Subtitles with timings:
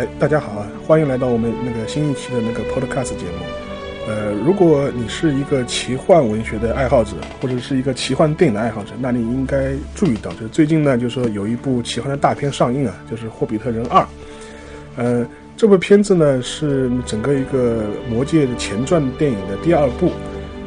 [0.00, 0.66] 哎，大家好啊！
[0.86, 3.44] 欢迎来到我们那个新一期的那个 Podcast 节目。
[4.08, 14.00] 呃，如果你是一个奇幻文学的爱好者，或者是一个奇幻电影的爱好者，那你应该注意到，就是最近呢，就是说有一部奇幻的大片上映啊，就是《霍比特人二》。
[14.96, 20.12] 呃，这部片子呢是整个一个《魔戒》的前传电影的第二部，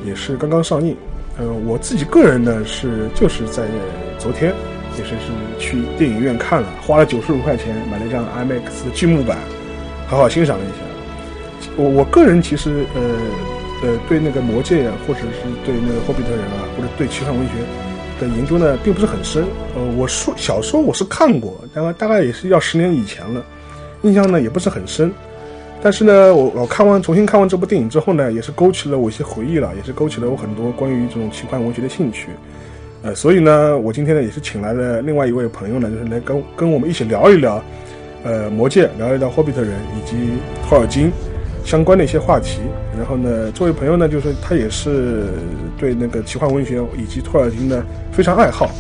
[0.06, 0.96] 也是刚刚上映。
[1.40, 3.64] 呃，我自己个人呢是就是在
[4.20, 4.54] 昨天。
[4.98, 9.38] 也是是去电影院看了，花了九十五块钱买了一张 IMAX 的剧目版，
[10.08, 11.74] 好好欣赏了一下。
[11.76, 13.02] 我我个人其实呃
[13.84, 17.54] 呃对那个魔戒啊，或者是对那个霍比特人啊，或者对奇幻文学
[18.20, 19.44] 的研究呢，并不是很深。
[19.76, 23.44] 呃，我说小说我是看过，大概大概也是要十年以前了，
[24.04, 25.12] 印象呢也不是很深。
[25.82, 32.28] 但是呢，我我看完重新看完这部电影之后呢，也是勾起了我一些回忆了，也是勾起了我很多关于这种奇幻文学的兴趣。
[33.04, 37.62] 呃，所以呢，我今天呢也是请来了另外一位朋友呢，就是来跟跟我们一起聊一聊，
[38.24, 40.16] 呃，魔戒，聊一聊霍比特人以及
[40.66, 41.12] 托尔金
[41.66, 42.62] 相关的一些话题。
[42.98, 45.26] 然后呢，这位朋友呢，就是他也是
[45.78, 48.72] 对那个奇幻文学以及托尔金呢非常爱好。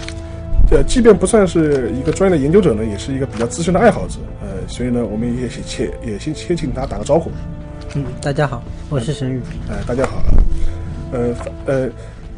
[0.71, 4.19] 呃，即便不算是一个专业的研究者呢，也是一个比较资深的爱好者。
[4.41, 7.29] 呃，所以呢，我们也先也先先请他打个招呼。
[7.93, 9.41] 嗯，大家好，我是沈宇。
[9.69, 10.23] 哎，大家好。
[11.11, 11.35] 呃
[11.65, 11.89] 呃。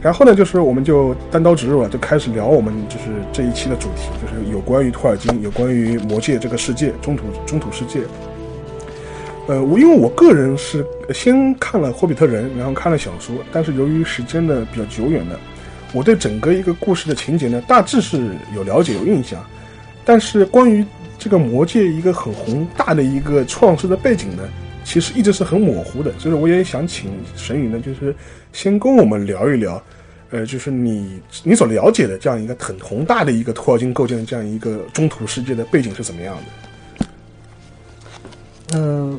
[0.06, 8.02] 然后呢，就是我们就单刀直入了，就开始聊我们就是这一期的主题，就是有关于托尔金，有关于魔界这个世界，中土中土世界。
[9.48, 15.40] 呃，我因为我个人是先看了《霍比特人》，然后看了小说，但是由于时间呢比较久远的，
[15.92, 19.44] 我对整个一个故事的情节呢大致是有了解、有印象，
[20.06, 20.86] 但是关于
[21.18, 24.44] 这个魔界一个很宏大的一个创世的背景呢。
[24.84, 28.16] 其实一直是很模糊的，所以我也想请神宇呢，就是
[28.54, 29.82] 先跟我们聊一聊，
[30.36, 37.08] 呃，就是你你所了解的这样一个很宏大的一个托尔金构建的这样一个中土世界的背景是怎么样的？
[38.74, 39.18] 嗯，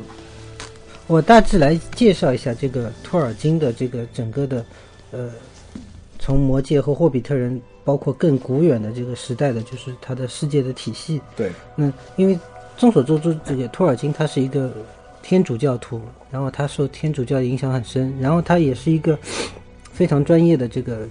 [1.07, 4.63] 我大致来介绍一下这个托尔金的这个整个的，
[5.09, 5.31] 呃，
[6.19, 11.19] 从魔界和霍比特人，包括更古远的这个时代的，就是他的世界的体系。
[11.35, 12.37] 对，那，因为
[12.77, 14.71] 众所周知，这个托尔金他是一个。
[15.23, 15.99] 天主教徒，
[16.31, 19.17] 然后他受天主教的影响很深，然后他也是一个
[19.97, 21.07] 非常专业的这个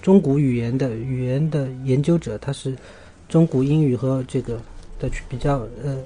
[0.00, 2.74] 中古语言的语言的研究者，他是
[3.28, 4.58] 中古英语和这个
[4.98, 5.98] 的比较呃，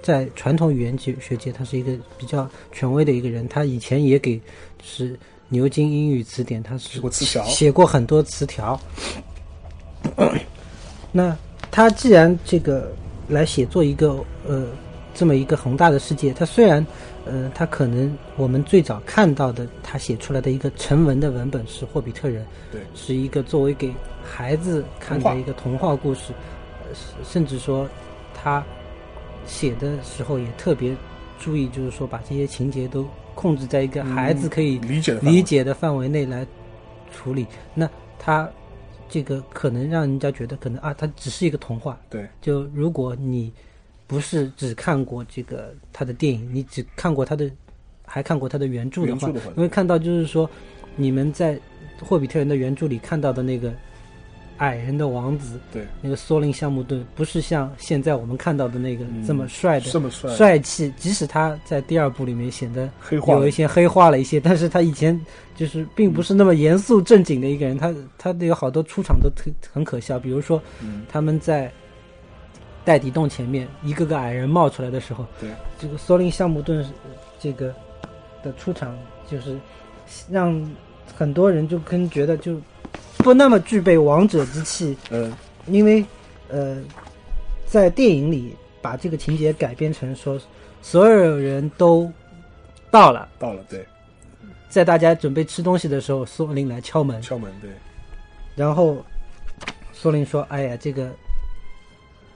[0.00, 3.46] 在传统语言学学界，他是一个比较权威的一个人。
[3.48, 4.40] 他以前也给
[4.82, 5.14] 是
[5.50, 7.02] 牛津英语词典，他是
[7.44, 8.80] 写过很多词条。
[11.12, 11.36] 那
[11.70, 12.90] 他既然这个
[13.28, 14.66] 来写作一个呃。
[15.14, 16.86] 这么一个宏大的世界，他虽然，
[17.30, 23.92] 呃，他可能我们最早看到的他写出来的一个成文的文本是《霍比特人》，对，是一个作为给
[24.24, 26.32] 孩子看的一个童话故事，
[26.82, 27.88] 呃甚至说
[28.32, 28.64] 他
[29.46, 30.96] 写的时候也特别
[31.38, 36.46] 注意，就是说把这些情节都控制在一个孩子可以理解理解的范围内来
[37.12, 37.46] 处理。
[37.74, 38.48] 那他
[39.08, 42.00] 这个可能让人家觉得可能啊，它只是一个童话。
[42.08, 43.52] 对，就如果你。
[44.08, 47.48] 不是只看过这个他的电影，你只看过他的，
[48.06, 50.48] 还看过他的原著的话，你会看到就是说，
[50.96, 51.54] 你们在
[52.00, 53.70] 《霍比特人》的原著里看到的那个
[54.56, 60.90] 矮人的王子，对，那个索林·橡木盾，不是像现在我们看到的那个这么帅的，这么帅帅气。
[60.96, 65.20] 即使他在第二部里面显得有一些黑化了一些，但是他以前
[65.54, 67.76] 就是并不是那么严肃正经的一个人。
[67.76, 70.62] 他他的有好多出场都特很可笑，比如说
[71.10, 71.70] 他们在。
[72.88, 76.82] 袋底洞前面一个个矮人冒出来的时候，对这个索林橡木盾
[77.38, 77.74] 这个
[78.42, 78.96] 的出场，
[79.30, 79.58] 就是
[80.30, 80.58] 让
[81.14, 82.58] 很多人就跟觉得就
[83.18, 84.96] 不那么具备王者之气。
[85.10, 85.30] 嗯，
[85.66, 86.02] 因为
[86.48, 86.82] 呃，
[87.66, 90.40] 在电影里把这个情节改编成说，
[90.80, 92.10] 所有人都
[92.90, 93.86] 到了，到了，对，
[94.70, 97.70] 在大家准备吃东西的时候，索林来敲门，敲门，对，
[98.56, 98.96] 然后
[99.92, 101.10] 索林说：“哎呀，这个。”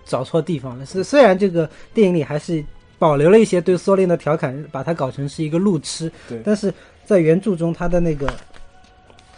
[0.05, 0.87] 找错地方了。
[0.87, 2.65] 是虽然这个电影里还是
[2.99, 6.41] 保留了一些对索林的调侃，把它搞成是一个路痴，对。
[6.45, 6.73] 但是
[7.05, 8.33] 在原著中，他的那个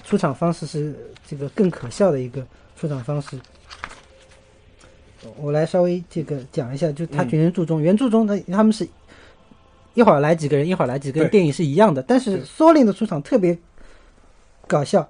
[0.05, 0.95] 出场方式是
[1.27, 2.47] 这个更可笑的一个
[2.77, 3.39] 出场方式。
[5.37, 8.87] 我来稍微这个讲一下，就他原著中，原著中他他们是
[9.95, 12.03] 一会儿来几个人，一会儿来几个人，电影是一样的。
[12.03, 13.57] 但是索林的出场特别
[14.67, 15.09] 搞笑。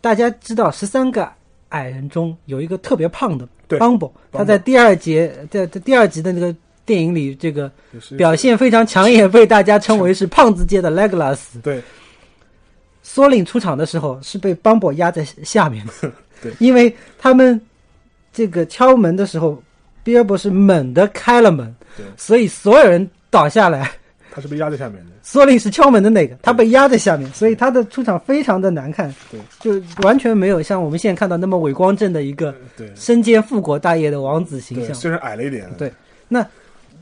[0.00, 1.30] 大家知道，十三个
[1.68, 3.48] 矮人中有一个特别胖的。
[3.78, 6.54] 邦博，他在第二节在在第二集的那个
[6.84, 7.70] 电影里，这个
[8.16, 11.38] 表现非常抢眼，被大家称为是胖子界的 Legolas。
[11.62, 11.82] 对，
[13.02, 16.12] 索林出场的时候是被邦博压在下面的。
[16.42, 17.60] 对，因为他们
[18.32, 19.62] 这个敲门的时候，
[20.02, 23.90] 比尔博士猛地开了门，对，所以所有人倒下来。
[24.34, 34.92] 他是被压在下面的，索林是敲门的那个，他被压在下面，所以他的出场非常的难看，对，就完全没有像我们现在看到那么伟光正的一个对，身兼富国大业的王子形，象。
[34.92, 35.92] 虽然矮了一点，对。
[36.26, 36.44] 那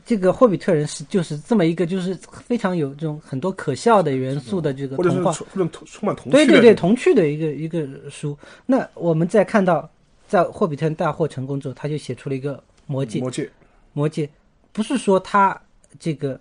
[0.05, 2.15] 这个霍比特人是就是这么一个就是
[2.45, 8.37] 非常有这种很多可笑的元素的这个童话，充或者充充满童趣对对对，童趣的一个一个书。
[8.65, 9.89] 那我们再看到，
[10.27, 13.21] 在霍比特人大获成功之后，他就写出了一个魔戒。
[13.21, 13.49] 魔戒，
[13.93, 14.29] 魔戒。
[14.73, 15.59] 不是说他
[15.99, 16.39] 这个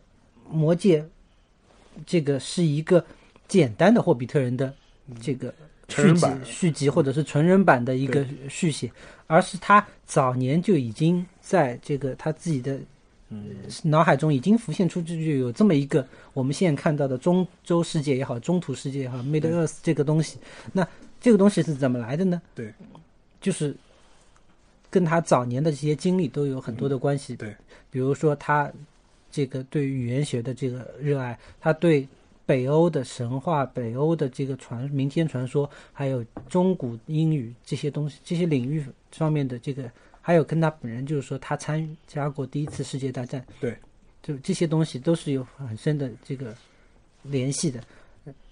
[0.53, 1.05] 魔戒
[2.07, 3.05] 这个是一个
[3.49, 4.73] 简单的霍比特人的
[5.21, 5.53] 这个
[5.89, 8.93] 续集续集或者是成人版的一个续写，
[9.27, 12.79] 而是他早年就已经在这个他自己的。
[13.85, 20.37] 脑海中已经浮现出就有这么一个我们现在看到的中洲世界也好，中土世界也好，Middle Earth 这个东西。
[20.75, 20.87] 那
[21.19, 22.43] 这个东西是怎么来的呢？
[22.55, 22.75] 对，
[23.41, 23.75] 就是
[24.91, 27.35] 跟他早年的这些经历都有很多的关系。
[27.35, 27.57] 对，
[27.91, 28.71] 比如说他
[29.33, 32.07] 这个对语言学的这个热爱，他对
[32.47, 39.91] 北欧的神话、北欧的这个传民间传说，还有中古英语这些东西、这些领域上面的这个，
[40.21, 43.77] 还有跟他本人就是说他参加过第一次世界大战，对，
[44.23, 46.55] 就这些东西都是有很深的这个
[47.23, 47.83] 联系的。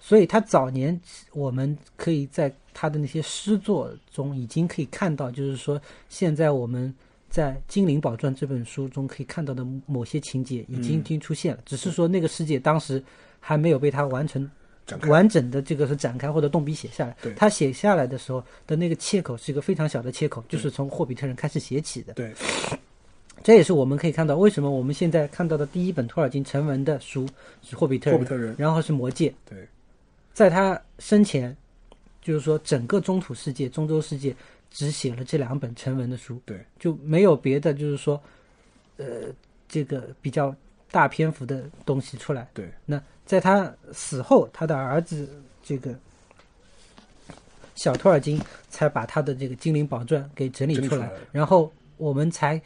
[0.01, 0.99] 所以他早年
[1.33, 6.93] 我们可以在他的那些诗作中已经可以看到，就是说现在我们
[7.31, 13.03] 在《精灵宝钻》这本书中可以看到的某些情节已经已经出现了，只是说那个世界当时
[13.39, 14.51] 还没有被他完成，
[15.07, 17.33] 完整的这个是展开或者动笔写下来对。
[17.35, 22.15] 他写下来的时候的那个切口是一个非常小的切口，就是从霍比特人开始写起的。
[22.15, 22.35] 对，
[23.45, 27.29] 这也是我们可以看到为什么我们现在看到的第一本托尔金成文的书
[27.63, 29.33] 是霍比特人，霍比特人，然后是魔戒。
[29.49, 29.67] 对，
[30.33, 31.57] 在他生前，
[32.21, 34.35] 就是说整个中土世界、中洲世界
[34.71, 38.21] 只写了这两本成文的书，对，就没有别的，就是说，
[38.99, 39.33] 呃，
[39.69, 40.55] 这个比较
[40.91, 42.49] 大篇幅的东西出来。
[42.55, 45.29] 对，那在他死后，他的儿子
[45.63, 45.95] 这个
[47.75, 52.61] 小托尔金才把他的这个精灵宝钻给整理出来，出来然后我们才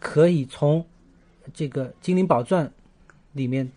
[0.00, 0.84] 可以从
[1.52, 2.70] 这个精灵宝钻
[3.32, 3.70] 里面，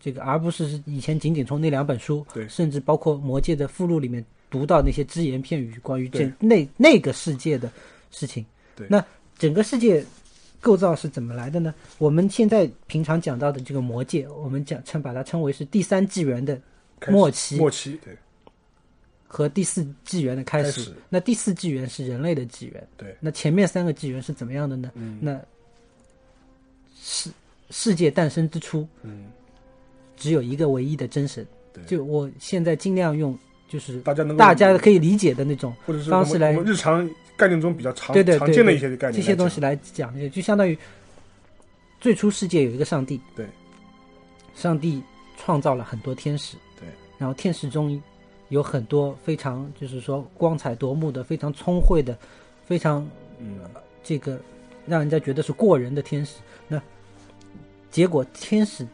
[0.00, 7.70] 这个而不是以前仅仅从那两本书，对甚至包括魔戒的附录里面读到那些只言片语关于这那那个世界的
[8.10, 8.44] 事情。
[8.74, 9.04] 对那
[9.38, 10.04] 整个世界
[10.60, 11.74] 构造是怎么来的呢？
[11.98, 16.60] 我们现在平常讲到的这个魔界，我们讲称把它称为是第三纪元的
[17.08, 18.16] 末期末期，对，
[19.26, 20.64] 和第四纪元的开始。
[20.64, 24.90] 开始那第四纪元是人类的纪元，对，那前面三个纪元是怎么样的呢？
[24.94, 25.40] 嗯那
[27.00, 27.30] 世
[27.70, 29.26] 世界诞生之初，嗯，
[30.16, 31.46] 只有一个唯一的真神。
[31.72, 40.76] 对就我现在尽量用就是大家能够大家可以理解的那种或者是方式来我们日常概念中比较常对对对常见的一些概念，这些东西，来讲，也就相当于
[42.00, 43.46] 最初世界有一个上帝，对，
[44.54, 45.02] 上帝
[45.36, 48.00] 创造了很多天使，对，然后天使中
[48.48, 52.16] 有很多非常就是说光彩夺目的、非常聪慧的、
[52.64, 53.08] 非常
[53.38, 53.58] 嗯，
[54.02, 54.40] 这个
[54.86, 56.36] 让人家觉得是过人的天使。
[56.66, 56.80] 那
[57.90, 58.86] 结果天使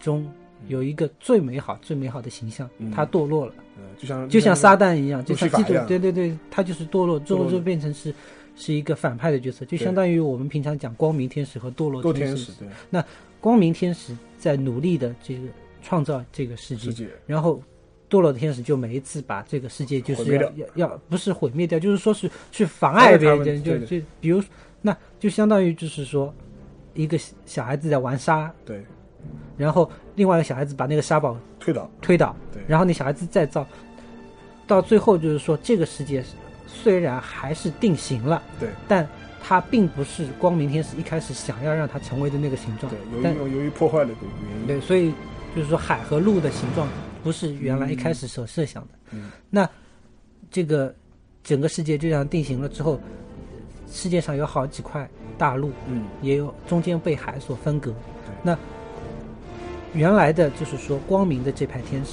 [0.00, 0.26] 中
[0.68, 2.90] 有一个最美好、最美好的形象，嗯。
[2.90, 8.14] 他堕落了，呃就像就像撒旦一样，就像基督对对对，他就是堕落，最后堕落就变成是
[8.56, 12.52] 是一个反派的角色，就相当于我们平常讲光明天使和堕落多天天使。
[12.90, 13.02] 对。
[13.40, 15.40] 光明天使在努力的这个
[15.82, 17.60] 创造这个世界世，界，然后
[18.08, 24.40] 堕落的天使就每一次把这个世界就是要要要不是毁灭掉，就是说是去妨碍别人，就就比如
[24.80, 26.32] 那就相当于就是说
[26.94, 28.84] 一个小孩子在玩沙，对，
[29.56, 32.62] 然后另外一个小孩子把那个沙堡推倒，推倒，对。
[32.66, 33.66] 然后那小孩子再造，
[34.66, 36.24] 到最后就是说这个世界
[36.66, 38.68] 虽然还是定型了，对。
[38.88, 39.06] 但
[39.42, 42.90] 它并不是光明天使一开始想要让它成为的那个形状。
[42.90, 45.12] 对，，由但于由于破坏的原因，对，所以
[45.54, 46.88] 就是说海和陆的形状
[47.22, 48.88] 不是原来一开始所设想的。
[49.10, 49.30] 嗯。
[49.50, 49.68] 那
[50.50, 50.94] 这个
[51.42, 53.00] 整个世界就这样定型了之后，
[53.90, 57.92] 世界上有好几块大陆，嗯，也有中间被海所分隔。
[58.42, 58.56] 那
[59.94, 62.12] 原来的就是说光明的这派天使，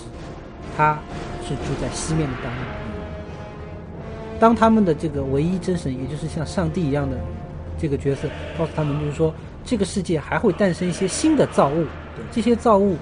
[0.75, 0.99] 他
[1.43, 2.55] 是住在西面的大陆。
[4.39, 7.17] 当他们的这个唯一真神，也就是像上帝一样的
[7.77, 9.33] 这个角色，告诉他们就是说，
[9.65, 12.95] 这个世界还会诞生一些新的造物，对这些造物，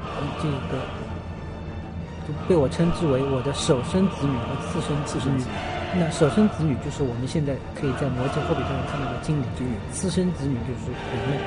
[0.00, 0.82] 呃这个
[2.26, 5.52] 就被我称之为我的首生子女和次生次生子女。
[5.98, 11.38] 那首生子女就是我们现在可以在魔戒、霍比特人看到的精灵，精灵次生子女就是人类。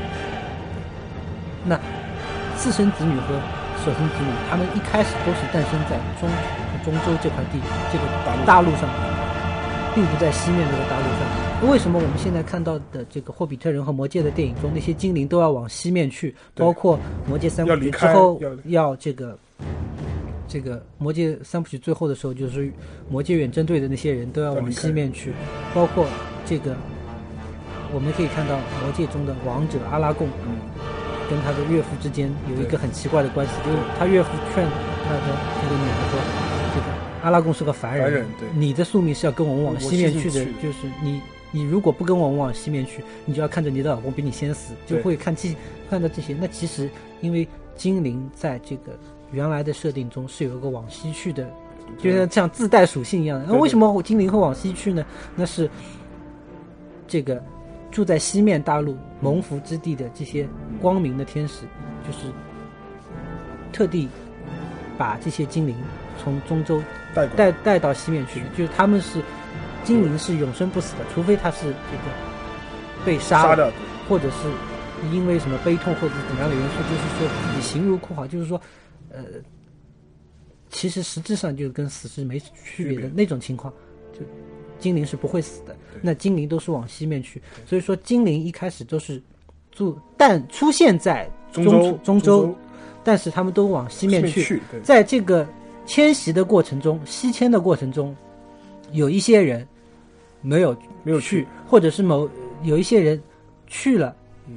[1.65, 1.79] 那
[2.59, 3.39] 次生子女和
[3.83, 6.29] 所生子女，他们一开始都是诞生在中
[6.83, 8.03] 中洲这块地这个
[8.45, 8.83] 大陆上，
[9.95, 11.69] 并并不在西面这个大陆上。
[11.69, 16.33] 为什么我们现在看到的这个霍比特人和魔戒的电影中，那些精灵都要往西面去？
[16.55, 16.97] 包括
[17.27, 19.37] 魔戒三部曲之后要要这个
[20.47, 22.71] 这个魔戒三部曲最后的时候，就是
[23.09, 25.33] 魔戒远征队的那些人都要往西面去，
[25.73, 26.05] 包括
[26.45, 26.73] 这个
[27.93, 30.58] 我们可以看到魔戒中的王者阿拉贡嗯，
[31.29, 34.65] 跟他的岳父之间有一个很奇怪的关系，就是他岳父劝
[35.05, 35.21] 他的
[35.61, 36.19] 那个女儿说，
[36.73, 36.87] 这个
[37.23, 41.21] 阿拉贡是个凡人，凡人对你的宿命是要跟我们往往西面去的去，就是你
[41.51, 45.55] 你如果不跟我们往西面去，你就要看着你的老公比你先死，就会看这
[45.89, 46.35] 看到这些。
[46.39, 46.89] 那其实
[47.21, 48.97] 因为精灵在这个
[49.31, 51.47] 原来的设定中是有一个往西去的，
[51.97, 53.45] 就像像自带属性一样的。
[53.47, 55.05] 那为什么精灵会往西去呢？
[55.35, 55.69] 那是
[57.07, 57.41] 这个
[57.91, 60.47] 住在西面大陆蒙福之地的这些
[60.81, 61.61] 光明的天使，
[62.05, 62.31] 就是
[63.71, 64.07] 特地
[64.97, 65.75] 把这些精灵
[66.21, 66.81] 从中州
[67.13, 69.21] 带带带到西面去的，就是他们是
[69.83, 73.71] 精灵是永生不死的，除非他是这个被杀的，
[74.07, 74.47] 或者是
[75.11, 78.61] 因为什么悲痛或者怎么样的元素，就是说自己形如枯槁，就是说，
[79.09, 79.23] 呃，
[80.69, 83.73] 其实实质上就跟死是没区别的那种情况，
[84.13, 84.19] 就
[84.79, 85.75] 精灵是不会死的。
[86.01, 89.21] 那精灵都是往西面去，所以说精灵一开始都是
[89.71, 92.55] 住，但出现在中中州中州州，
[93.03, 94.41] 但是他们都往西面去。
[94.41, 95.45] 去，在这个
[95.85, 98.15] 迁徙的过程中，西迁的过程中，
[98.91, 99.67] 有一些人
[100.41, 102.29] 没有没有去，或者是某
[102.63, 103.21] 有一些人
[103.67, 104.15] 去了，
[104.47, 104.55] 嗯，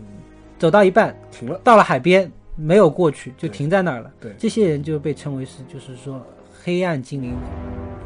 [0.59, 4.13] 走到一半，停了，到了海边没有过去，就停在那儿了。
[4.21, 4.33] 对。
[4.39, 6.25] 这些人就被称为是，就是说
[6.65, 7.35] 黑暗精灵，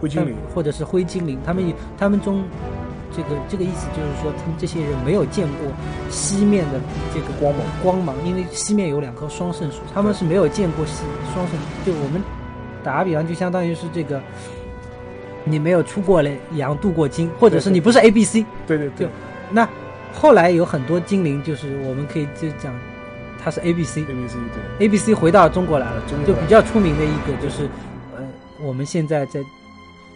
[0.00, 1.38] 灰精灵，或者是灰精灵。
[1.44, 2.44] 他们他们中
[3.14, 5.72] 这个这个意思就是说，他们这些人没有见过
[6.10, 6.80] 西面的
[7.14, 11.58] 这个光芒光芒，因为西面有两棵双圣树，他们是没有见过西双圣。
[11.84, 12.22] 就我们
[12.82, 14.20] 打个比方，就相当于是这个。
[15.48, 19.08] 你没有出过来羊渡过金，或者是你不是 A B C，对对对
[19.52, 19.68] 那
[20.12, 22.74] 后来有很多精灵，就是我们可以就讲，
[23.38, 27.68] 他是 A B C，，A B C 对，A B C 回到中国来了就比较出名的一个就是，呃，
[28.66, 29.44] 我们现在在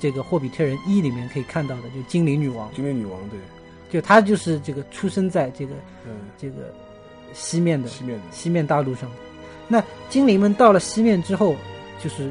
[0.01, 3.39] 这个《霍比特人一》里面可以看到的，就精灵女王，精灵女王对，
[3.91, 5.75] 就她就是这个出生在这个
[6.07, 6.75] 嗯，这个
[7.33, 9.09] 西面的西面的，西面大陆上。
[9.69, 11.55] 那精灵们到了西面之后，
[12.03, 12.31] 就是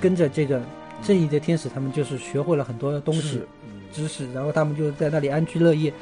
[0.00, 0.62] 跟着这个
[1.02, 3.82] 正义的天使，他们就是学会了很多东西，嗯。
[3.92, 5.92] 知识，然后他们就在那里安居乐业。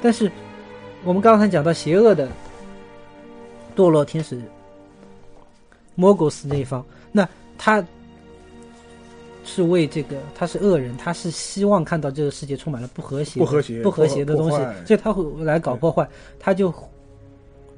[0.00, 0.30] 但是
[1.02, 2.28] 我们刚才讲到邪恶的
[3.74, 4.40] 堕落天使
[5.96, 7.28] 莫格斯那一方，那
[7.58, 7.84] 他
[9.44, 16.08] 是为这个他是恶人，他是希望看到这个世界充满了不和谐、不和谐不和谐的东西所以他会来搞破坏，
[16.38, 16.72] 他就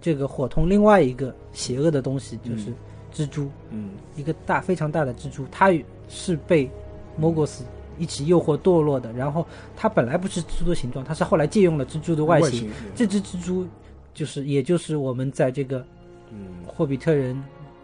[0.00, 2.72] 这个伙同另外一个邪恶的东西，就是
[3.12, 3.50] 蜘蛛。
[3.70, 5.72] 嗯，一个大非常大的蜘蛛，它
[6.08, 6.70] 是被
[7.16, 7.64] 莫格斯
[7.98, 9.12] 一起诱惑堕落的。
[9.12, 9.44] 然后
[9.74, 12.60] 它本来不是蜘蛛的形状，它是后来借用了蜘蛛的外形。
[12.60, 13.66] 形，这只蜘蛛
[14.14, 15.84] 就是，也就是我们在这个
[16.30, 17.36] 嗯，霍比特人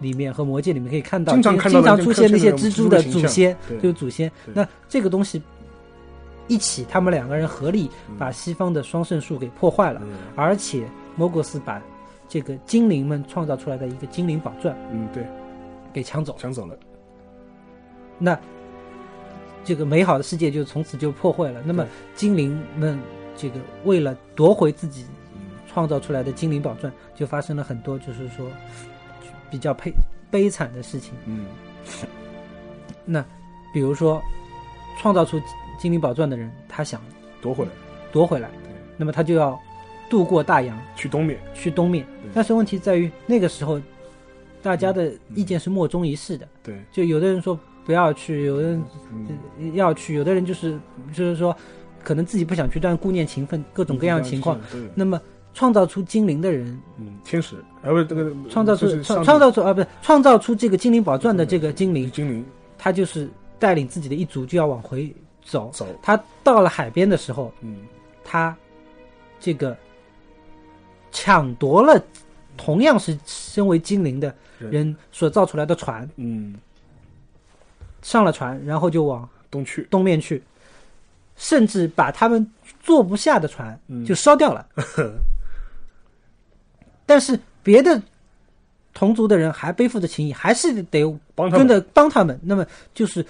[0.03, 4.31] 里面和魔戒里面可以看到，经常经常出现那些蜘蛛的祖先，就是祖先。
[4.53, 5.41] 那这个东西
[6.49, 10.85] 一起，他们两个人合力把西方的双圣树给破坏了，嗯而且
[11.17, 11.81] 摩格斯把
[12.29, 15.25] 这个精灵们创造出来的一个精灵宝钻嗯，对，
[15.93, 16.35] 给抢走。
[16.39, 16.77] 抢走了，
[18.19, 18.39] 那
[19.65, 21.63] 这个美好的世界就从此就破坏了。
[21.65, 22.99] 那么精灵们
[23.37, 25.05] 这个为了夺回自己
[25.35, 25.41] 嗯
[25.71, 28.47] 创造出来的精灵宝钻，就发生了很多就是说
[29.53, 29.93] 比较悲
[30.31, 31.13] 悲惨的事情。
[31.27, 31.45] 嗯，
[33.07, 33.25] 那
[33.73, 34.21] 比如说
[34.99, 35.41] 创造出
[35.79, 37.01] 精灵宝钻的人，他想
[37.41, 37.71] 夺回来，
[38.11, 38.49] 夺回来，
[38.97, 39.61] 那么他就要
[40.09, 42.05] 渡过大洋去东面，去东面。
[42.33, 43.81] 但是问题在于那个时候
[44.63, 48.83] 大家的意见是莫衷一是的，对，就有的人说不要去，有的人
[49.59, 50.79] 嗯，要去，有的人就是
[51.13, 51.55] 就是说，
[52.03, 54.59] 可能自己不想去，但顾念情分，各种各样的情况。
[54.71, 55.21] 对，那么
[55.55, 62.45] 创造出精灵的人，嗯，天使，啊不是这个创造出创创造出啊不是创造出这个精灵宝钻的这个精灵，精灵。
[62.79, 63.31] 他就是
[63.61, 65.71] 带领自己的一族就要往回走。
[65.73, 67.77] 走，他到了海边的时候，嗯，
[68.25, 68.57] 他
[69.39, 69.77] 这个
[71.13, 72.03] 抢夺了
[72.57, 74.97] 同样是身为精灵的人。
[75.13, 76.55] 所造出来的船，嗯，
[78.01, 80.43] 上了船，然后就往东去，东面去，
[81.37, 84.05] 甚至把他们坐不下的船嗯。
[84.05, 84.67] 就烧掉了。
[87.13, 88.03] 但是别的
[88.95, 91.05] 同族的人还背负着情谊，还是得
[91.35, 92.41] 帮跟着帮他们。
[92.43, 93.23] 那么就是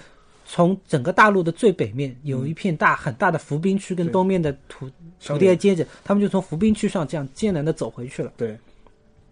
[0.45, 4.89] 从整个大陆的最北面有一片大很大的伏兵区，跟东面的土
[5.21, 8.31] 土地接着，他们就从伏兵区上这样艰难的走回去了。
[8.37, 8.57] 对，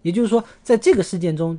[0.02, 1.58] 也就是说，在这个事件中，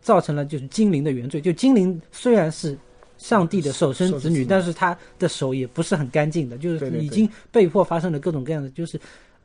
[0.00, 1.38] 造成了就是精灵的原罪。
[1.38, 2.78] 就精灵虽然是
[3.18, 8.98] 上帝的首生子女，但是他的手也不是很干净的，就是已经被迫发生了各种各样的，就是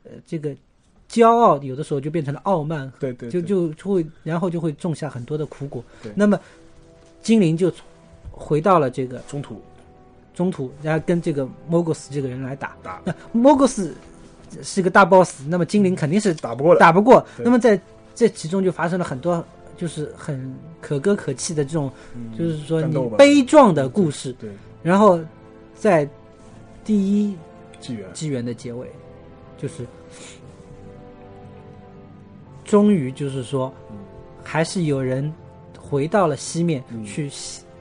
[0.04, 0.56] 呃这个
[1.14, 3.48] 骄傲有的时候就变成了傲慢，对对，就对。
[3.48, 5.84] 就就会然后就会种下很多的苦果。
[6.02, 6.10] 对。
[6.16, 6.36] 那么
[7.22, 7.72] 精灵就
[8.32, 9.62] 回到了这个中途。
[10.34, 12.76] 中途，然后跟这个莫格斯这个人来打。
[12.82, 13.00] 打。
[13.04, 13.94] 那莫格斯
[14.64, 17.24] 是个大 boss，那么精灵肯定是打不过的，打不过。
[17.38, 17.80] 那么在
[18.16, 19.44] 这其中就发生了很多
[19.76, 24.32] 就是很可歌可泣的这种，嗯就是说你悲壮的故事。
[24.32, 24.50] 对。
[24.82, 25.20] 然后
[25.76, 26.08] 在
[26.84, 27.36] 第一
[27.80, 28.90] 纪元，纪元的结尾，
[29.56, 29.86] 就是
[32.64, 33.96] 终于就是说嗯，
[34.42, 35.32] 还是有人
[35.78, 37.04] 回到了西面嗯。
[37.04, 37.30] 去，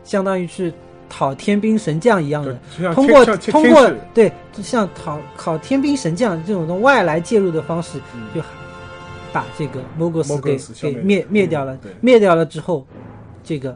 [0.04, 0.72] 相当于是
[1.10, 2.60] 讨天兵神将一样的。，
[2.94, 8.28] 通过通过对，就像讨考天兵神将这种的外来介入的方式，嗯。
[8.36, 8.42] 就
[9.32, 12.86] 把这个莫格斯给给灭灭灭掉了灭掉了之后，
[13.44, 13.76] 这个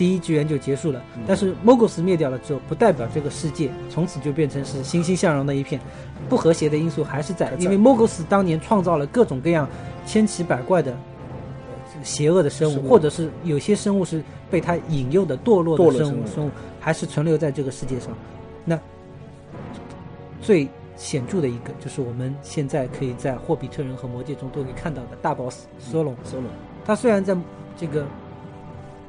[0.00, 0.98] 第一纪元就结束了。
[1.16, 5.78] 嗯但是莫格斯灭掉了之后，不代表这个世界从此就变成是欣欣向荣的一片，
[6.26, 9.68] 不和谐的因素还是在因为莫格斯当年创造了各种各样
[10.06, 10.92] 千奇百怪的。
[10.92, 10.98] 呃
[12.02, 18.16] 邪恶的生物，或者是有些生物是被他引诱的堕落的生物，生物还是存留在这个世界上。
[18.64, 18.78] 那
[20.40, 26.14] 最显著的一个，就是我们现在可以在霍比特人和魔戒中都可以看到的大 boss 索隆。
[26.24, 26.44] solo，
[26.86, 27.36] 他虽然在
[27.76, 28.06] 这个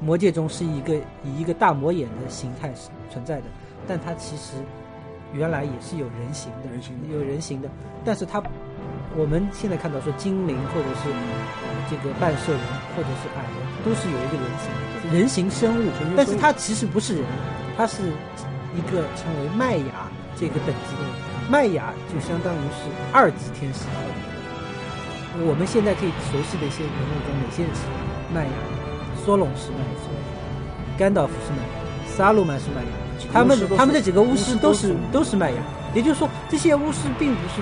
[0.02, 3.44] 魔界中是一个以一个大魔眼的形态是存在的，
[3.88, 4.54] 但它其实
[5.32, 7.70] 原来也是有人形的，人形的有人形的。
[8.04, 8.42] 但是它
[9.16, 12.62] 我们现在看到说精灵或者是呃这个半兽人
[12.98, 17.26] 或者是矮人，都是有一个人形的人形生物但是它其实不是人，
[17.78, 18.02] 它是
[18.74, 21.12] 一个称为麦雅这个等级的人。
[21.50, 23.86] 麦雅就相当于是二级天使。
[25.46, 27.82] 我们现在可以熟悉的一些人物中，哪些人是
[28.34, 28.81] 麦雅？
[29.24, 29.86] 索隆是麦雅，
[30.98, 32.88] 甘道夫是麦雅，萨鲁曼是麦雅。
[33.32, 35.58] 他们他们这几个巫巫师都是师都是麦雅，
[35.94, 37.62] 也就是说，这些巫师并不是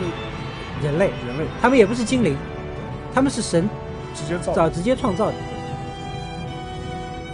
[0.81, 1.45] 人类，人类。
[1.61, 2.35] 他们也不是精灵，
[3.13, 3.69] 他们是神
[4.15, 5.33] 直接造早直接创造的。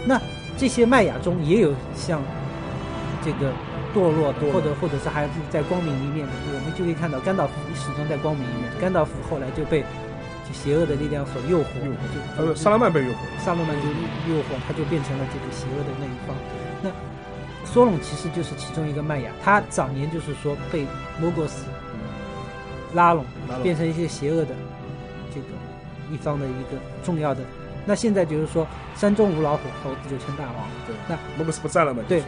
[0.04, 0.20] 那
[0.58, 2.20] 这些麦雅中也有像
[3.24, 3.52] 这个
[3.94, 4.52] 堕落堕落。
[4.52, 9.86] 或者或者是还是在光明一面的，我们就可以看到甘道夫始终在光明一面，甘道夫后来就被就
[10.56, 13.88] 邪恶的力量所诱惑，诱惑就呃，萨拉曼被诱惑，萨拉曼就
[14.32, 16.34] 诱惑，他就变成了这个邪恶的那一方。
[16.82, 16.90] 那
[17.64, 20.86] 索隆其实就是其中一个麦雅，他早年就是说被
[21.20, 21.66] 摩格斯
[22.94, 23.24] 拉拢，
[23.62, 24.54] 变成一些邪恶的
[25.34, 25.46] 这个
[26.10, 27.42] 一方的一个重要的。
[27.84, 28.66] 那现在就是说，
[28.96, 30.54] 山中无老虎，猴子就称大王，
[30.86, 32.22] 对，那摩格斯不在了嘛，对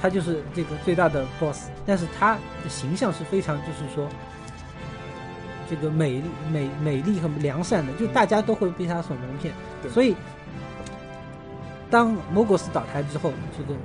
[0.00, 1.68] 他就是这个最大的 boss。
[1.86, 4.08] 但是他的形象是非常，就是说。
[5.68, 9.52] 这个美丽、美美丽和良善的，就大家都会被他所蒙骗。
[9.82, 9.90] 对。
[9.90, 10.14] 所以，
[11.90, 13.78] 当摩格斯倒台之后，这个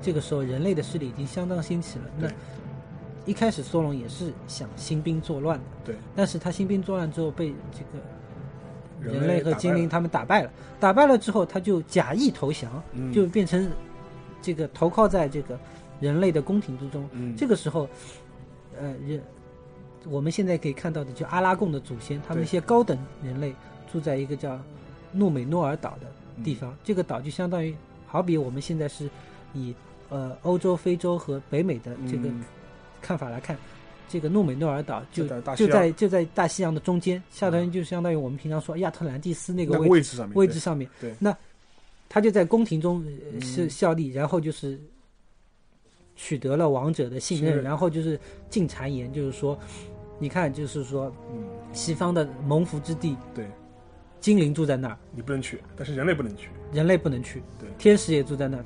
[0.00, 2.04] 这个时候人类的势力已经相当兴起了。
[2.18, 2.28] 那
[3.24, 13.12] 一开始索隆也是想兴兵作乱的，对，但是他兴兵作乱之后被这个人类类和精灵他们打败了，打败了之后他就假意投降，嗯。
[13.12, 13.70] 就变成
[14.40, 15.58] 这个投靠在这个
[16.00, 17.08] 人类的宫廷之中。
[17.12, 17.34] 嗯。
[17.36, 17.88] 这个时候，
[18.80, 19.20] 呃，人
[20.08, 23.54] 我们现在可以看到的，就阿拉贡的祖先，他们一些高等人类
[23.92, 24.60] 住在一个叫
[25.12, 26.06] 诺美诺尔岛的
[26.44, 26.56] 地嗯。
[26.56, 26.76] 方。
[26.84, 27.74] 这个岛就相当于，
[28.06, 29.08] 好比我们现在是
[29.52, 29.74] 以
[30.08, 32.44] 呃欧洲、非洲和北美的这个嗯。
[33.02, 33.56] 看法来看，
[34.08, 40.88] 这个诺美诺尔岛就就在就在大西洋的中间，相当于就相当于我们平常说亚特兰蒂斯那个那个位位置上面位置上面。
[41.00, 41.14] 对。
[41.20, 41.36] 那
[42.08, 43.04] 他就在宫廷中
[43.40, 44.80] 是效力，然后就是
[46.16, 47.62] 取得了王者的，信任。
[47.62, 49.56] 然后就是进谗言，就是说，
[50.18, 53.46] 你看，就是说嗯，西方的蒙福之地，对
[54.20, 58.64] 精灵住在那儿，你不能去，但是人类不能去，人类不能去，对天使也住在那儿，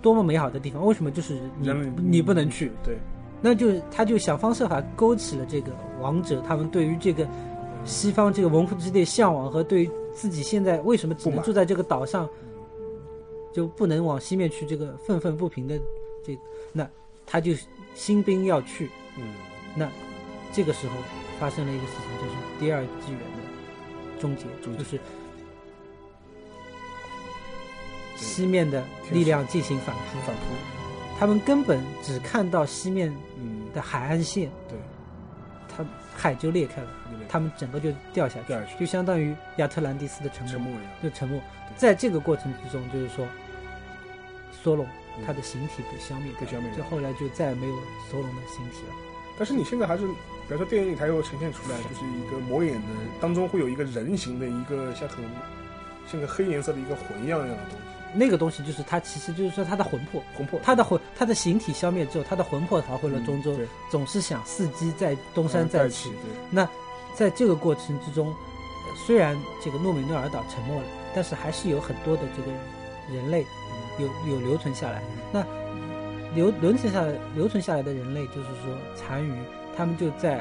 [0.00, 0.86] 多么美好的地方！
[0.86, 2.96] 为什么就是你人类你不能去？，对，
[3.40, 7.26] 那就他就想方设法勾起了这个王者他们对于这个
[7.84, 12.28] 西方这个蒙福之地向往和对于自己现在为什么只能住在这个岛上，
[13.52, 15.76] 就不能往西面去这个愤愤不平的
[16.24, 16.40] 这个，
[16.72, 16.88] 那
[17.26, 17.52] 他就
[17.94, 18.88] 兴兵要去。
[19.18, 19.24] 嗯，
[19.74, 19.88] 那
[20.52, 20.94] 这个时候
[21.40, 25.00] 发生了一个事情，就是第二纪元的终结，就是
[28.16, 30.42] 西面的力量进行反扑，反扑，
[31.18, 34.78] 他们根本只看到西面嗯，的海岸线，对，
[35.68, 35.84] 它
[36.14, 36.88] 海就裂开了，
[37.28, 38.78] 他们整个就掉下去，掉下去。
[38.78, 40.70] 就相当于亚特兰蒂斯的沉没，
[41.02, 41.40] 就沉没。
[41.76, 43.26] 在这个过程之中，就是说，
[44.62, 44.86] 索隆
[45.18, 45.24] 嗯。
[45.26, 47.74] 他的形体被消灭，被消灭掉就后来就再也没有
[48.10, 48.94] 索隆的形体了。
[49.38, 50.14] 但是你现在还是，比
[50.52, 52.88] 如说电影里它又呈现出来，就是一个魔眼的
[53.20, 55.24] 当中会有一个人形的一个像很
[56.10, 57.76] 像个黑颜色的一个魂一样一样的东西，
[58.14, 63.66] 那个东西就是它，其实就是说它的魂魄，魂魄，它的魂，它的形体消灭之后，它的魂魄逃回了中州，对。
[63.90, 66.10] 总是想伺机在东山再再起。
[66.10, 66.68] 对，那
[67.14, 72.52] 在这个过程之中，呃虽然这个诺美诺尔岛沉没了，但是还是有很多的这个
[73.14, 73.46] 人类
[73.98, 75.02] 有有留存下来。
[75.32, 75.44] 那
[76.34, 79.32] 留留存下来留存下来的人类，就是说残余，
[79.76, 80.40] 他们就在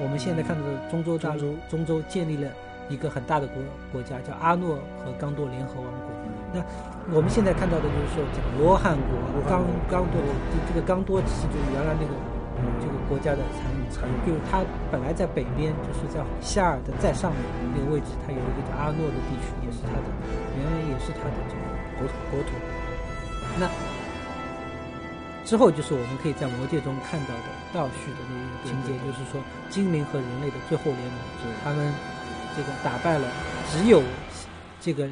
[0.00, 2.50] 我们现在看到的中州大陆中州建立了
[2.88, 6.08] 一个很大的国国家，叫阿诺和刚多联合王国。
[6.48, 6.64] 那
[7.12, 9.12] 我们现在看到的就是说，这个罗汉国
[9.44, 12.16] 刚刚多的这这个刚多，其实就是原来那个
[12.80, 13.84] 这个国家的残余。
[13.92, 17.40] 残余就是它本来在北边，就是在夏尔的再上面
[17.76, 20.08] 那个位置，它有一个叫阿诺的地区，也是它的，
[20.56, 21.64] 原来也是它的这个
[22.00, 22.56] 国土国土。
[23.60, 23.68] 那
[25.48, 31.50] 之后就是我们可以在魔界中看到的倒叙的那个情节，就是说精灵和人类的最后联盟，对。
[31.64, 31.90] 他们
[32.54, 33.26] 这个打败了
[33.72, 34.02] 只有
[34.78, 35.08] 这个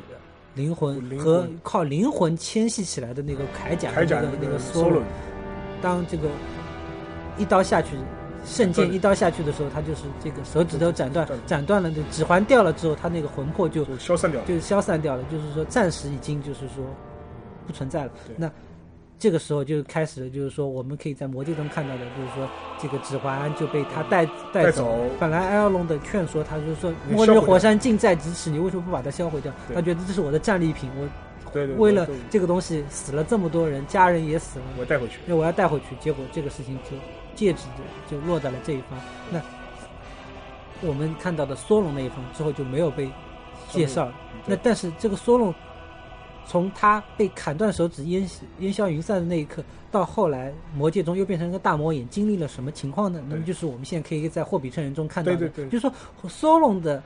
[0.54, 5.00] 灵魂和靠灵魂牵系起来的那个铠甲的那个那个梭 Solo
[5.80, 6.28] 当这个
[7.38, 7.96] 一刀下去，
[8.44, 14.46] 圣剑一刀下去的时候，他就是这个手指头斩断斩，断了，那指环掉了之后，他那个魂魄就就消散掉了。
[14.46, 16.84] 就消散掉了，就是说暂时已经就是说
[17.66, 18.10] 不存在了。
[18.36, 18.50] 那
[19.18, 22.48] 这个时候就开始了，就是说我们可以在魔界中看到的，就是说
[22.78, 24.98] 这个指环就被他带带带走走。
[25.18, 29.52] 本来埃尔隆的劝说，他就是说末日火山近在咫尺，你为什么不把它销毁掉？
[29.74, 31.08] 他觉得这是我的战利品，我
[31.52, 35.18] 对对，对为了这个东西死了这么多人，家人也死了，我带回去。
[35.24, 36.96] 那我要带回去，结果这个事情就
[37.34, 37.62] 戒指
[38.08, 38.98] 就就落在了这一方。
[39.30, 39.40] 那
[40.82, 43.08] 我们看到的梭隆那一方之后就没有被
[43.70, 44.14] 介绍了。
[44.44, 45.54] 那但是这个梭隆，
[46.46, 48.28] 从他被砍断手指、烟
[48.60, 53.22] 烟消云散的那一刻，到后来魔界中又变成一个大魔眼，经历了什么情况呢？
[53.28, 55.68] 那么就是我们现在可以在霍比特人中看到的，对对对。
[55.68, 55.92] 就是说
[56.30, 57.02] 梭隆的。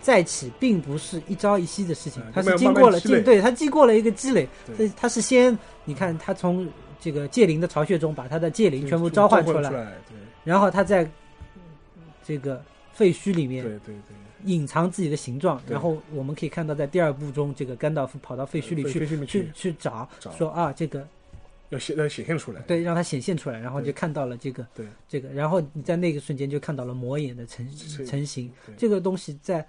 [0.00, 3.14] 再起并不是一朝一夕的事情嗯，它慢慢是经过了积累？
[3.14, 4.76] 经对他经过了一个积累，对。
[4.76, 6.68] 所以它是先你看他从
[7.00, 9.86] 这个戒灵的巢穴中把他的戒灵全部召唤出来，出对。
[10.44, 11.10] 然后他在
[12.22, 12.62] 这个
[12.92, 20.30] 废墟里面对对对，隐藏自己的形状，然后我们可以看到在第二部中，这个甘道夫跑到废墟里去去去去找，找。
[20.32, 21.06] 说啊这个
[21.70, 22.60] 要显要显现出来。
[22.62, 24.86] 对让它显现出来，然后就看到了这个对。
[25.08, 27.66] 这个，然后你在那个瞬间就看到了魔眼的成
[28.06, 29.66] 成型，这个东西在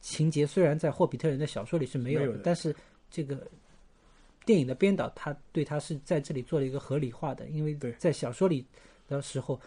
[0.00, 2.40] 情节虽然在霍比特人的小说里是没有没有的。
[2.44, 2.74] 但是
[3.10, 3.38] 这个
[4.44, 8.64] 电影的编导他对他是在这里做了一个合理化的，因为在小说里
[9.08, 9.58] 的时候，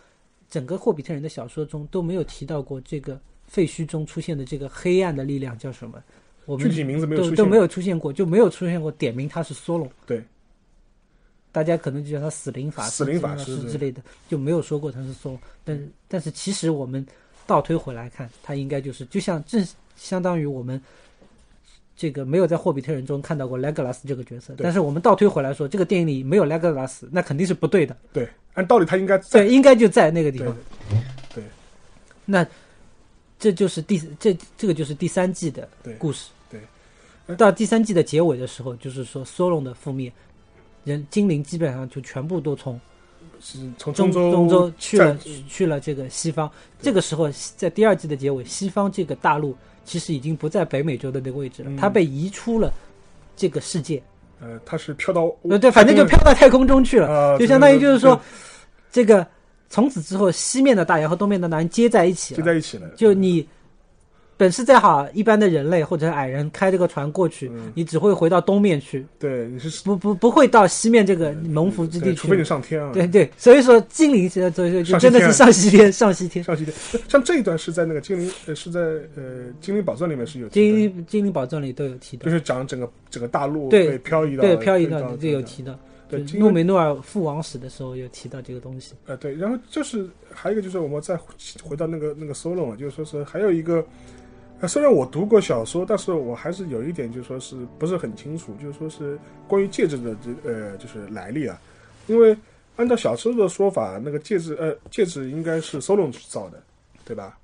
[0.50, 6.02] 整个霍比特人的小说中都没有提到过这个废墟中出现的这个黑暗的力量叫什么，
[6.46, 9.90] 我们具体名字没有出现，都都没有出现过，就没有出现过点名他是梭隆。
[10.06, 10.24] 对，
[11.52, 15.40] 大家可能就叫他死灵法师、死灵法师之类的，就没有说过他是梭隆。
[15.64, 17.06] 但是但是其实我们
[17.48, 20.82] 倒推回来看，他应该就是就像正相当于我们
[21.96, 27.96] 这个没有在霍比特人中看到过莱格拉斯这个角色，但是我们倒推回来说，这个电影里没有莱格拉斯，那肯定是不对的。
[28.12, 30.58] 对，按道理他应该在对，应该就在那个地对方。
[31.34, 31.44] 对
[32.26, 32.46] 那
[33.46, 36.30] 这就是第这这个就是第三季的对故事。
[36.50, 40.12] 对到第三季的结尾的时候，就是说梭隆的覆灭，
[40.84, 42.82] 人精灵基本上就全部都从
[43.40, 45.16] 是从中州中州去了
[45.48, 46.52] 去了这个西方。
[46.82, 52.74] 这个时候，在第二季的结尾，西方这个大陆其实已经不在北美洲的那个位置了，嗯它被移出了
[53.36, 54.02] 这个世界。
[54.42, 58.20] 呃，它是飘到呃，对，反正就飘到太空中去了，啊，就相当于就是说，
[58.92, 59.26] 这个
[59.76, 62.38] 从此之后，西面的大洋和东面的大洋接在一起了。
[62.38, 63.46] 接在一起了，就你
[64.38, 67.74] 本事再好，一般的人类或者矮人开这个船过去，嗯。
[67.76, 72.44] 你只会回到东面去，对你是不不不会到西面这个蒙福之地对除非你。
[72.46, 76.42] 上天啊，对对，所以说精灵现在所以说就真的是 上西天，上西天。
[76.42, 76.74] 上西天。
[77.10, 82.24] 像这一段是在那个精灵呃是在呃精灵宝钻里面是有精灵精灵宝钻里都有提到。
[82.24, 88.94] 就，是讲整个整个大陆对漂移的对，漂移到到这有提到，就对诺梅诺尔父王史的时候有提到这个东西。
[89.06, 91.18] 呃，对，然后就是还有一个就是我们再
[91.64, 93.84] 回到那个那个 solo 嘛，就是说是还有一个，
[94.60, 101.60] 呃，虽然我读过小说，但是我还是有一点就是说是不是很清楚，就是说是关于戒指的这呃就是来历啊，
[102.08, 102.38] 因为
[102.76, 106.62] 按照小说的说法，那个戒指呃戒指应该是 solo 造的，
[107.04, 107.38] 对吧？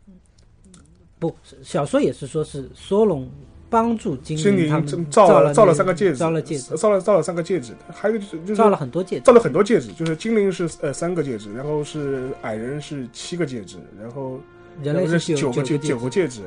[1.17, 3.29] 不，小说也是说是索隆
[3.71, 9.21] 帮助精精灵他灵们造了造了三个戒指，造了戒指，造了造了三个戒指，还有就是就是造了很多戒指。
[9.23, 14.37] 造了很多戒指，就是精灵是呃三个戒指，然后是矮人是七个戒指，然后
[14.83, 16.41] 人类是是九个九个戒指，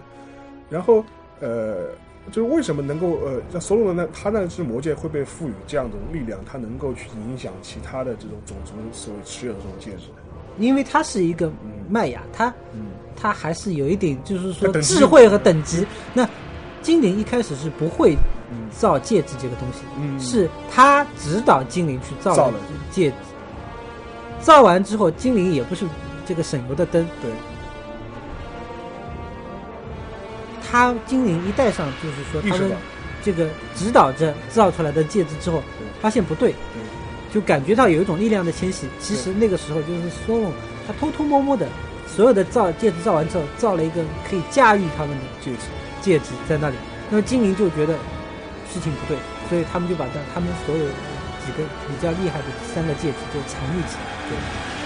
[0.69, 1.03] 然后
[1.41, 1.87] 呃，
[2.31, 10.11] 就是为什么能够呃，像所有的那他那只魔戒会被赋予这样的力量，它能够去影响其他的这种种族所持有的这种戒指？
[10.59, 15.87] 因为它是一个嗯麦雅，它嗯，它还是有一点就是说智慧和等级。
[16.13, 16.29] 那
[16.85, 18.17] 精灵一开始是不会
[18.53, 20.21] 嗯造戒指这个东西，嗯。
[20.21, 22.55] 是他指导精灵去造了。
[22.93, 23.17] 戒指。
[24.41, 25.87] 造完之后，精灵也不是
[26.27, 27.31] 这个省油的灯，对，
[30.71, 32.71] 他精灵一戴上，就是说他们
[33.23, 35.63] 这个指导着造出来的戒指之后，
[35.99, 36.57] 发现不对，对。
[37.33, 38.87] 就感觉到有一种力量的迁徙。
[39.01, 40.53] 其实那个时候就是索隆，
[40.87, 41.67] 他偷偷摸摸的，
[42.07, 45.67] 所有的造戒指造完之后，造了一个可以驾驭他们的戒指，
[46.05, 46.77] 戒指在那里。
[47.09, 47.97] 那么精灵就觉得
[48.69, 49.17] 事情不对，
[49.49, 50.85] 所以他们就把他他们所有
[51.41, 54.05] 几个比较厉害的三个戒指就藏匿起来。
[54.29, 54.37] 对，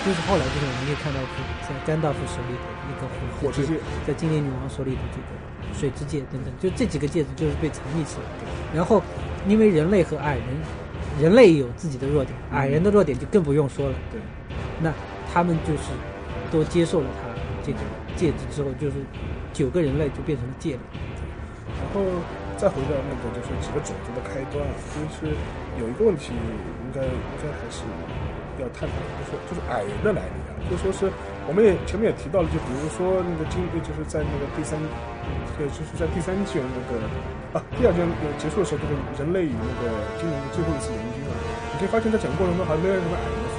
[0.07, 1.19] 就是后来就是我们可以看到
[1.67, 3.07] 在甘道夫手里的一个
[3.41, 3.75] 火之戒，
[4.07, 5.29] 在精灵女王手里的这个
[5.75, 8.27] 水之戒等等，就这几个戒指就是被藏匿起来。
[8.75, 9.03] 然后，
[9.47, 10.45] 因为人类和矮人，
[11.21, 13.95] 人类有自己的弱点，矮人的弱点就更不用说了。
[14.11, 14.21] 对，
[14.83, 14.93] 那
[15.33, 15.95] 他们就是
[16.51, 17.31] 都接受了他
[17.65, 17.79] 这个
[18.17, 18.97] 戒指之后，就是
[19.53, 20.81] 九个人类就变成了戒灵。
[21.79, 22.03] 然后
[22.59, 25.33] 再回到那个就是几个种族的开端啊，就是
[25.79, 27.87] 有一个问题应该应该还是
[28.59, 31.07] 要探讨，就是就是矮人的来历啊，就说是
[31.47, 34.75] 我们也前面也提到了，就比如说那个经就是在那个第三，
[35.59, 36.99] 呃就是在第三季那个
[37.55, 38.03] 啊第二卷
[38.37, 41.33] 结束的时候，这个人类与那个精灵的最后一次联军啊，
[41.73, 43.59] 你可以发现在整个过程中好像没有什么矮人的份，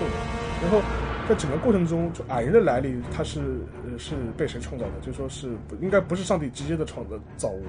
[0.64, 0.84] 然后。
[1.30, 3.40] 在整个过程中，就矮人的来历，它是
[3.86, 4.94] 呃是被谁创造的？
[5.00, 7.62] 就说是不应该不是上帝直接的创造造物，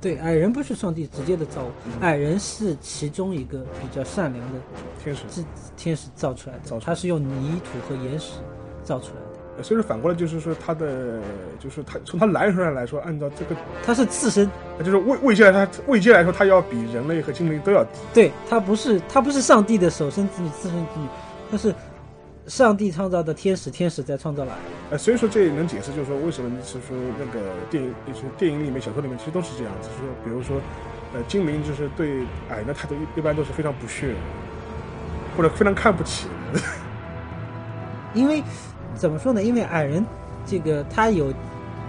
[0.00, 4.58] 对矮人不是上帝直接的造物，矮人是其中一个比较善良的
[5.02, 5.22] 天使。
[5.28, 5.44] 是
[5.76, 8.32] 天使造出来的，造出来的他是用泥土和岩石
[8.82, 11.20] 造出来的，呃所以说反过来就是说他的，
[11.58, 17.90] 就是他从他来源上来说，按照这个，他是自身，呃就是位位阶来说，位阶来说，他要比人类和精灵都要低。
[18.12, 21.06] 对他不是他不是上帝的首生子女、次生子女，
[21.50, 21.74] 他是
[22.48, 24.72] 上帝创造的天使，天使在创造了矮人。
[24.90, 30.60] 呃，所以说这也能解释，就是说为什么是说那个电影，就是电影里面、小说里面其实都是这样子，就是说，比如说，
[31.14, 34.14] 呃，精灵就是对矮人的态度一一般都是非常不屑，
[35.36, 36.26] 或者非常看不起。
[38.14, 38.42] 因为
[38.94, 39.42] 怎么说呢？
[39.42, 40.04] 因为矮人
[40.46, 41.32] 这个他有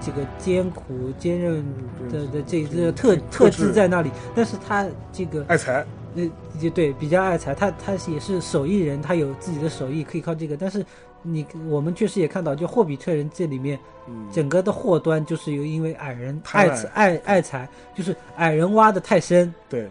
[0.02, 1.66] 这个艰苦坚韧
[2.12, 10.58] 的的这这个特特质在那里，但是他这个爱财，呃，就对，比较爱财，他他也是手艺人，他有自己的手艺，可以靠这个。
[10.58, 10.86] 但是
[11.22, 19.88] 你我们确实也看到，就霍比特人这里面嗯，整个的祸端就是由因为矮人爱财爱爱财，就是矮人挖的太深，对，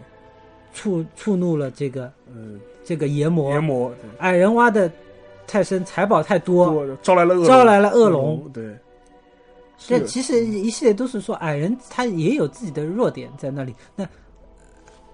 [0.73, 4.91] 触触怒了这个呃，这个炎魔，炎魔，矮人挖的
[5.47, 8.75] 太深，财宝太多，招来了恶招来了恶龙龙。，对。
[9.81, 13.73] 这是其实一系列都是说矮人他也有自己的弱点在那里。
[13.95, 14.05] 那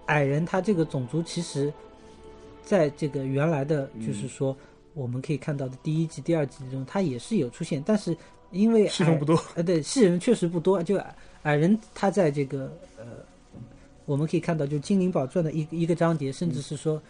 [0.07, 1.73] 矮人他这个种族其实，
[2.63, 4.55] 在这个原来的嗯就是说、
[4.93, 8.15] 我们可以看到的第一季、第二季中，他也是有出现，但是
[8.51, 10.81] 因为戏份不多，呃，对，戏人确实不多。
[10.81, 13.05] 就矮矮人他在这个呃，
[14.05, 17.01] 我们可以看到，就《精灵宝钻》的一个一个章节，甚至是说，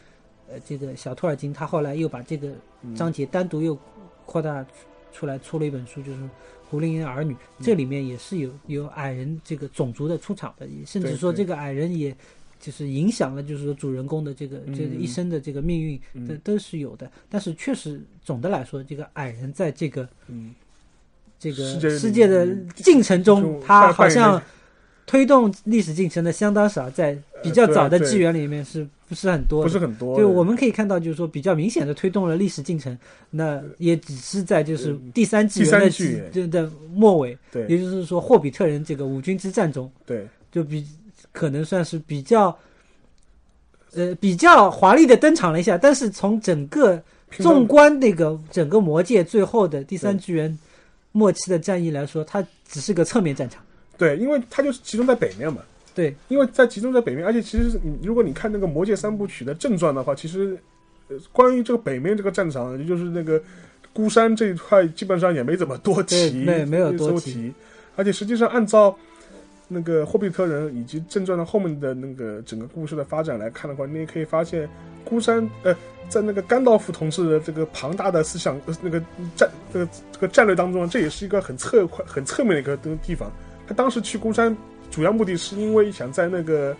[0.49, 2.53] 呃，这个小托尔金他后来又把这个
[2.95, 3.77] 章节单独又
[4.25, 4.69] 扩大出
[5.11, 6.23] 出来，出了一本书，就是
[6.69, 12.15] 《胡林人儿女》，这里面也是有有矮人这个种族的出场的，甚至说这个矮人也。
[12.65, 17.07] 就是影响了，就是说主人公的这个这个一生的这个命运，嗯这都是有的。
[17.29, 20.55] 但是确实总的来说，这个矮人在这个嗯，
[21.37, 24.41] 这个世界里世界的进程中，他好像
[25.05, 29.61] 推动历史进程的相当少，在比较早的纪元里面是不是很多？
[29.61, 30.17] 不是很多。
[30.17, 32.97] 就我们可以看到，就是说比较明显的推动了历史进程，
[33.29, 40.83] 那也只是在就是嗯第三纪元的末尾，对也就是说霍比特人这个五军之战中，对就比
[41.35, 42.57] 可能算是比较，
[43.93, 50.57] 呃，比较华丽的登场了一下，但是从整个纵观那个整个魔界最后的第三纪元
[51.11, 53.61] 末期的战役来说，它只是个侧面战场。
[53.97, 55.61] 对，因为它就是集中在北面嘛。
[55.93, 60.57] 对，因为在集中在北面，而且其实你如果你看那个《魔界三部曲》的正传的话，其实
[61.07, 63.41] 呃关于这个北面这个战场，也就是那个
[63.93, 67.53] 孤山这一块，基本上也没怎么多提，对没没有多提。
[67.95, 68.93] 而且实际上按照
[69.67, 74.69] 那个霍比特人以及正传的后面的那个整个故事的发展来看的话，你也可以发现
[75.03, 75.75] 孤山呃。
[76.07, 79.01] 在那个甘道夫同志的这个庞大的思想、那个
[79.35, 83.27] 战这个这个战略当中，这也是一个很侧快、很侧面的一个地方。
[83.67, 84.55] 他当时去孤山
[84.91, 86.77] 主要目的是因为想在那个，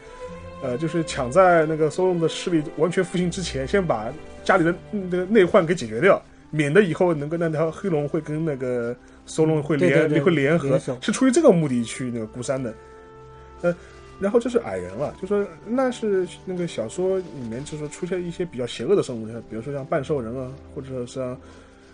[0.62, 6.22] 呃，就是抢在那个索隆的势力完全复兴之前，先把家里的那个内患给解决掉，
[6.52, 12.74] 免得以后能够那条黑龙会跟那个索隆会联对对对会联合联，是出于这个目的去那个孤山的。
[13.62, 13.76] 呃，
[14.20, 21.38] 然后就是矮人了，就说那是那个小说里面就说出现一些比较邪恶的生物，比如说像半兽人啊，或者像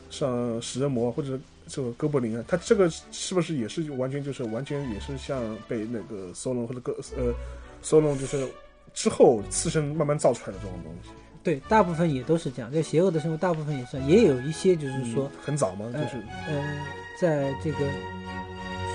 [0.10, 7.34] 像食人魔或者这个哥布林啊，他这个是不是也是完全就是完全也是像被那个索隆或者哥呃
[7.82, 8.46] 索隆就是
[8.94, 11.10] 之后自身慢慢造出来的这种东西。
[11.44, 12.72] 对，大部分也都是这样。
[12.72, 15.90] 这邪恶的生物大部分也是，也有一些就是说，嗯很早吗？
[15.92, 16.18] 就呃是
[16.48, 16.86] 呃，
[17.22, 17.78] 在这个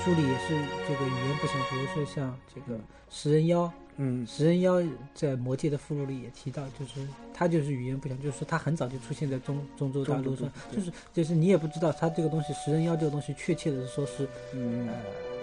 [0.03, 0.49] 书里也是
[0.89, 4.27] 这个语言不详，比如说像这个食人妖，嗯。
[4.27, 4.83] 食人妖
[5.15, 14.89] 在魔界的附录里也提到，就是他就是语言不详，就是说他很早就出现在中中州大陆上，就是就是你也不知道他这个东西食人妖这个东西确切的说是嗯。
[14.89, 14.95] 呃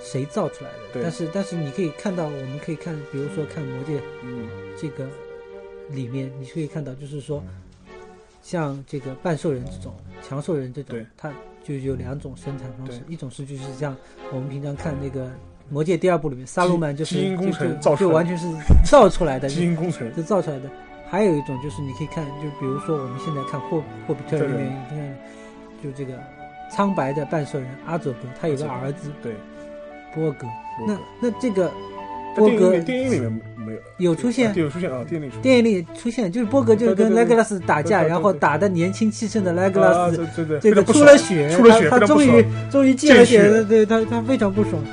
[0.02, 4.50] 谁造出来的，但是但是你可以看到，我们可以看，比如说看魔界嗯。
[4.78, 5.08] 这个
[5.92, 7.42] 里面，你可以看到，就是说，
[8.44, 13.96] 像这个半兽人这种、强兽人这种对，它就有两种生产方式，一种是就是像
[14.32, 15.26] 我们平常看那个
[15.70, 18.46] 《魔戒》第二部里面，萨鲁曼就是基因工程就就造就完全是
[18.86, 20.70] 造出来的，基因工程，就造出来的。
[21.10, 25.18] 还有一种就是你可以看，就比如说我们现在看霍霍比特人里面，你看
[25.82, 26.20] 就这个
[26.70, 29.34] 苍白的半兽人阿佐格，他有个儿子对。
[30.14, 30.46] 波格。
[30.88, 31.74] 那那这个在
[32.36, 33.80] 波格电影里面没有
[34.12, 34.50] 有出现。
[34.50, 35.42] 啊有出现啊，电影里出现。
[35.42, 41.50] 电影里出现，就是波格就是跟莱格拉斯打架，然后打的年轻气盛的莱格拉啊，斯，这个出了血，
[41.90, 43.64] 他终于终于见了血。
[43.66, 44.84] 对他他非常不爽。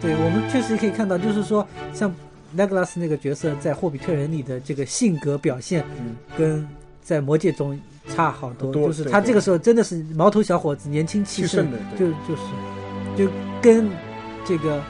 [0.00, 2.14] 对我们确实可以看到，就是说像
[2.56, 6.16] 莱格拉斯那个角色在霍比特人里的这个性格表现，嗯。
[6.36, 6.66] 跟
[7.02, 12.42] 在魔戒中差好多，多就是他这个时候真的是毛头小伙子，年轻气盛气盛，的，就就是
[13.26, 13.86] 就跟
[14.44, 14.82] 这个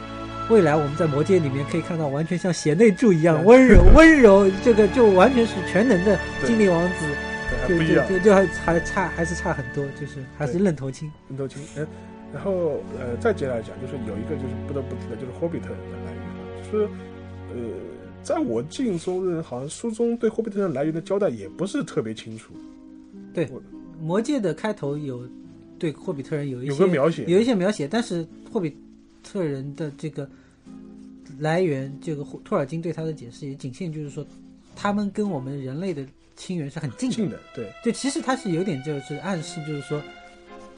[0.51, 7.07] 未来我们在魔界里面可以看到，完全像贤内助一样温柔 温柔，这个就完全是全能的精灵王子，
[7.67, 11.11] 就就就就还还差还是差很多，就是还是愣头青。
[11.29, 11.63] 愣头青。
[11.77, 11.87] 嗯，
[12.33, 16.39] 然后呃，再接下来讲，就是有一个就是不得不提的，就是霍比特人的来源啊，
[16.71, 16.85] 就是
[17.55, 17.71] 呃，
[18.23, 22.53] 在我记忆中，好像书中对霍比特人来源的交代也不是特别清楚，
[23.33, 23.49] 对
[23.99, 25.27] 魔界的开头有
[25.79, 28.77] 对霍比特人有一有个描写，有一些描写，但是霍比
[29.25, 30.29] 特人的这个
[31.39, 34.25] 来源，这个霍托尔金对他的解释也仅限就是说，
[34.77, 36.07] 他们跟我们人类的
[36.37, 37.17] 亲缘是很近的。
[37.17, 40.01] 近的，对，就其实他是有点就是暗示，就是说，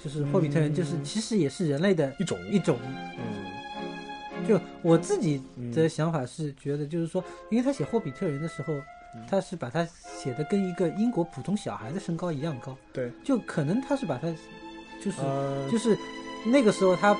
[0.03, 2.79] 就是霍比特人就是嗯其实也是人类的一种，一种。
[3.19, 4.47] 嗯。
[4.47, 8.73] 就我自己嗯的想法是觉得，就是说，因为他写霍比特人的时候，
[9.15, 9.27] 嗯。
[9.29, 9.85] 他是把他
[10.21, 14.33] 写的跟一个英国普通小孩的身高一样高，对，就可能他是把他
[15.03, 15.97] 就是啊，就是
[16.45, 17.17] 那个时候他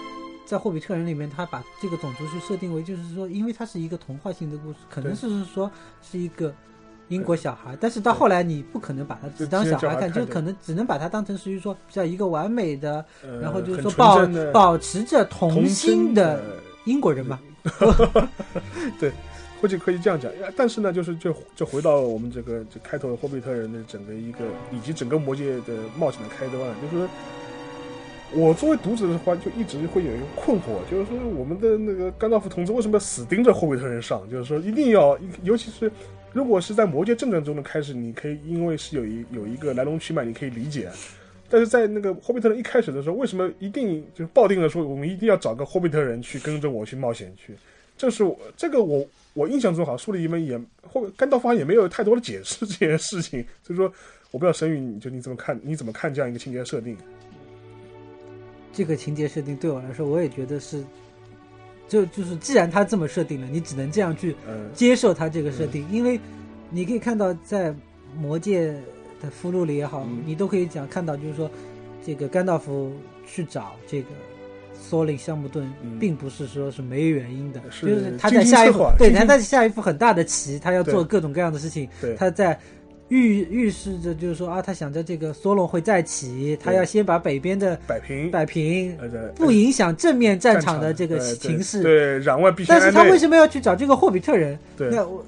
[0.47, 6.55] 在霍比特人里面，他把这个种族去设定为，就是说，因为它是一个童话性的故事，可能对是说是一个
[7.09, 16.45] 英国小孩，但是到后来你不可能把他只当小孩看，就可能只能把他当成是于说比较一个完美的，呃然后就是说保保持着童童心的的。
[16.85, 17.41] 英国人吧。
[18.99, 19.13] 对
[19.61, 27.09] 或者可以这样讲，但是呢，就是就就回到我们这个这开头的霍比特人的整个一个以及整个魔界的冒险的开端，就是说
[28.35, 34.29] 我作为读者的话，就一直会有一个困惑，就是说我们的那个甘道夫同志为什么要死盯着霍比特人上？
[34.29, 35.91] 就是说一定要，尤其是
[36.33, 40.91] 如果是在魔界正传中的开始，你可以因为是有一有一个来龙去脉，你可以理解。
[41.49, 47.55] 但是在那个霍比特人一开始的时候，为什么一定就抱定了说我们一定要找个霍比特人去跟着我去冒险去？
[47.97, 53.87] 这是我这个我我印象中好像书里面也后甘道夫好像也没有太多的解释这件事情，所以说
[54.33, 55.59] 我不知道神宇，就你怎么看？
[55.63, 56.97] 你怎么看这样一个情节设定？
[58.77, 60.85] 这个情节设定对我来说，我也觉得是，
[61.89, 64.69] 就就是既然他这么设定了，你只能这样去嗯。
[64.75, 66.21] 接受他这个设定，因为
[66.69, 67.75] 你可以看到在
[68.15, 68.75] 魔戒
[69.23, 70.23] 的附录里也好，嗯。
[70.27, 71.51] 你都可以讲看到，就是说
[72.05, 72.93] 这个甘道夫
[73.27, 74.09] 去找这个
[74.79, 75.99] 索林橡木盾，嗯。
[75.99, 81.89] 并不是说是没原因的，是就是他在下一幅心策划，对，他在下一幅很大的棋，他要做各种各样的事情，
[82.19, 82.61] 他在。
[83.09, 88.97] 预预示着，就是说啊，他想着这个索隆会再起，他要先把北边的摆平，摆平，
[89.37, 91.83] 不影响正面战战场的这个对对情势。
[91.83, 92.93] 对，攘外必先但是。
[92.93, 94.59] 他为什么要去找这个霍比特人？
[94.77, 95.25] 对，那我，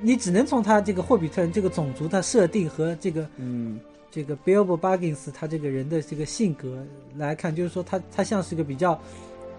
[0.00, 6.76] 你只能从他这个霍比特人这个种族的设定和这个嗯，这个 Bilbo Baggins 他这个人的这个性格
[7.16, 9.00] 来看，就是说他他像是个比较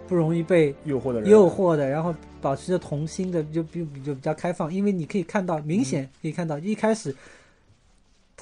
[0.07, 4.71] 不容易被诱惑的人，诱惑的，然后保持着童心的，就比就比较开放。
[4.71, 7.13] 因为你可以看到，明嗯显可以看到，一开始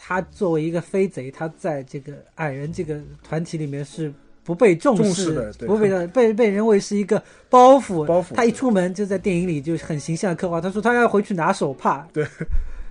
[0.08, 8.06] 他作为一个飞贼，他在这个矮人这个团体里面是不被重重视视的对不被被被认为是一个包袱。
[8.06, 12.08] 包袱他一出门就在电影里就很形象的刻画，他说他要回去拿手帕。
[12.14, 12.26] 对。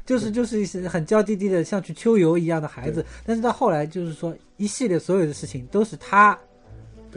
[0.04, 6.38] 就是就是一些很娇滴滴的，像去秋游一样的孩子，但是到后来就是说，一系列所有的事情都是他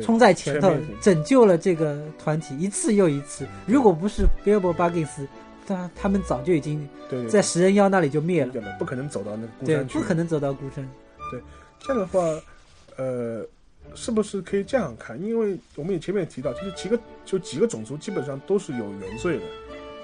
[0.02, 3.46] 冲在前头拯救了这个团体一次又一次。
[3.66, 5.28] 如果不是 Bilbo Baggins，
[5.68, 10.06] 他他们早就已经对对在食人妖那里就灭了，对不可能走到那个孤去不。
[10.06, 10.88] 可能走到孤山。
[11.80, 12.20] 这样的话，
[12.96, 13.46] 呃，
[13.94, 15.22] 是不是可以这样看？
[15.22, 19.44] 因为我们也前面也提到，就是几个就几个种族基本上都是有原罪的，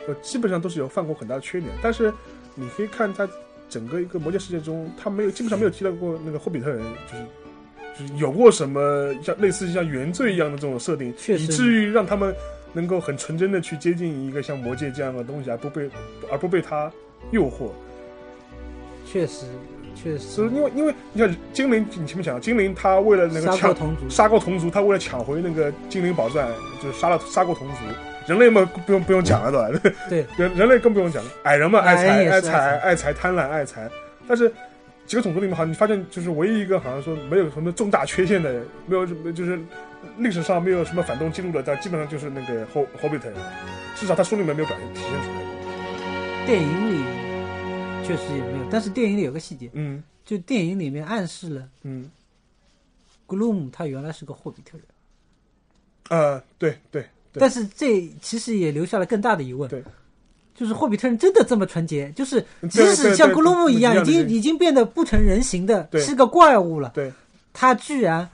[0.07, 1.71] 呃，基本上都是有犯过很大的缺点。
[1.81, 2.13] 但是
[2.55, 3.27] 你可以看他
[3.69, 7.25] 整个一个魔界世界中，他没有基本上没有提到过那个霍比特人，就是
[7.97, 12.33] 就是有过什么像类似像原罪一样的这种设定，以至于让他们
[12.73, 15.89] 能够很纯真的去接近一个像魔戒这样的东西，而不被
[16.31, 16.91] 而不被他
[17.31, 17.69] 诱惑。
[19.05, 19.45] 确实
[19.95, 26.47] 确实以因为因为你看精灵，你前面讲精灵，他为了那个杀抢过同族，杀过同族，他为了抢回那个精灵宝钻，
[26.81, 27.75] 就是杀了杀过同族。
[28.25, 29.97] 人类嘛，不用不用讲了，对吧？
[30.09, 33.89] 对 人人类更不用讲了，矮人嘛，爱财爱财爱财贪婪爱财。
[34.25, 34.49] 但是
[35.05, 39.59] 几个种族里面，好像你发现就是唯一一个好像说没有什么重大缺陷的，没有什么就是
[40.17, 43.37] 历史上没有什么反动记录的，但基本上就是那个霍霍比特人，
[43.95, 46.45] 至少他书里面没有表现体现出来。
[46.45, 47.03] 电影里
[48.05, 52.09] 确实也没有，但是电影里有个细节，嗯就电影里面暗示了嗯
[53.27, 54.85] ，Gloom 他原来是个霍比特人，
[56.09, 57.01] 呃，对对
[57.31, 59.69] 对但是这其实也留下了更大的疑问。
[59.69, 59.83] 对。
[60.55, 62.11] 就是霍比特人真的这么纯洁？
[62.11, 62.39] 就是
[62.69, 67.11] 即使像对对格鲁姆一样，已经已经变得不成人形的，是个怪物了，对
[67.51, 68.29] 他居然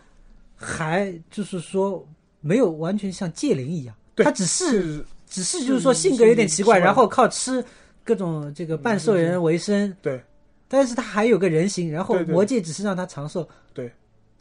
[0.60, 2.06] 还就是说
[2.42, 7.64] 没有完全像戒灵一样，对他只是是，只是就是说性格有点奇怪，然后靠吃
[8.04, 10.22] 各种这个半兽人为生，对。
[10.68, 13.92] 但是他还有个人形，然后魔界只是让他长寿，对，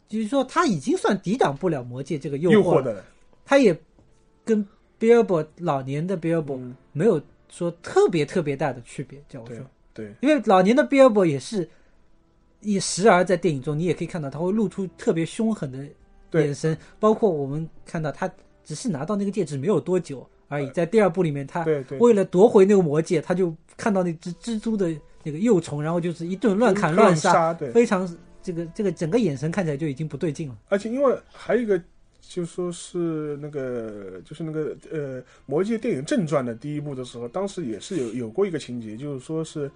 [0.07, 3.03] 就是说他已经算抵挡不了魔界这个诱惑了，诱惑的人。
[3.45, 3.75] 他也
[4.43, 4.67] 跟
[4.99, 6.75] Bilbo 老年的 Bilbo 嗯。
[6.91, 11.67] 没有说特别特别大的区别，叫我说，对因为老年的 Bilbo 也是。
[12.61, 15.79] 也时而在电影中，你也可以看到他会露出特别凶狠的
[16.29, 18.29] 对眼神，包括我们看到他
[18.63, 24.89] 只是拿到那个戒指没有多久而已，呃在第二部里面，他对对，为了夺回那个魔戒，他就看到那只蜘蛛的
[25.23, 27.71] 那个幼虫，然后就是一顿乱砍乱杀，杀，对。
[27.71, 28.07] 非常
[28.41, 30.57] 这个这个整个眼神看起来就已经不对劲了。
[30.69, 31.81] 而且因为还有一个，
[32.21, 39.69] 就说是那个，就是那个呃，《魔戒》电影正传的第一部的时候，当时也是有有过一个情节，就是说是。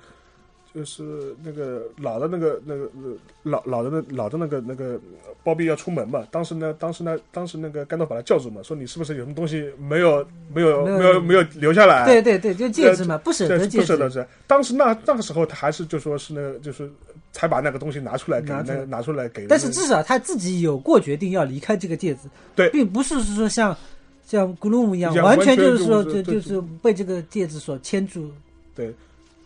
[0.73, 3.13] 就是那个老的那个那个呃
[3.43, 4.99] 老老的那老的那个那个
[5.43, 12.05] 包庇要出门嘛，当时呢，当时呢，当时那个甘道把他叫住嘛，说你是不是有什么东西没有没有没有没有留下来？
[12.05, 13.77] 对对对，就戒指嘛，不舍，得戒指。
[13.77, 14.25] 不舍得是。
[14.47, 16.89] 当时那那个时候他还是就说是那个就是
[17.31, 19.49] 才把那个东西拿出来给拿拿出来给那个。
[19.49, 22.21] 但是至少他自己有过决定要离开这个戒指，
[22.55, 23.77] 对并不是说像
[24.25, 28.31] 像 Gloom 一样，完全就是说就就就是被这个戒指所牵住。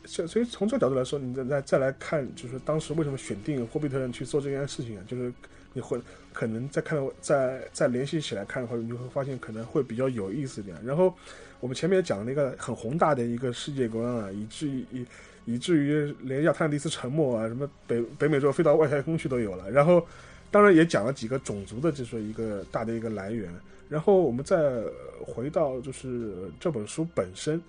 [0.08, 5.04] 所以所以从这个角度来说，你再再再来看，就是当时为什么选定霍比特人去做这件事情啊？
[5.06, 5.32] 就是
[5.74, 6.00] 你会
[6.34, 10.76] 可能再看到再再联系起来看的话，你会发现可能会比较有意思一点。
[10.84, 11.14] 然后
[11.60, 15.06] 我们前面讲了一个很宏大的一个世界观啊，以至于以
[15.46, 19.70] 以至于连亚特兰蒂斯沉没啊，什么北北美洲飞到外太空去都有了。
[19.70, 20.04] 然后
[20.50, 23.54] 当然也讲了几个种族的，就是一个大的一个来源。
[23.90, 24.82] 然后我们再
[25.26, 27.62] 回到就是这本书本身，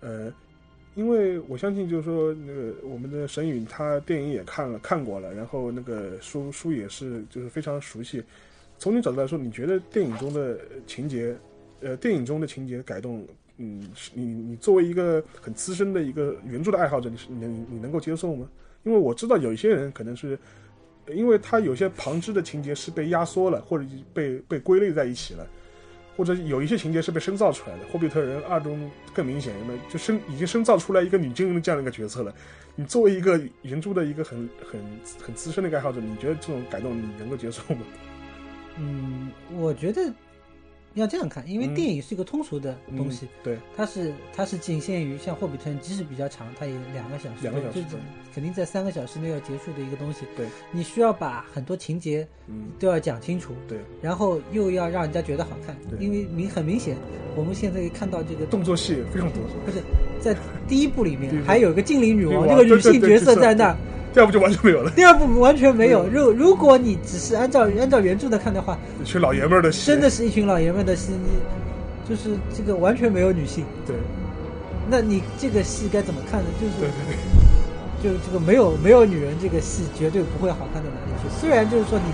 [0.00, 0.32] 呃。
[0.96, 8.24] 因为我相信，就是说，那个我们的沈宇他电影也看了看过了，然后那个书书也是就是非常熟悉。
[8.78, 11.36] 从你角度来说，你觉得电影中的情节，
[11.80, 13.22] 呃，电影中的情节改动，
[13.58, 18.48] 嗯，你你作为一个很资深的一个原著的爱好者，你是你能你能够接受吗？
[18.84, 20.38] 因为我知道有一些人可能是，
[21.08, 23.84] 因为他有些旁支的情节是被压缩了，或者
[24.14, 25.46] 被被归类在一起了。
[26.16, 32.34] 或者有一些情节是被深造出来的，《霍比特人二》中更明显，因为就深已经深造出来一个女精灵的这样的一个角色了。
[32.74, 34.80] 你作为一个原著的一个很很
[35.22, 37.80] 很资深的一个爱好者，你觉得这种改动你能够接受吗？
[38.78, 40.12] 嗯，我觉得
[41.00, 41.74] 要这样看，因为嗯。
[41.74, 47.96] 电影是一个通俗的东西，嗯对，它是它是仅限于像霍比特人，即使比较长，它也两个小时，两个小时就是
[48.34, 50.20] 肯定在三个小时内要结束的一个东西。
[50.36, 56.96] 对，你需要把很多情节嗯，都要讲清楚，对，然后又要让人家觉得好看，对因为明很明显，
[57.36, 59.82] 我们现在看到这个动作戏非常多，不是
[60.20, 60.34] 在
[60.66, 63.76] 第一部里面还有一个精灵女王这个女性角色是在那，
[64.16, 66.06] 第二部就完全没有了，第二部完全没有。
[66.06, 73.66] 嗯如如果你只是按照按照原著的看的话，一群老爷们儿的戏，真的是一群老爷们的戏，你就是这个完全没有女性。
[73.86, 73.94] 对
[74.88, 76.46] 那你这个戏该怎么看呢？
[76.58, 81.28] 就是对对对，就这个没有没有女人这个戏绝对不会好看到哪里去。
[81.38, 82.10] 虽然就是说你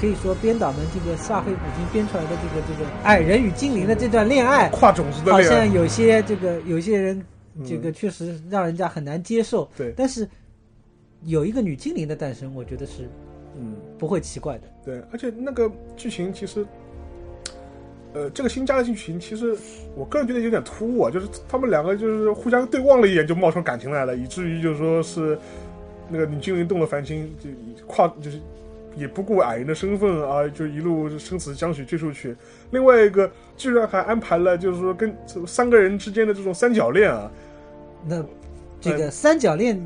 [0.00, 7.20] 可以说编导们这个萨菲普京编出来的这个这个矮人与精灵的这段恋爱，跨种族的好恋爱好像，有些这个有些人
[7.58, 9.68] 嗯这个确实让人家很难接受。
[9.76, 10.28] 对，但是
[11.24, 13.08] 有一个女精灵的诞生，我觉得是
[13.56, 13.74] 嗯。
[13.98, 14.62] 不会奇怪的。
[14.82, 16.66] 对，而且那个剧情其实，
[18.14, 19.54] 呃，这个新加的剧情其实
[19.94, 25.38] 我个人觉得有点突兀啊，就是他们两个就是互相对望了一眼就冒出感情来了，以至于就是说是
[26.08, 27.50] 那个女精灵动了凡心，就
[27.86, 28.40] 跨就是
[28.96, 32.34] 也不顾矮人的身份啊，就一路生死相许追出去。
[32.70, 35.14] 另外一个居然还安排了，就是说跟
[35.46, 37.30] 三个人之间的这种三角恋啊。
[38.06, 38.24] 那
[38.80, 39.78] 这个三角恋，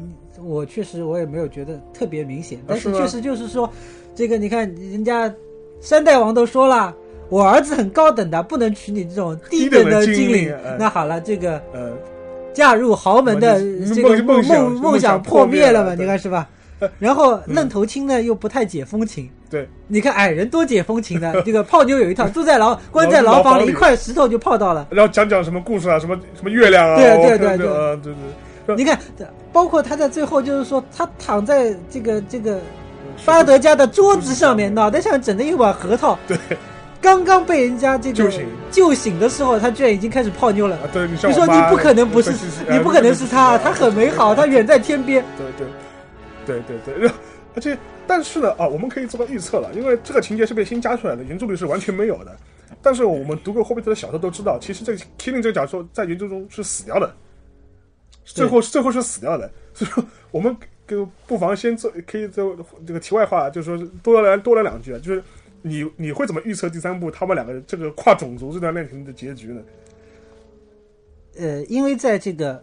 [0.44, 3.68] 我确实我也没有觉得特别明显，但是确实就是说，
[4.14, 5.32] 这个你看人家
[5.80, 6.94] 三代王都说了，
[7.28, 10.54] 我儿子很高等的，不能娶你这种低等的精灵。
[10.78, 11.92] 那好了，这个呃，
[12.52, 13.58] 嫁入豪门的
[13.94, 15.94] 这个梦梦梦想破灭了嘛？
[15.94, 16.48] 你看是吧？
[16.98, 19.30] 然后愣头青呢又不太解风情。
[19.48, 24.88] 对，你看矮人多解风情的， 这个泡妞有一套，住在牢关在牢房里，一块石头就泡到了。
[24.90, 28.14] 然后讲讲什么故事啊，什么什么月亮啊，对对对对对对。
[28.76, 28.98] 你看，
[29.52, 32.60] 包括他在最后就是说，他躺在这个这个
[33.24, 36.18] 巴德家的桌子上面，脑袋上整的一碗核桃。
[36.26, 36.38] 对。
[37.00, 40.78] 刚刚被人家这个救醒救醒的时候，他居然已经开始泡妞了。
[40.90, 42.32] 对，你说你不可能不是，
[42.70, 45.22] 你不可能是他，他很美好， 他远在天边。
[45.36, 45.66] 对对。
[46.46, 47.10] 对对对，
[47.54, 52.34] 而且但是呢啊，我们可以做到预测了，因为这个情节是被新加出来的，原著里是完全没有的。
[52.82, 57.14] 但是我们读过霍比特的小说都知道，其实这个 Killing 这个角色在原著中是死掉的，
[58.24, 59.50] 最后最后是死掉的。
[59.74, 60.56] 所以说，我们
[60.86, 62.56] 就不妨先做，可以做
[62.86, 65.22] 这个题外话，就是说多来多来两句啊，就是
[65.62, 69.62] 你你会怎么预测第三部他们两个这个跨种族这段恋情的结局呢？
[71.36, 72.62] 呃，因为在这个。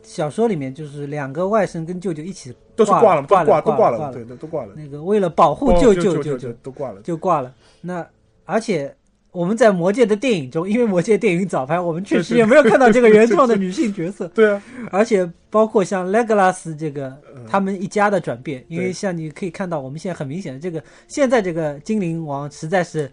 [0.00, 4.72] 小说里面就是两个外甥跟舅舅一起都是挂了，挂挂都挂了，对，都都挂了。
[4.74, 7.54] 那个为了保护舅舅，舅舅都挂了，就挂了。
[7.82, 8.08] 那
[8.46, 8.96] 而且
[9.38, 14.26] 我们在魔界的电影中，因为魔界电影早拍，我们确实也没有看到这个原创的女性角色。
[14.34, 14.60] 对啊，
[14.90, 17.16] 而且包括像莱格拉斯这个
[17.48, 23.08] 他们一家的转变，因为像你可以看到，我们现在很明显的这个现在这个精灵王实在是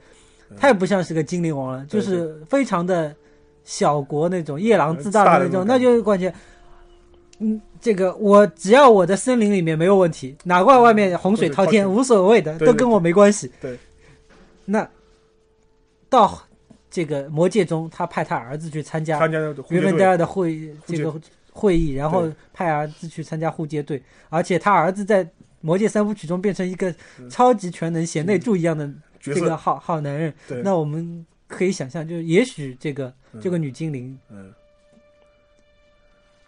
[0.57, 3.15] 太不像是个精灵王了，就是非常的
[3.63, 6.33] 小国那种夜郎自大的那种，那就是关键。
[7.37, 13.51] 嗯，这个我只要我的森林里面没有问题，哪怪外面洪水滔天无所谓的，都跟我没关系。
[13.61, 13.77] 对，
[14.65, 14.89] 那
[16.09, 16.41] 到
[16.89, 19.19] 这个魔界中，他派他儿子去参加
[19.69, 21.13] 约芬戴尔的会这个
[21.51, 25.27] 会议，然后派儿子去参加护戒队，而且他儿子在
[25.61, 26.93] 魔界三部曲中变成一个
[27.29, 28.89] 超级全能贤内助一样的
[29.19, 30.33] 这个好好男人。
[30.63, 34.53] 那我们可以想象，就是也许这个这个女精灵，嗯。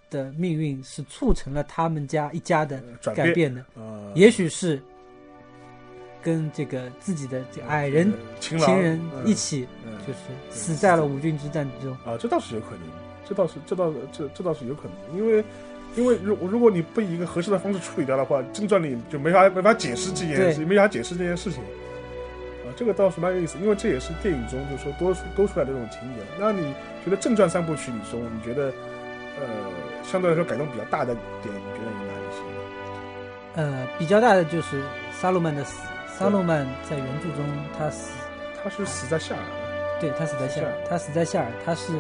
[0.10, 2.82] 的命运是促成了他们家一家的
[3.14, 4.82] 改变的，呃，也许是
[6.22, 9.68] 跟这个自己的这矮人情人一起，
[10.06, 12.82] 就是死在了五军之战之中啊，这倒是有可能，
[13.28, 15.44] 这倒是这倒这这倒是有可能，因为
[15.96, 21.62] 因为如如果你不以一个合适的方式处理掉的话，正传里就没法没法解释这件事，没法解释这件事情
[22.66, 26.22] 啊，这个倒是蛮有意思，因为这也是电影中就是说多出多出来的这种情节。
[26.40, 28.66] 那你觉得正传三部曲里中，你觉得
[29.40, 29.44] 呃？
[30.04, 31.14] 相对来说改动比较大的
[31.44, 33.62] 点，你觉得有哪一些？
[33.62, 35.82] 呃，比较大的就是萨鲁曼的死。
[36.18, 37.46] 萨鲁曼在原著中
[37.78, 38.12] 他死，
[38.64, 39.42] 他是死在夏尔。
[40.00, 41.94] 对他死在夏尔，他死在夏尔，他是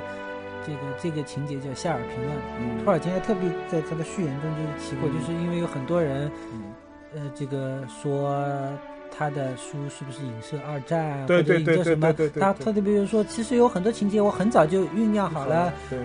[0.65, 2.83] 这个这个情节叫夏尔平乱。
[2.83, 6.31] 托尔金还特别在他的序言中就是提过，就是因为有很多人，
[7.13, 8.43] 呃，这个说
[9.15, 12.11] 他的书是不是影射二战或者影射什么？
[12.39, 15.97] 他他特别说，其实有很多情节我很早就酝酿好了，呃。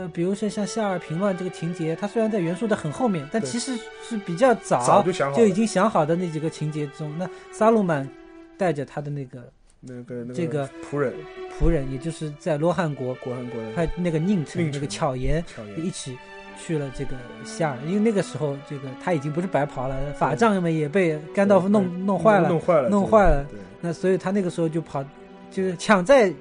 [0.00, 5.02] 呃，比如说像夏尔平乱这个情节，它虽然在原著的很后面，但其实是比较早
[5.36, 7.12] 就已经想好的那几个情节中。
[7.18, 8.08] 那萨鲁曼
[8.56, 11.12] 带着他的那个那个这个仆人。
[11.58, 15.44] 仆人，也就是在罗汉国国汉国还有那个宁城那个巧言
[15.76, 16.16] 一起
[16.58, 23.46] 去了这个夏尔，因为那个时候这个他已经不是白袍了，法杖嘛也被甘道夫弄弄坏了，弄坏了，弄坏了。
[23.82, 25.04] 那所以他那个时候就跑，
[25.50, 26.32] 就是抢在。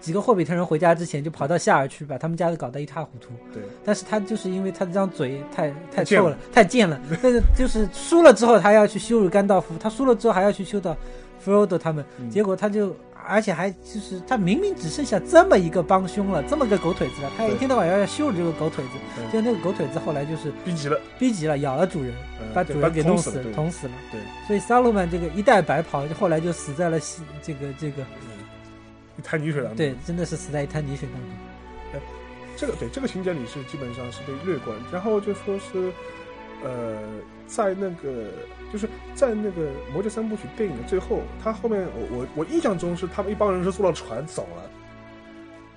[0.00, 3.30] 几个霍比特人回家之前就跑到夏尔去，把他们家都搞得一塌糊涂。
[3.52, 7.00] 对，但是他就是因为他这张嘴太太臭了，太贱了。
[7.22, 10.96] 但是就是输了之后，他要去羞辱甘道夫，他输了之后还要去羞到
[11.38, 12.04] 弗罗多他们。
[12.30, 12.94] 结果他就，
[13.28, 18.90] 而且还就是他明明只剩下这么一个帮凶了，这么个狗腿子了，他一天到晚要要羞辱这个狗腿子。
[19.32, 22.12] 就那个狗腿子后来就是逼急了，逼急了，咬了主人，
[22.54, 23.92] 把主人给弄死，捅死了。
[24.12, 28.02] 对，所以萨鲁曼这个一代白袍，后来就死在了西这个这个。
[29.18, 31.30] 一滩泥水当中，对，真的是死在一滩泥水当中。
[31.94, 32.00] 哎，
[32.56, 35.92] 这个对这个情节里是基本上是被略过，然后就说是，
[36.62, 36.98] 呃，
[37.46, 38.30] 在那个
[38.72, 39.62] 就是在那个
[39.92, 44.70] 《魔戒三部曲》电影的最后，他后面我我我印象中是他们一帮人是坐了船走了。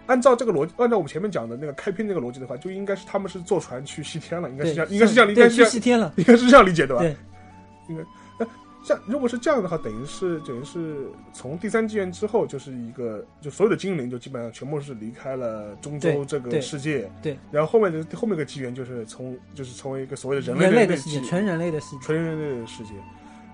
[0.07, 7.03] 按照这个逻辑，按照我们前面讲的那个开篇那个逻辑的话，就应该是他们是坐船去西天了，应该是这样，应该是这样，应该是西天了，应该是这样理解对吧？
[7.03, 7.15] 对，
[7.89, 8.03] 应该。
[8.82, 17.09] 像如果是这样的话，等于是等于是从第三纪元之后，就是一个就所有的精灵就基本上全部是离开了中州这个世界。
[17.21, 17.38] 对。
[17.51, 22.93] 然后后面的后面一个纪元就是从就是成为一个所谓的人类的世界，纯人类的世界，纯人类的世界。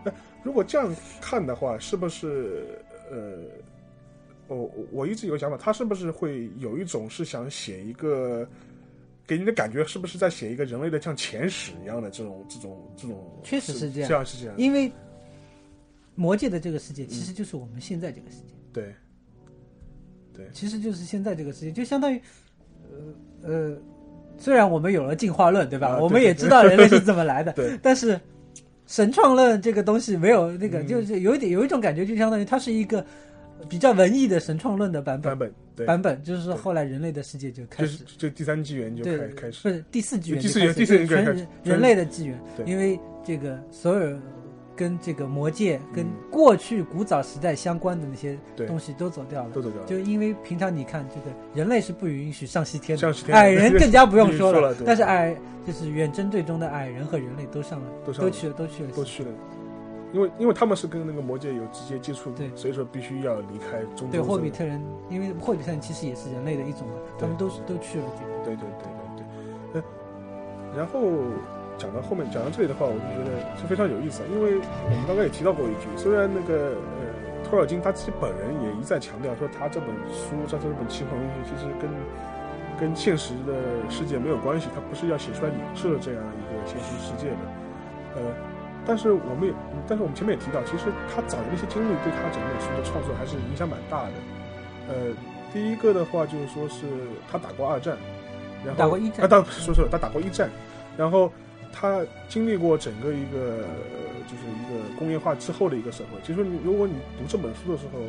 [0.03, 0.11] 那
[0.43, 2.80] 如果这样看的话，是不是
[3.11, 3.39] 呃，
[4.47, 8.47] 我我我一直有个想法，他是不是会有一种是想写一个，
[9.26, 13.41] 给你的感觉是不是在写一个人类的像前史一样的这种这种这种？
[13.43, 14.91] 确实是这样这样是这样，因为
[16.16, 18.95] 魔界的这个世界其实就是我们现在这个世界，对。
[20.34, 20.47] 对。
[20.51, 22.20] 其实就是现在这个世界，就相当于，
[23.43, 23.78] 呃呃，
[24.38, 25.97] 虽然我们有了进化论，对吧？
[25.99, 27.78] 我们也知道人类是怎么来的，对。
[27.82, 28.20] 但是
[28.86, 30.88] 神创论这个东西没有那个，嗯。
[30.88, 33.05] 就是有一点有一种感觉，就相当于它是一个
[33.70, 35.32] 比较文艺的神创论的版本。
[35.32, 37.97] 版本对，版本，就是说后来人类的世界就开始。
[38.05, 39.61] 就就第三纪元就开开始。
[39.63, 42.66] 不是第四纪元第四纪元第四纪元全全人人类的纪元，对。
[42.66, 44.18] 因为这个所有
[44.76, 46.09] 跟这个魔界、跟嗯。
[46.30, 49.49] 过去古早时代相关的那些东西都走掉了。
[49.51, 54.76] 都走掉了，就因为平常你看，这个人类是不允许上西天的，上西天矮人更加不用说了。
[54.86, 58.32] 但是矮就是远征队中的矮人和人类都上了，都上了。
[58.32, 58.91] 去了，都去了。
[58.91, 59.30] 都去了。
[60.13, 62.49] 因为因为他们是跟那个魔界有直接接触，对。
[62.55, 68.45] 所以说必须要离开中对霍比特人，因为霍比特人其实也是人类的一种嘛，他们都是都去了这个。
[68.45, 69.26] 对对对对
[69.73, 69.84] 对，呃，
[70.78, 71.01] 然后
[71.78, 81.89] 讲到后面讲到这里的话，我就觉得是非常有意思，因为我们刚刚也提到过一句，虽然那个呃托尔金他自己本人也一再强调说他这本书，他这本奇幻文学其实跟
[82.80, 83.53] 跟现实的
[83.89, 87.43] 世界没有关系，他不是要写出来影射这样一个现实世界的，
[88.15, 88.21] 呃。
[88.88, 89.53] 但是我们也，
[89.88, 94.11] 但是我们前面也提到，其实他早年的一些经历对他整本书的创作还是影响蛮大的。
[94.88, 94.93] 呃，
[95.51, 96.86] 第一个的话就是说是
[97.28, 97.97] 他打过二战，
[98.63, 100.51] 然后打过一战啊，打说错了，他打过一战，
[100.95, 101.32] 然后
[101.78, 106.19] 他经历过整个一个呃就是一个工业化之后的一个社会。
[106.26, 107.99] 其实你如果你读这本书的时候，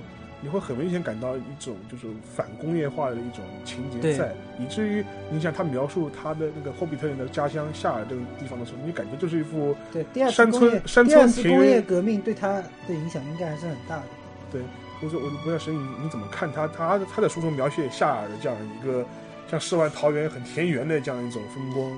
[0.40, 2.06] 你会很明显感到一种就是
[2.36, 14.04] 反工业化的一种情节在，以至于你想他描述他的那个霍比特人的家乡夏尔这个地方的时候，你感觉就是一副对，第二次山工业村山第二村田园次工业革命对他的影响应该还是很大的。
[14.52, 14.60] 对，
[15.02, 19.04] 我说我不知道神你你怎么看他他他在书中描写夏尔的这样一个
[19.50, 21.90] 像世外桃源很田园的这样一种风光，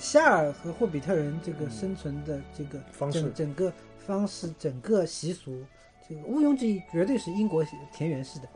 [0.00, 3.20] 夏尔和霍比特人这个生存的这个方式。
[3.20, 5.62] 整整个方式、整个习俗，
[6.08, 8.48] 这个毋庸置疑，绝对是英国田园式的。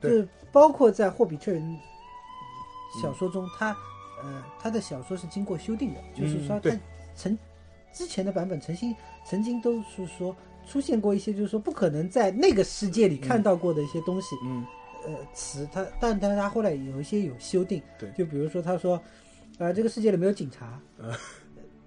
[0.00, 1.76] 就是包括在霍比特人
[3.02, 3.70] 小说中，他
[4.22, 6.70] 呃他的小说是经过修订的，就是说他
[7.16, 7.36] 曾
[7.92, 8.94] 之前的版本曾经
[9.24, 10.36] 曾经都是说
[10.66, 14.36] 出现过一些，就是说不可能在那个世界里看到过的一些东西。
[14.44, 14.64] 嗯
[15.02, 18.10] 呃词，他但但是他后来有一些有修订，对。
[18.10, 19.02] 就比如说他说，
[19.60, 21.14] 啊、这个世界里没有警察，呃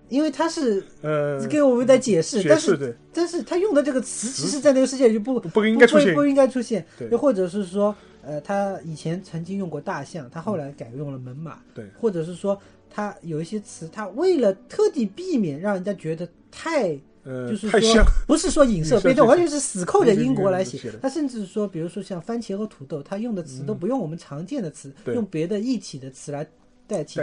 [0.10, 12.56] 因为他是呃，给我们在解释，解但是但是他用的这个词，其实在那个世界里就不不不应该出现不不应该出现，又或者是说，呃，他以前曾经用过大象，他后来改用了门马，对或者是说
[12.92, 20.92] 他有一些词，他为了特地避免让人家觉得太呃就是说，不是说影射悲痛，影射是完全是死扣着英国来写。
[21.02, 26.46] 他甚至说，比如说像番茄和土豆，他用的词都不用我们常见的词，用别的一体的词来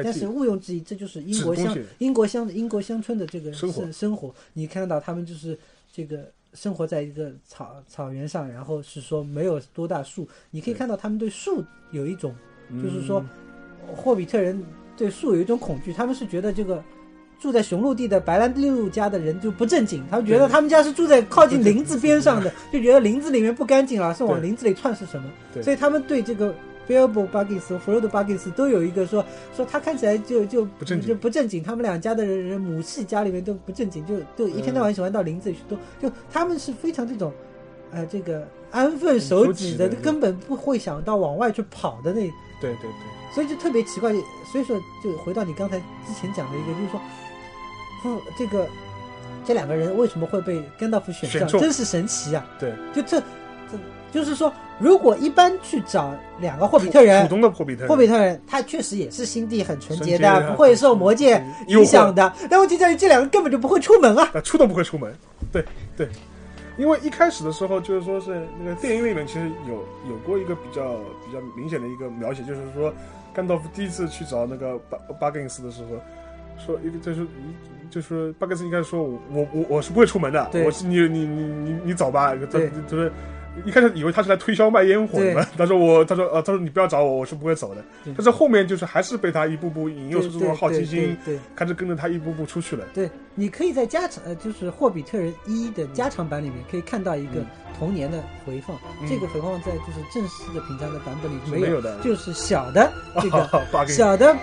[0.02, 3.82] 但是毋庸置疑，这就是英国乡英国乡英国乡村的这个生活。
[3.82, 4.34] 生生活。
[4.54, 5.58] 你看到他们就是
[5.92, 12.34] 这个生活在一个草草原上，然后是说没有多大树，你可以看到他们对树有一种
[12.82, 13.24] 就是嗯说，
[13.94, 14.64] 霍比特人
[14.96, 16.82] 对树有一种恐惧，他们是觉得这个
[17.38, 25.30] 住在雄鹿地的白兰地路家的人就不正经，他们觉得他们家是住在靠近林子边上的，就觉得林子里面不干净了，是往林子里窜是什么？
[25.62, 26.54] 所以他们对这个。
[26.90, 29.24] Bilbo Baggins 和 Frodo Baggins 都有一个说
[29.54, 31.08] 说他看起来就就不正经。
[31.08, 37.32] 就不正经，他们两家的人人母系家里面都不正经，就就一天到晚喜欢到林子里去，都就他们是非常这种，
[37.92, 42.22] 呃，这个安分守守己的，根本不会想到往外去跑的那
[42.60, 44.12] 对对对，所以就特别奇怪，
[44.50, 47.00] 所以说就回到你刚才之前讲的一个，就是说，
[48.06, 48.66] 嗯，这个
[49.44, 52.44] 这两个人为什么会被甘道夫选上，真是神奇啊！
[52.58, 53.22] 对，就，这
[54.12, 62.32] 就是说，如果一般去找两个霍比特人普，通的霍比特人，霍比特人他确实也是心地很纯洁的，不会受魔界影响的。
[62.50, 64.28] 但问题在于这两个根本就不会出门啊！
[64.34, 65.14] 啊，出都不会出门。
[65.52, 65.64] 对
[65.96, 66.08] 对，
[66.76, 69.74] 因为一开始的时候就是说是那个电影里面其实有
[70.08, 70.94] 有过一个比较
[71.24, 72.92] 比较明显的一个描写，就是说
[73.32, 75.90] 甘道夫第一次去找那个巴巴根斯的时候，
[76.66, 77.26] 说一个就是
[77.90, 82.34] 就是巴根斯应该说我我我我是不会出门的，对我是你你你你你走吧，
[82.88, 83.12] 就是。
[83.66, 87.84] 一开始以为他是来推销卖烟火的嘛，他说我，他说呃，他说你不要找我，我是不会走的。
[88.16, 92.86] 但是后面就是还是被他一步步引诱出这种好奇心，对开始跟着他一步步出去了。
[92.94, 97.46] 对，你可以在加长呃，就是《霍比特人一》的加长版里面可以看到一个嗯
[97.78, 103.48] 童年的回放，嗯这个回放在就是正式的平常的版本里没有，没有的就是小的这个
[103.88, 104.36] 小的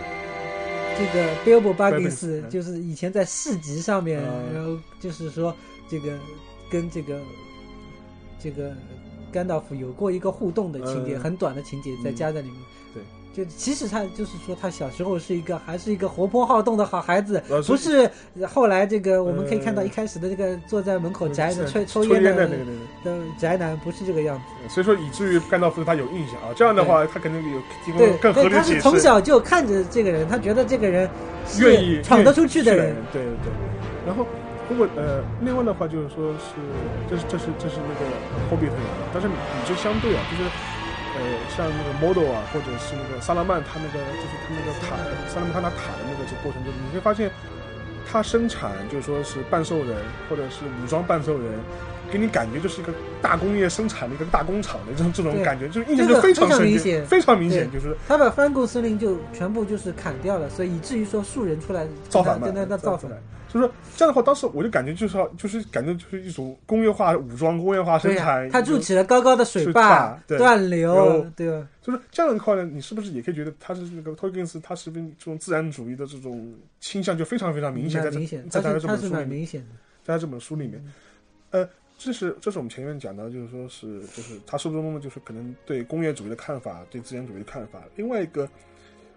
[0.97, 5.55] 这个 Bilbo Baggins，Baggins 嗯就是以前在市集上面，嗯然后就是说
[5.87, 6.11] 这个
[6.69, 7.19] 跟这个
[8.39, 8.71] 这个
[9.31, 12.57] 甘道夫有过一个互动的情节，嗯很短的情节，再嗯加在里面。
[12.93, 13.03] 对，
[13.45, 18.09] 就其实他就是说他小时候是一个还是一个活泼好动的好孩子，呃不是
[18.47, 22.47] 后来这个我们可以看到呃一开始的这个坐在门口宅是着抽抽烟的
[23.03, 24.73] 那个宅男，不是这个样子。
[24.73, 28.81] 所以说以至于甘道夫对他有印象啊，这样的话他肯定有提对供，更合对，他是理的解释。
[28.81, 31.09] 从小就看着这个人，他觉得这个人
[31.59, 32.95] 愿意闯得出去的人。
[33.11, 33.51] 对对对。
[34.07, 34.25] 然后，
[34.69, 36.55] 如果呃，另外的话就是说是，
[37.09, 38.05] 这是这是这是那个
[38.49, 39.33] 霍比特人嘛，但是你
[39.65, 40.43] 就相对啊，就是
[41.15, 41.19] 呃，
[41.55, 44.95] 像那个 model 啊，或者是那个萨拉曼他那个就是他那个塔，
[45.27, 47.31] 萨拉曼他那塔的那个这过程中，你会发现
[48.05, 49.95] 他生产就是说是半兽人
[50.29, 51.59] 或者是武装半兽人。
[52.11, 63.21] 给你感觉就是一个大工业生产的一个大工厂的这种这种感觉，就是印象就非常明显非常明显，就是他把翻贡司令就全部就是砍掉了，所以以至于说树人出来造反嘛跟他，跟他造反出来。。
[63.49, 68.49] 所以说这样的话，当时我就感觉就是要，就是感觉就是一种工业化武装、工业化生产。
[68.49, 71.67] 他筑起了高高的水水坝断流流，对吧？
[71.81, 79.65] 就是这样的话呢，你是不是也可以觉得他是那个托金斯，他是不是这种自然主义的这种倾向就非常非常明显，在这蛮明显，在这本书里面。
[80.03, 80.81] 在他这本书里面，
[81.51, 81.67] 呃，
[81.97, 87.83] 这是这是我们前面讲到，就是说是就是他书中的就是可能对工业主义的看法，对自然主义的看法。
[87.95, 88.43] 另外一个，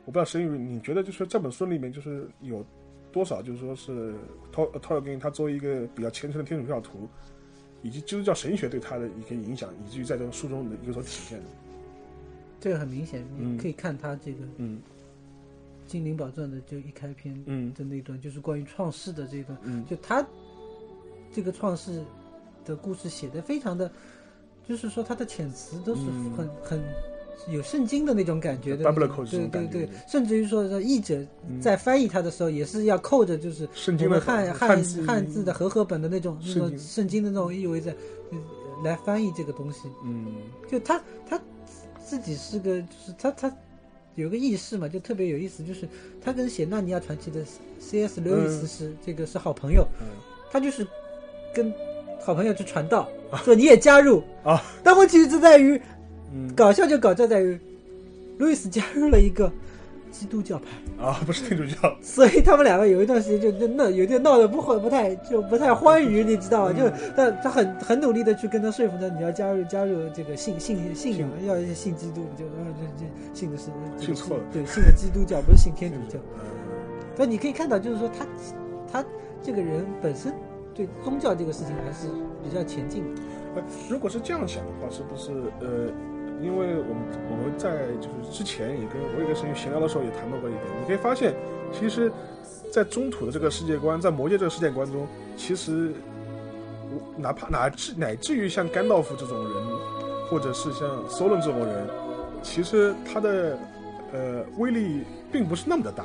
[0.06, 2.64] 我不知道沈宇，你觉得就是这本书里面就是有
[3.12, 4.14] 多少就是说是
[4.50, 7.06] 托托尔金他作为一个比较虔诚的天主教徒，
[7.82, 11.38] 以及基督教神学对他的一个影响，以至于在这个书中的有所体现。
[11.38, 11.44] 的。
[12.60, 13.54] 这个很明显，嗯。
[13.54, 14.80] 你可以看他这个《嗯。
[15.86, 17.74] 精灵宝钻》的就一开篇嗯。
[17.74, 19.84] 的那段，就是关于创世的这段，嗯。
[19.86, 20.26] 就他
[21.32, 22.02] 这个创世
[22.64, 23.90] 的故事写的非常的，
[24.68, 26.32] 就是说他的遣词都是嗯。
[26.36, 26.82] 很、很
[27.48, 29.88] 有圣经的那种感觉的对对对。
[30.06, 31.60] 甚至于说说译者嗯。
[31.60, 35.02] 在翻译他的时候也是要扣着就是我圣经的们汉汉字。
[35.06, 37.22] 汉字的和合本的那种那种圣经。
[37.24, 37.92] 的那种意味在
[38.30, 38.38] 呃
[38.84, 40.34] 来翻译这个东西，嗯。
[40.70, 41.40] 就他他
[42.04, 43.56] 自己是个，就是他他
[44.16, 45.88] 有个意识嘛，就特别有意思，就是
[46.20, 47.42] 他跟写《纳尼亚传奇》的
[47.78, 48.20] C.S.
[48.20, 50.06] 刘易斯是、这个是好朋友，嗯。
[50.50, 50.86] 他就是
[51.54, 51.72] 跟
[52.22, 53.08] 好朋友去传道，
[53.44, 54.22] 说你也加入。
[54.44, 54.62] 啊。
[54.82, 55.80] 但问题就在于，
[56.32, 56.54] 嗯。
[56.54, 57.58] 搞笑就搞笑在于，
[58.38, 59.50] 路易斯加入了一个
[60.10, 60.64] 基督教派。
[61.04, 66.74] 啊，不是天主教，所以他们两个有一段时间就就闹，有点闹得不会不太就不太欢愉，你知道嗯。
[66.74, 66.78] 吗？
[66.78, 73.68] 就他他很很努力的去跟他说服他，你要加入加入这个信信信仰，要信基督，就呃这这信的是
[73.98, 74.42] 这个信错了。
[74.52, 76.18] 对，信的基督教不是信天主教。
[76.34, 76.44] 嗯。
[77.16, 78.26] 但你可以看到，就是说他
[78.92, 79.04] 他
[79.42, 80.34] 这个人本身
[80.74, 82.08] 对宗教这个事情还是
[82.42, 83.20] 比较前进的。
[83.88, 85.92] 如果是这样想的话，是不是呃，
[86.40, 91.34] 因为我们我们在就是之前也跟我也跟神宇闲聊的时候也谈到过一点，你可以发现，
[91.72, 92.10] 其实，
[92.72, 95.06] 在中土的这个世界观，在魔界这个世界观中，
[95.36, 95.92] 其实
[97.16, 99.52] 哪怕乃至乃至于像甘道夫这种人，
[100.30, 101.88] 或者是像索伦这种人，
[102.42, 103.58] 其实他的
[104.12, 105.02] 呃威力
[105.32, 106.04] 并不是那么的大。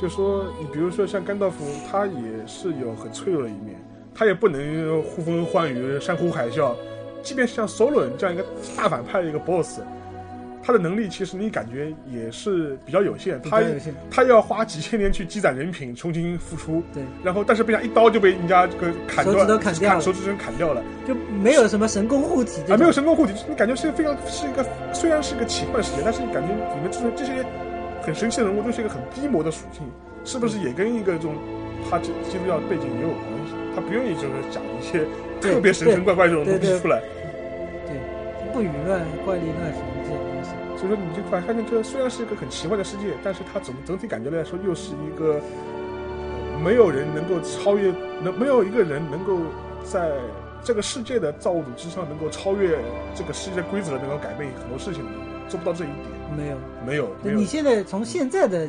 [0.00, 3.80] 就说你比如说像甘道夫，他也是有很脆弱的一面，
[4.14, 6.72] 他也不能呼风唤雨、山呼海啸。
[7.22, 8.44] 即便是像 Solon 这样一个
[8.76, 9.80] 大反派的一个 BOSS，
[10.60, 13.62] 他的能力其实你感觉也是比较有限，他
[14.10, 20.00] 他要花几千年去积攒人品，重新复出，对，然后但是被人家一刀就被人家这个砍断，手指头砍掉了。
[20.00, 27.44] 手指头砍掉了，就没有什么神功护体这啊，没有神功护体，你感觉是非常是一个虽然是一个奇幻世界，但是你感觉里面这种这些
[28.02, 29.82] 很神奇的人物都是一个很低魔的属性，
[30.24, 31.36] 是不是也跟一个这种
[31.88, 33.54] 他基基督教背景也有关系？
[33.74, 35.06] 他不愿意就是讲一些
[35.40, 37.00] 特别神神怪怪这种东西出来，
[37.86, 37.96] 对，
[38.52, 40.50] 不与乱怪力乱神这种东西。
[40.76, 45.40] 所以说你就发现这虽然是一个很奇怪的世界，但是它总整体感觉来说又是一个
[46.52, 49.38] 呃没有人能够超越，能没有一个人能够
[49.82, 50.10] 在
[50.62, 52.78] 这个世界的造物主之上能够超越
[53.14, 55.10] 这个世界规则，能够改变很多事情的，
[55.48, 55.98] 做不到这一点。
[56.36, 57.38] 没有，没有，没有。
[57.38, 58.68] 你现在从现在的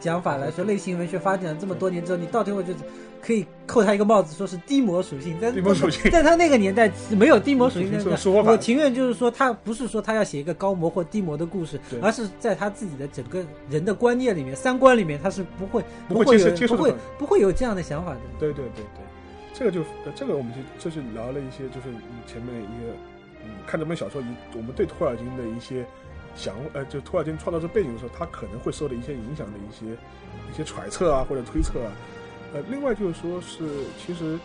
[0.00, 2.78] 讲法来说，类型文学发展这么多年之后，你到最后就是
[3.20, 5.36] 可以扣他一个帽子，说是低魔属性。
[5.40, 6.10] 但低魔属性。
[6.10, 8.50] 在他那个年代没有低魔属性这那个说法。
[8.50, 18.20] 我情愿就是说，他不是说他要写一个高魔或低魔的故事，而是在他自己的整个人的观念里面、三观里面，他是不会不会会有不会不会有这样的想法的。
[18.38, 19.02] 对对对对，
[19.54, 23.07] 这个就呃这个我们就就是聊了一些，就是嗯前面一个嗯
[23.68, 25.86] 看这本小说，以我们对托尔金的一些
[26.34, 29.92] 想呃，就托尔金创造这背景的时候，他可能会受的一些影响的一些
[30.50, 31.92] 一些揣测啊或者推测啊。
[32.54, 34.38] 呃，另外就是说是其实。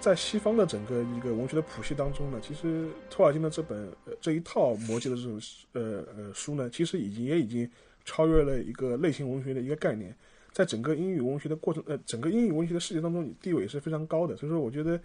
[0.00, 5.40] 在西方的整个一个文学的谱系当中呢，其实托尔金的这本呃这一套魔戒的这种
[5.72, 7.68] 呃呃书呢，其实已经也已经
[8.04, 10.14] 超越了一个类型文学的一个概念。
[10.52, 14.36] 在整个英语文学的过程，呃，整个英语文学的世界当中，地位是非常高的。
[14.36, 15.00] 所以说，我觉得，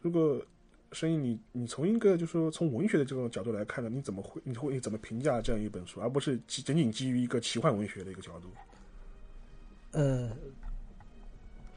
[0.00, 0.40] 如果
[0.92, 8.48] 声音你你从一个就是说从文学的这种角度来看呢，你怎么会你会怎么评价这样一本书，而不是仅仅基于一个奇幻文学的一个角度？
[9.92, 10.30] 呃，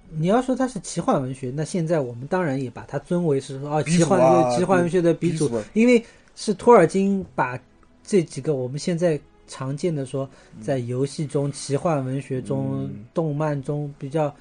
[0.10, 6.02] 你要说它是奇幻文学，那现在我们当然也把它尊为是说啊，奇幻奇幻文学的鼻祖，因为
[6.36, 7.60] 是托尔金把
[8.04, 10.30] 这几个我们现在常见的说
[10.62, 14.34] 在游戏中、奇幻文学中、动漫中比较。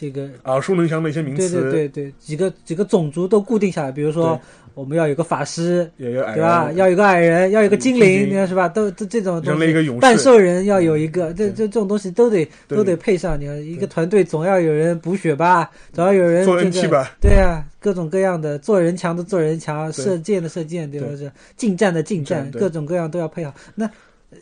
[0.00, 4.40] 这个耳熟能详的一些名词，对对对对，几个几个种族都固定下来，比如说
[4.74, 6.70] 我们要有个法师，对吧？
[6.76, 8.68] 要有个矮人，要有个精灵，是吧？
[8.68, 13.40] 都这这种东西，半兽人要有一个，这这这种东西都得都得配上。
[13.40, 17.10] 你看一个团队总要有人补血吧，总要有人做人气吧？
[17.20, 21.08] 对啊，各种各样的做人强的做人强，射箭的射箭，对吧？
[21.16, 23.52] 是近战的近战，各种各样都要配好。
[23.74, 23.90] 那。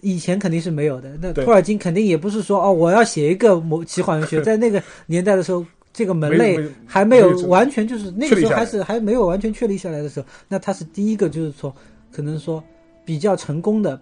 [0.03, 11.75] 以前肯定是没有的，那托尔金肯定也不是说哦，我要写一个某奇幻文学， 在那个年代的时候，这个门类还没有完全就是那个时候还是还没有完全确立下来的时候，那他是第一个就是说，
[12.11, 12.63] 可能说
[13.05, 14.01] 比较成功的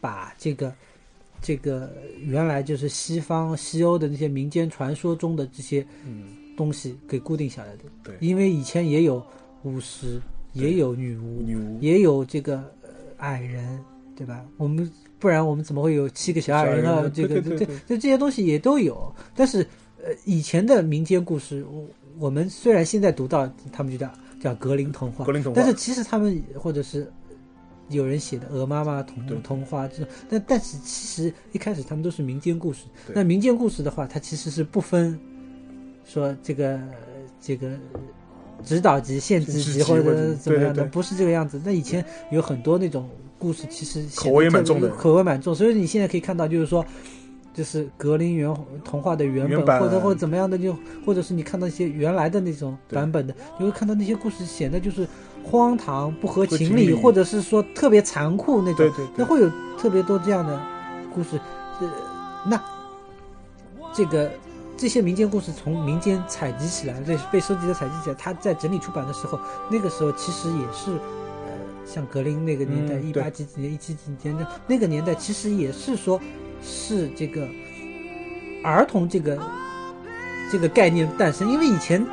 [0.00, 0.72] 把这个
[1.42, 1.92] 这个
[2.24, 5.86] 原来就是西方西欧的那些民间传说中的这些
[6.56, 7.82] 东西给固定下来的。
[8.02, 9.24] 对，因为以前也有
[9.64, 10.18] 巫师，
[10.54, 12.64] 也有女巫，女巫也有这个
[13.18, 13.78] 矮人，
[14.16, 14.42] 对吧？
[14.56, 14.90] 我们。
[15.26, 17.10] 不然我们怎么会有七个小矮人啊？
[17.12, 19.12] 这个这这这些东西也都有。
[19.34, 19.66] 但是，
[19.98, 21.84] 呃，以前的民间故事，我
[22.16, 24.08] 我们虽然现在读到，他们就叫
[24.40, 25.60] 叫格林童话，格林童话。
[25.60, 27.10] 但是其实他们或者是
[27.88, 32.84] 有人写的鹅妈妈童童话这种，但但是其实一开始他们都是民间故事。
[33.12, 35.18] 那民间故事的话，它其实是不分
[36.04, 36.78] 说这个
[37.40, 37.72] 这个
[38.62, 41.60] 指导级、限制级或者怎么样的，不是这个样子。
[41.64, 43.10] 那以前有很多那种。
[43.38, 46.84] 故事其实口味蛮重的，口味蛮重，所以你现在可以看到，就是说，
[47.52, 50.74] 就是格林原童话的原本，或者或者怎么样的，就
[51.04, 55.06] 或者是你看到一些原来的那种版本的，你会看到那些故事显得就是
[55.44, 60.60] 荒唐、不合情理，或者是说特别残酷那种，那会有特别多这样的
[61.14, 61.38] 故事。
[61.80, 61.90] 呃，
[62.46, 62.62] 那
[63.92, 64.30] 这个
[64.76, 69.38] 这些民间故事从民间采集起来，被被收集的采集起来，它在整理出版的时候，
[69.70, 70.98] 那个时候其实也是。
[71.86, 76.20] 像格林那个年代，一八几几年、一七几年的那个年代，其实也是说，
[76.60, 77.46] 是这个
[78.64, 79.38] 儿童这个
[80.50, 81.50] 这个概念诞生。
[81.50, 82.04] 因为以前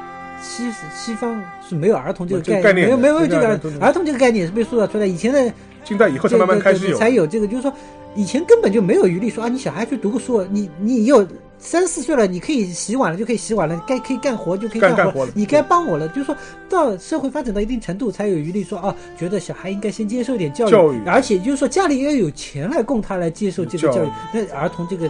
[0.41, 5.05] 西西方是没有儿童这个概念，没有没有这个儿童这个概念是被塑造出来。
[5.05, 5.53] 以前的
[5.84, 7.74] 近代以后才慢慢开始有，才有这个，就是说
[8.16, 11.28] 以前根本就没有余力说啊，你小孩去读个书，你你有。
[11.60, 15.26] 三四岁了，你可以洗碗了，就可以洗碗了；该可以干活就可以干活。
[15.34, 16.36] 你该帮我了，就是说
[16.68, 25.10] 到社会发展到一定程度，才有余力说啊，觉得小孩应该先接受一点教育，而且就是说家里要有钱来供他来接受这个教育，那儿童这个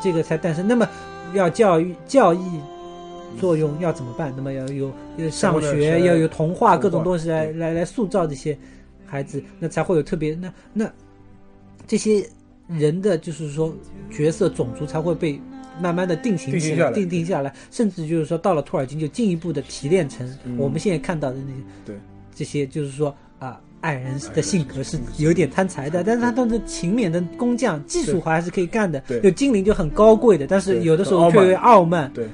[0.00, 0.68] 这个才诞生。
[0.68, 0.88] 那么
[1.34, 2.38] 要教育教育
[3.40, 4.32] 作用要怎么办？
[4.36, 4.92] 那么要有
[5.28, 8.56] 上学，要有童话各种东西来来来塑造这些
[9.10, 10.90] 孩子，那才会有特别那那
[11.86, 12.24] 这些
[12.68, 13.76] 人的就是说
[14.10, 15.38] 角色种族才会被。
[15.80, 21.96] 慢慢的定型起来，定定下来，甚至就是说，到了托尔金就进一步的提炼成我们现在看到的那些，对
[22.34, 29.02] 这些就是说啊，矮人的性格是有点贪财的，但是他都是勤勉的工匠，技术活还是可以干的。
[29.22, 32.26] 有精灵就很高贵的，但是有的时候却傲慢，对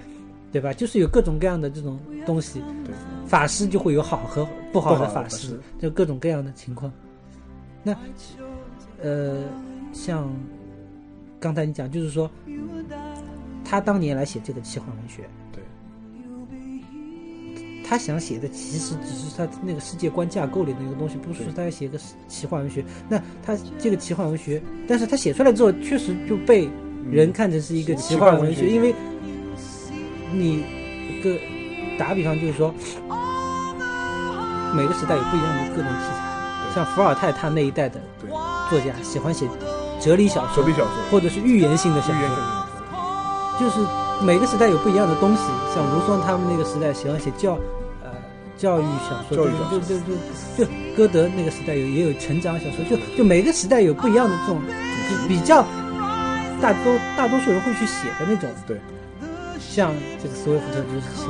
[0.50, 0.72] 对吧？
[0.72, 2.60] 就是有各种各样的这种东西。
[2.84, 2.92] 对，
[3.26, 6.92] 法师就会有好和不好的法师，就各种各样的情况。
[7.82, 7.94] 那
[9.02, 9.44] 呃，
[9.92, 10.32] 像
[11.38, 12.30] 刚才你讲，就是说。
[13.68, 15.60] 他当年来写这个奇幻文学，对，
[17.84, 21.98] 他想写的其实只是他那个世界观架构里的一个东西，不是说他要写个
[22.28, 22.84] 奇幻文学。
[23.08, 26.70] 那他这个奇幻文学，但是他写出来之后，确实就被
[27.10, 28.94] 人看成是一个奇幻文学，因为
[30.32, 30.64] 你
[31.24, 31.36] 个
[31.98, 32.74] 打比方就是说，
[34.74, 38.00] 每个时代有不一样的各种题材，像伏尔泰他那一代的
[38.68, 39.46] 作家喜欢写
[40.00, 40.64] 哲理小说，
[41.10, 42.56] 或者是寓言性的小说。
[43.58, 43.80] 就是
[44.22, 45.42] 每个时代有不一样的东西，
[45.74, 47.58] 像卢梭他们那个时代喜欢写教，
[48.04, 48.10] 呃，
[48.58, 50.14] 教育小说，就就就就
[50.58, 54.60] 就歌德那个时代有也有成长小说，就就每个时代有不一样的这种，
[55.26, 55.64] 比较
[56.60, 58.50] 大多大多数人会去写的那种。
[58.66, 58.78] 对，
[59.58, 61.24] 像这个斯威夫特就是写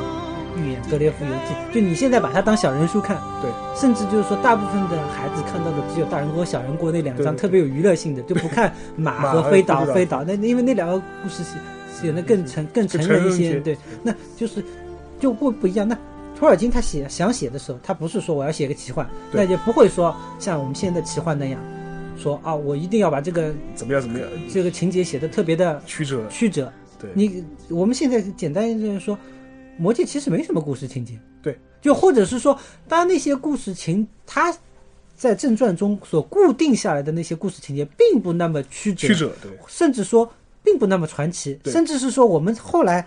[0.56, 11.58] 寓言《格列佛游记》，就你现在把它当小人书看，对，甚至就是说大部分的孩子看到的只有大人国小人国那两张特别有娱乐性的，就不看 马和飞岛飞岛，那因为那两个故事写。
[11.98, 14.62] 写的更成更成人一些，对，那就是
[15.18, 15.88] 就不不一样。
[15.88, 15.96] 那
[16.38, 21.58] 托尔金他写想写的时候，他不是说我要写个奇幻，那也不会说像我们现在奇幻那样，
[22.18, 26.70] 说啊，我一定要把这个怎么样怎么样，这个情节写的特别的曲折曲折。
[27.00, 29.14] 对你我们现在简单就是说，
[29.78, 31.18] 《魔戒》其实没什么故事情节。
[31.42, 32.58] 对，就或者是说，
[32.88, 34.56] 当然那些故事情，它
[35.14, 40.30] 在正传中所固定下来的那些故事情节，并不那么曲折，曲折，对甚至说
[40.62, 43.06] 并不那么传奇，甚至是说我们后来。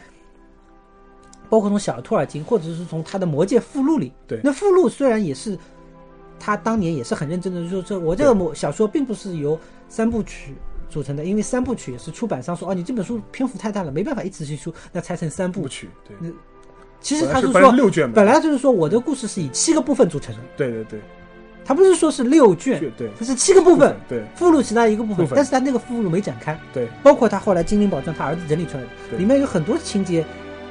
[1.51, 5.57] 包括从小托尔金，或者是从他的《魔戒》附录里，对那附录虽然也是
[6.39, 10.53] 他当年也是很认真的，就是说我这个魔小说并不是由三部曲
[10.91, 15.67] 组成的，因为三部曲也是出版商说哦，你这本书篇幅太大了，没办法一次性出，那拆成三部部。
[15.67, 16.15] 曲，对，
[17.02, 21.00] 其实他是说六卷本来就是说我的故事是以七个部分组成的，对对对，
[21.64, 23.10] 他不是说是六卷，对对。
[23.18, 24.24] 它是七个部分，对。
[24.36, 26.88] 附录其他一个部分但是他那个附录没展开，对。
[27.02, 30.26] 包括他后来精灵宝藏他儿子整理出来的，里面有很多情节，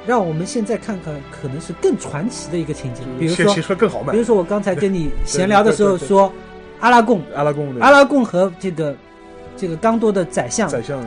[0.05, 4.19] 让我们现在看看可能是更传奇的一个情节，比如写说更好卖比。
[4.19, 6.31] 如说我刚才跟你 闲聊的时候说，
[6.79, 8.95] 阿拉贡，阿拉贡阿拉贡和这个
[9.57, 11.03] 这个刚多的宰相宰相，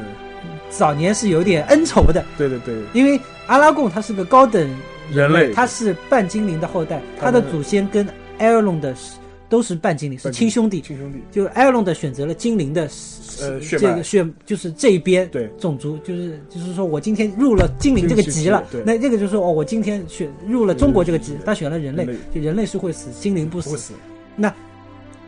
[0.68, 4.68] 早年是有点恩仇的，对对对，因为阿拉贡他是个高等
[5.10, 5.52] 人类。
[5.52, 8.06] 他是半精灵的后代，他的祖先跟
[8.38, 9.16] 艾尔隆的是
[9.48, 10.80] 都是半精灵，是亲兄弟。
[10.80, 12.88] 亲兄弟，就艾尔隆的选择了精灵的
[13.40, 15.50] 呃这个血，就是这一边对。
[15.58, 23.68] 种族，就是就是说我今天入了精灵这个级了那这个就是说哦，我今天选入了中国这个级他选了人类，就人类是会死，精灵不死。
[23.68, 23.94] 不会死，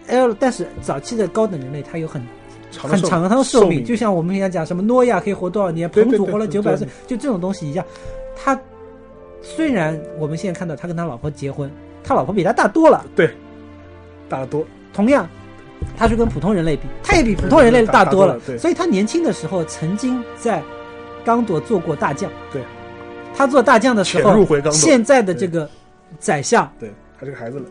[0.06, 2.22] 艾尔，但是早期的高等人类他有很
[2.70, 7.84] 长很长的寿命，命，就像我们平常讲什么诺亚可以活多少年，彭祖活了九百岁，就这种东西一样。
[8.36, 8.58] 他
[9.44, 11.70] 虽然我们现在看到他跟他老婆结婚，
[12.02, 13.30] 他老婆比他大多了，对，
[14.26, 15.28] 大得多，同样，
[15.96, 18.40] 他是跟普通人类比，他也比普通人类大多了。
[18.58, 20.62] 所以他年轻的时候曾经在
[21.24, 22.30] 刚铎做过大将。
[22.50, 22.62] 对，
[23.36, 25.68] 他做大将的时候入回刚，现在的这个
[26.18, 26.90] 宰相对，
[27.20, 27.66] 他这个孩子了，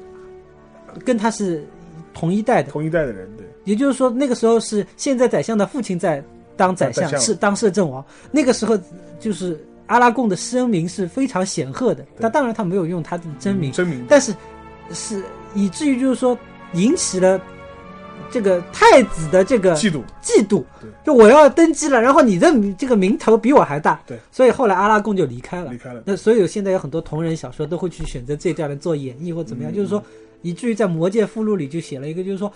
[1.04, 1.68] 跟他是
[2.14, 3.46] 同一代的，同一代的人，对。
[3.64, 6.24] 也就是说那个时候是现在宰相的父亲在
[6.56, 8.06] 当宰相，宰相是当摄政王。
[8.30, 8.78] 那个时候
[9.20, 9.58] 就是
[9.88, 14.34] 阿拉贡的声名是非常显赫的，但当然他没有用他的真名，真名，但是
[14.92, 15.24] 是
[15.54, 16.38] 以至于就是说
[16.74, 17.40] 引起了
[18.32, 20.64] 这个太子的这个嫉妒，嫉妒，
[21.06, 25.72] 就我要登基了，然后你的这个名头比我还大，对，所以后来阿拉贡就离开了。
[25.72, 25.78] 离。
[25.78, 30.04] 开了，那所以现在有很多同人小说都会去选择这段来做演绎或怎么样，嗯就是说，
[30.42, 32.52] 以至于在《魔戒》附录里就写了一个，就是说，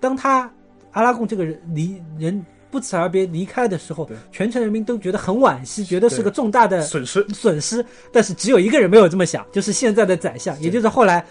[0.00, 0.50] 当他
[0.90, 11.22] 阿拉贡这个人离人不辞而别离开的时候，全城人民都觉得很惋惜，觉得是个重大的损失，损失，但是只有一个人没有这么想，就是现在的宰相，也就是后来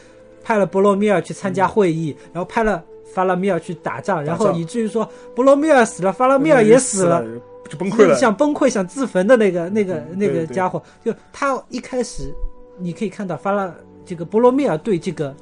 [0.44, 2.84] 派了波罗米尔去参加会议，然后派了
[3.14, 7.26] 法拉米尔去打仗，然后以至于说波罗米尔死了，法拉米尔也死了，，
[7.68, 12.32] 就崩溃了，想崩溃、想自焚的那个、那个、那个家伙，就他一开始，
[12.78, 13.74] 你可以看到法拉
[14.06, 15.36] 这个波罗米尔对这个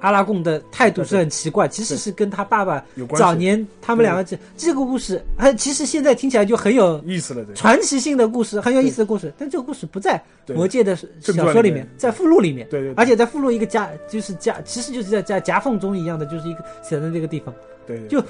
[0.00, 12.94] 阿拉贡的态度是很奇怪，其实是跟他爸爸有关早年他们两个这这个故事，哎，其实现在听起来就很有意思了，传奇性的故事，很有意思的故事，但这个故事不在魔戒的小说里面，在附录里面，对对对。
[12.94, 17.54] 而且在附录一个夹，就是夹，其实就是在在夹缝中一样的，就是一个写在那个地方。
[17.86, 18.08] 对，对。
[18.08, 18.24] 就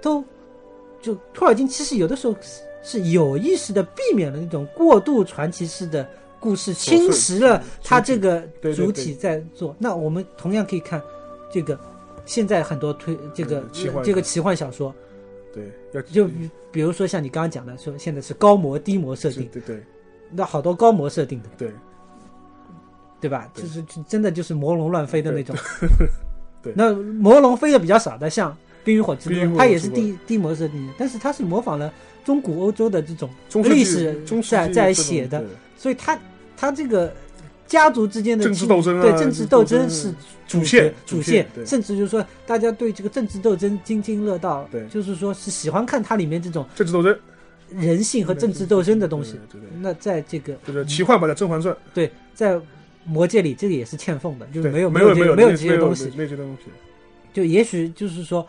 [0.00, 0.24] 都
[1.02, 6.08] 就托尔金其实有的时候是是有意识的避免了那种过度传奇式的
[6.40, 8.40] 故事，侵蚀了他这个
[8.74, 9.76] 主体在做。
[9.78, 11.00] 那我们同样可以看
[11.52, 11.78] 这个
[12.24, 14.92] 现在很多推这个奇幻这个奇幻小说，
[15.52, 19.80] 对，要就比比如说像你刚刚讲的，说现在是高模低模设定，对对。
[20.32, 21.70] 那好多高模设定的，对。
[23.20, 23.52] 对吧？
[23.52, 25.54] 就是真的就是魔龙乱飞的那种。
[26.62, 26.72] 对。
[26.74, 28.50] 那魔龙飞的比较少的，像
[28.82, 31.92] 《冰与火之歌它也是低低模设定的，但是它是模仿了
[32.24, 33.28] 中古欧洲的这种
[33.62, 35.44] 历史在在写的，
[35.76, 36.18] 所以它
[36.60, 37.10] 它这个
[37.66, 40.12] 家族之间的政治斗争啊对政治斗争是
[40.46, 44.86] 主线主主线甚至就是说大家对这个政治斗争津津乐道，对。
[44.88, 47.18] 就是说是喜欢看它里面这种政治斗争。
[47.70, 49.34] 人性和政治斗争的东西。
[49.50, 52.60] 对对对那在这个就是奇幻版的《甄嬛传》，对在
[53.04, 56.12] 魔戒里，这个也是欠奉的，就没有没有有没有这些东西。
[56.16, 56.64] 没有这些东西，
[57.32, 58.44] 就也许就是说，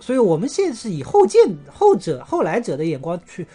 [0.00, 3.46] 所以我们现在是以后见后者后来者的眼光去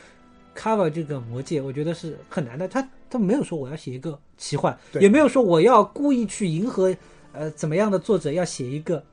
[0.55, 2.67] cover 这个魔戒，我觉得是很难的。
[2.67, 6.95] 他他没有说我要写一个奇幻，对也没有说我要故意去迎合
[7.33, 9.03] 呃怎么样的作者要写一个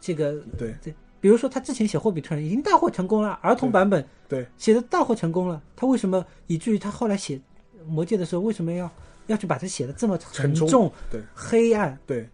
[0.00, 7.40] 这个对这，比如说他之前写《霍比特人》已经大获成功了，儿童版本对写的大获成功了，他为什么以至于他后来写
[7.86, 8.90] 魔戒的时候，为什么要
[9.26, 11.98] 要去把它写的这么沉重、对黑暗？
[12.06, 12.28] 对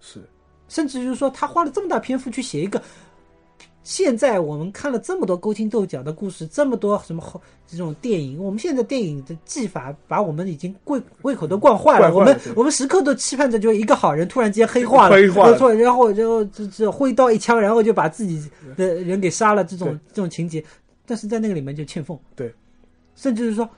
[0.00, 0.20] 是
[0.68, 2.82] 甚至就是说，他花了这么大篇幅去写一个，
[3.86, 12.12] 现在我们看了这么多勾心斗角的故事，这么多什么好这种电影，我们现在电影的技法把我们已经胃胃口都惯坏了。
[12.12, 20.64] 我们我们时刻都期盼着，就一个好人突然间黑化了，黑化了没错，然后然后这这挥刀一枪，然后就把自己的人给杀了，这种这种情节。
[21.06, 22.18] 但是在那个里面就欠奉。
[22.34, 22.52] 对，
[23.14, 23.70] 甚至是说，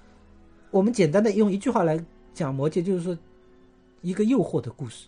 [0.70, 2.02] 我们简单的用一句话来
[2.32, 3.14] 讲魔戒，就是说
[4.00, 5.04] 一个诱惑的故事。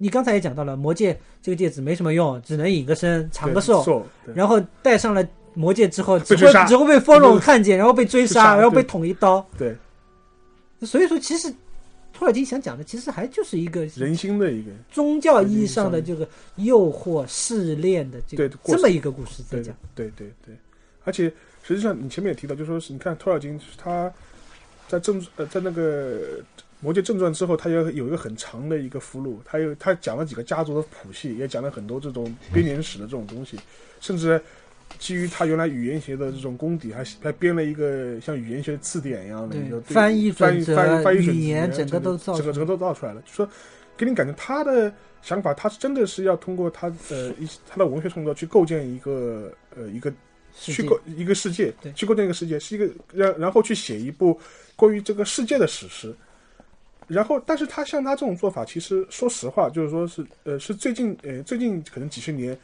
[0.00, 9.46] 对，你刚才也讲到了，魔戒这个戒指没什么用，只能隐个身、长个寿，寿，然后戴上了魔戒之后，只会只会被风龙看见，然后被追追杀杀，然后被捅一刀。
[9.58, 9.76] 对
[10.82, 11.52] 所以说，其实
[12.12, 16.26] 托尔金想讲的，其实还就是一个人心的一个，宗教意义上的这个
[16.56, 19.74] 诱惑、试炼的这个这么一个故事在讲。
[19.94, 20.54] 对对对，
[21.04, 21.30] 而且
[21.62, 24.10] 实际上你前面也提到，就说是你看托尔金他
[24.88, 26.18] 在正呃在那个
[26.80, 33.58] 《魔戒正传》之后，他有有一个很长的一个附录，他有他讲了几个家族的谱系，也讲了很多这种编年史的这种东西，
[34.00, 34.40] 甚至
[34.98, 43.46] 基于他原来语言学的这种功底，还还编了一个像语言学字典一样的一个翻译翻译翻译翻译语言整个都造整个整个都造出来了，就说
[43.94, 50.10] 给你感觉他的想法，他是真的是要通过他呃一他的文学创作去构建一个呃一个
[50.54, 54.40] 去构一个世界，去构建一个世界，是一个然然后去写一部
[54.76, 56.14] 关于这个世界的史诗。
[57.10, 62.56] 然后，但是他像他这种做法，其实说实话，就是说是呃是最近呃最近可能几十年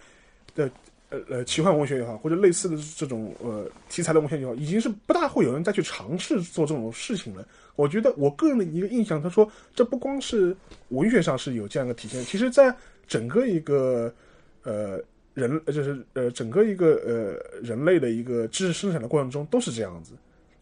[0.54, 0.70] 的
[1.08, 7.44] 呃呃奇幻文学也好，或者类似的这种呃题材的文学也好，已经是不大会有人再去尝试做这种事情了。
[7.74, 10.56] 我觉得我个人的一个印象，他说这不光是
[10.90, 12.72] 文学上是有这样一个体现，其实在
[13.08, 14.14] 整个一个
[14.62, 15.02] 呃
[15.34, 20.12] 人就是呃整个一个呃人类的一个知识生产的过程中都是这样子，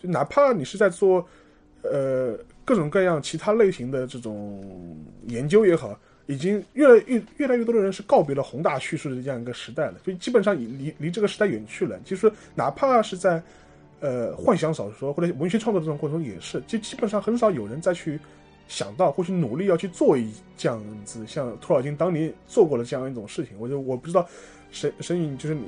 [0.03, 1.25] 就哪怕你是在做
[1.83, 4.65] 呃各种各样其他类型的这种
[5.29, 11.99] 研究也好，已经越来越越来越多的人是告别了宏大叙述的这样一个时代了，就基本上已离离这个时代远去了。
[12.05, 13.43] 就是哪怕是在
[14.01, 18.19] 呃幻想小说或者文学创作这种过程中，也是，就基本上很少有人再去
[18.67, 23.55] 想到或去努力要去做一这样子像托尔金当年做过的这样一种事情。
[23.59, 24.27] 我就我不知道
[24.71, 25.63] 沈沈颖就是你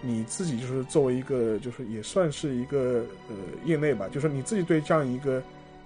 [0.00, 5.42] 你自己就是作为一个就是也算是一个呃业内吧，就是你自己对这样一个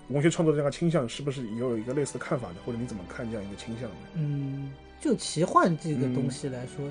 [0.09, 2.57] 文学创作的这样一个倾向是不是也有一个类似的看法呢？
[2.65, 3.97] 或者你怎么看这样一个倾向呢？
[4.15, 6.85] 嗯，就奇幻这个嗯东西来说，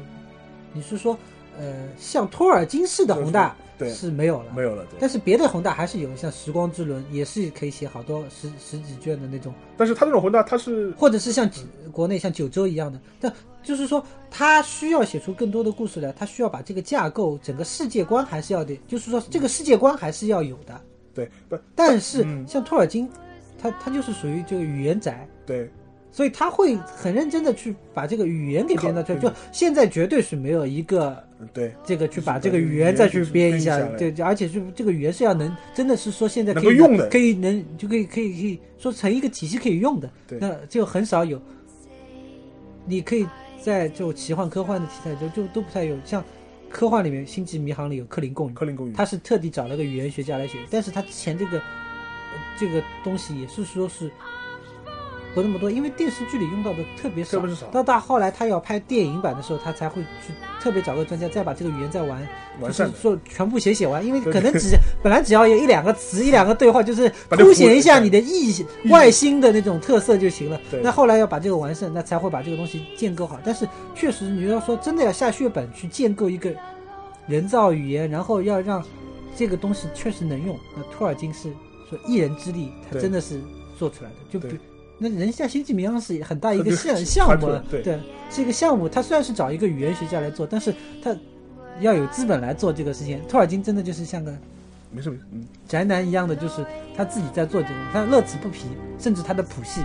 [0.74, 1.18] 你是说
[1.58, 4.98] 呃像托尔金式的宏大对是没有了，没有了，对。
[5.00, 11.50] 但是别的宏大还是有，像《时光之轮》也是可以写好多十十几卷的那种，但是他这种宏大，他是或者是像
[11.92, 20.82] 国内像九州一样的，但就是说他需要写出更多的故事来，他需要把这个架构、整个世界观还是要得，就是说这个世界观还是要有的。
[21.16, 22.46] 对不但是嗯。
[22.48, 23.10] 像托尔金，
[23.58, 25.68] 他他就是属于这个语言宅，对。
[26.12, 29.20] 所以他会很认真的去把这个语言给编造出来。
[29.20, 31.74] 就现在绝对是没有一个嗯对。
[31.84, 37.10] 这个去把这个语言言再去去编一下对，而且是这个语言是要能真的是说现在可以用的。
[37.10, 40.40] 可以能就可以可以可以说成一个体系可以用的，对。
[40.40, 41.42] 那就很少有。
[42.86, 43.26] 你可以
[43.62, 46.24] 在这种奇幻科幻的题材中就都不太有，像
[46.76, 51.64] 科幻里面《星际迷航》里有克林贡语，克林贡语，他是特地找了个语言学家来写，但是他之前这个、呃
[52.60, 54.12] 这个东西也是说是
[55.36, 57.40] 不那么多，因为电视剧里用到的特别少。
[57.72, 62.26] 到大后来他要拍电影版的时候，他才会去特别找个专家再把这个语言再完
[62.62, 70.60] 完善就是说全部写写完，因为可能只本来只要有一两个词、一两个对话，就是 凸显一下你的意外星的那种特色就行了。
[70.82, 73.38] 那后来要把这个完善，那才会把这个东西建构好。
[73.44, 76.50] 但是确实，你要说真的要下血本去建构一个
[77.28, 78.82] 人造语言，然后要让
[79.36, 81.50] 这个东西确实能用，那托尔金是
[81.90, 83.42] 说一人之力，他真的是
[83.78, 84.16] 做出来的。
[84.32, 84.60] 就比对
[84.98, 88.00] 那人家星际迷航是很大一个项项目对对，
[88.30, 88.88] 是一个项目。
[88.88, 91.16] 他虽然是找一个语言学家来做，但是他
[91.82, 93.22] 要有资本来做这个事情。
[93.28, 94.32] 托尔金真的就是像个
[94.92, 96.66] 没事没事，嗯，宅男一样的，就是
[96.96, 98.68] 他自己在做这个，他乐此不疲，
[98.98, 99.82] 甚至他的谱系。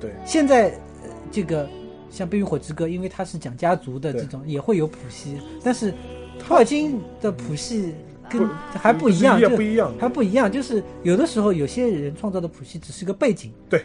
[0.00, 0.68] 对现在、
[1.02, 1.68] 呃这个
[2.08, 5.92] 像《冰与火之歌》，因为它是讲家族的这种，也会有谱系，但是
[6.38, 7.94] 托尔金的谱系
[8.30, 13.84] 跟还不一样，不就不一样，还不一样，就是有的时候有些人创造的谱系只是个背景，对，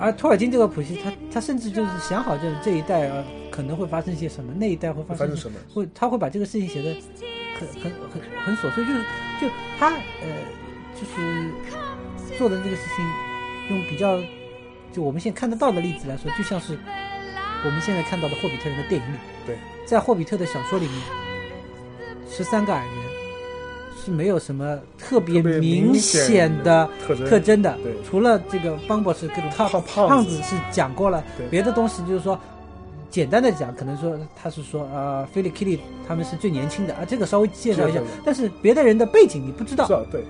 [0.00, 5.58] 而托尔金这个谱系，他他甚至就是想好就是这一代啊可能会发生些什么，那一代会发生什么？
[5.74, 6.94] 会他会把这个事情写的
[7.58, 9.00] 很很很很琐碎，就是
[9.40, 9.48] 就
[9.78, 10.28] 他呃
[10.94, 11.50] 就是
[12.38, 14.20] 做的这个事情，用比较
[14.92, 16.78] 就我们现在看得到的例子来说，就像是
[17.64, 21.02] 我们现在看到的霍比特人的电影里，对，在霍比特的小说里面，
[22.30, 22.94] 十三个矮人
[24.08, 26.88] 是没有什么特别明显显的
[27.28, 32.38] 特征的，对除了这个邦博士各种胖胖子胖子是讲过了，别的东西就是说，
[33.10, 40.24] 简单的讲，可能说他是说呃，菲利 Kitty 他们是最年轻的啊，这个稍微介绍一下但是别的人的背景你不知道对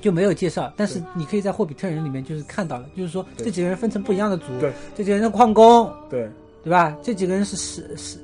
[0.00, 0.72] 就没有介绍。
[0.76, 6.30] 但是你可以在霍比特人里面就是看到了，就是说这几个人分成不一样的组，对这几个人是矿工，对
[6.64, 6.96] 对吧？
[7.02, 8.18] 这几个人是是是是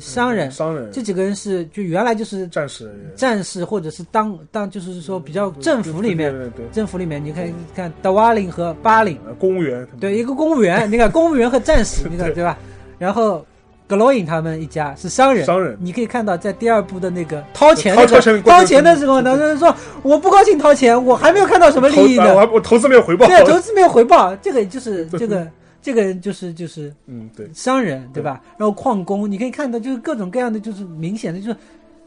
[0.00, 12.56] 商人，商人，这几个人是就原来就是战士，战士或者是当当就是说比较政府里面，对对政府里面，你看看德瓦林和巴林，公务员，对，一个公务员，你看公务员和战士， 你看对吧？
[12.98, 13.44] 然后。
[13.88, 25.46] 格罗隐他们一家是商人，商人，你可以看到在第二部的那个掏钱掏钱掏钱的时候，他就是说我不高兴掏钱，我还没有看到什么利益呢，我我投资没有回报，对，投资没有回报，这个就是 这个
[25.82, 28.40] 这个人就是就是嗯对，商人对吧？
[28.56, 31.56] 然后矿工，你可以看到就是各种各样的就是明显的就是，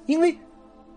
[0.05, 0.35] 因为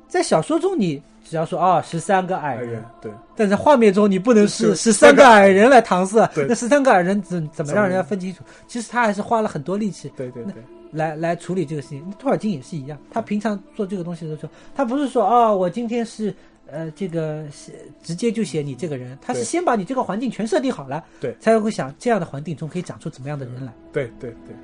[0.07, 8.43] 在小说中你只要说啊十三个矮人，对，但在画面中你不能是十三个矮人来搪塞，那十三个矮人怎怎么让人家分清楚？
[8.67, 10.55] 其实他还是花了很多力气，对对对。
[10.91, 12.97] 来来处理这个事情，托尔金也是一样。
[13.11, 16.35] 他平常做这个东西的时候，他不是说啊，我今天是
[16.71, 17.73] 呃这个写
[18.03, 23.73] 直接就写你这个人，他是先把你这个环境全设定好了，对，才会想这样的环境中可以长出怎么样的人来。
[23.93, 24.55] 对对对，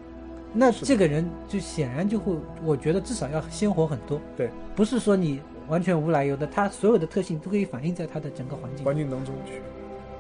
[0.53, 4.21] 那这个人就显然就会，我觉得至少要鲜活很多。
[4.37, 9.61] 对，不是说你完全无来由的，他所有的特性都可以反映在他的整个环境环境当中去。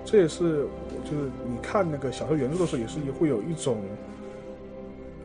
[0.04, 0.66] 这也是
[1.04, 3.78] 就是你看那个小说原著的时候，也是会有一种。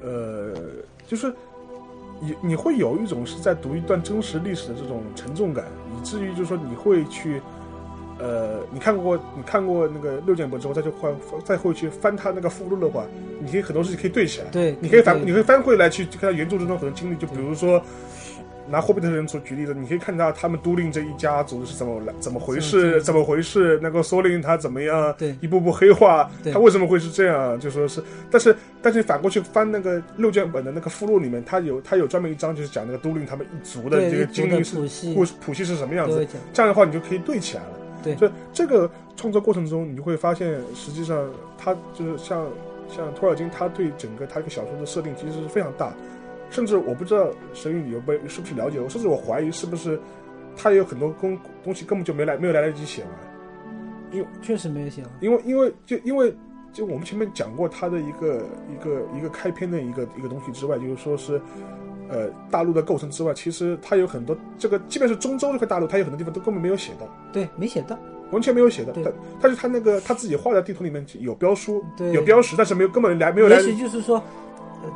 [0.01, 0.53] 呃，
[1.05, 1.29] 就是
[2.19, 5.65] 你你会有一种是在读一段真实历史的这种沉重感，
[5.95, 7.41] 以至于就是说你会去，
[8.19, 13.05] 呃，你看过你看过那个六剑本之后，再去翻再会去翻他那个附录的话，
[13.39, 14.47] 你可以很多事情可以对起来。
[14.51, 17.81] 对，你可以翻你可以翻回来去看他原著之中很多经历，就比如说。
[18.69, 23.79] 拿霍比特人做举例子，你可以看到他们都灵这一家族是怎么来，怎么回事，怎么回事？
[23.81, 25.13] 那个索林他怎么样？
[25.17, 27.59] 对，一步步黑化，他为什么会是这样？
[27.59, 34.75] 就说是，但是但是反过去翻那个六卷本的那个附录里面，他有他有专门一章就是讲那个都灵他们一族的这个经历是
[35.13, 36.25] 故事谱系是什么样子。
[36.53, 37.69] 这样的话，你就可以对起来了。
[38.03, 42.47] 对，就这个创作过程中，你就会发现，实际上他就是像
[42.89, 45.91] 像托尔金，他对整个他一个小说的设定其实是非常大。
[46.49, 49.99] 甚至我不知道神谕你有没是不是了解，我甚至我怀疑是不是
[50.57, 53.11] 他有很多东东西根本就没来没有来得及写完，
[54.11, 56.35] 因为确实没有写完，因为因为就因为
[56.73, 61.39] 就我们前面讲过他的一个一个一个开篇的一个一个东西之外，就是说是
[62.09, 67.97] 呃大陆的构成之外，其实他有很多这个即便是中州这块大陆，他有很多地方都根本没有写到，对，没写到，
[68.31, 69.11] 完全没有写到，他
[69.41, 74.21] 他是他那个他自己画的地图里面有标书，有标识，但是没有根本来没有来，也许就是说。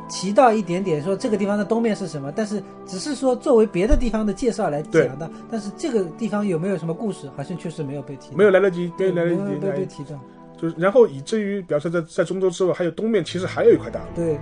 [0.08, 9.80] 提到一点点说这个地方的东面是什么，但是只是说作为别的地方的介绍来讲的，但是这个地方有没有什么故事，好像确实没有被提，没有来得及，没有来得及。
[9.80, 10.18] 被提到，
[10.60, 14.38] 就是然后以至于，比方说在在中州之外，还有东面，其实还有一块大陆，对，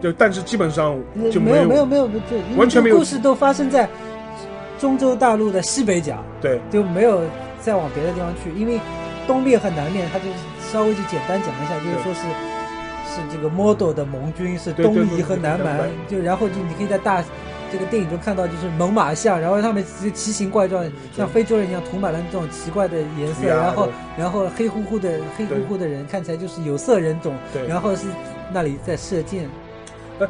[0.00, 0.98] 就但是基本上
[1.32, 3.88] 就没有没有没有就完全没有故事都发生在
[4.78, 7.22] 中州大陆的西北角，对，就没有
[7.60, 8.78] 再往别的地方去，因为
[9.26, 10.24] 东面和南面，他就
[10.60, 12.55] 稍微就简单讲一下，就是说是。
[13.06, 17.24] 是这个 model 的盟军是东夷和南蛮，就然后就你可以在大
[17.72, 19.84] 这个电影中看到，就是猛犸象，然后上面
[20.14, 20.84] 奇形怪状，
[21.16, 23.88] 像非洲人一样涂满了这种奇怪的颜色，然后
[24.18, 27.34] 然后黑乎乎的黑乎乎的人看起来就是有色人种，
[27.68, 28.06] 然后是
[28.52, 29.48] 那里在射箭，
[30.20, 30.28] 呃，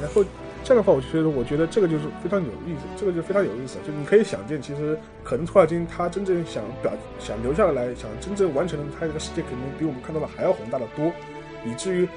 [0.00, 0.24] 然后
[0.62, 11.12] 这样的话，我觉得我觉得这个就是非常有意思，这个就非常有意思，就你可以想见，其实可能托尔金他真正想表想留下来，想真正完成他这个世界，肯定比我们看到的还要宏大的多。
[11.64, 12.08] 以至于，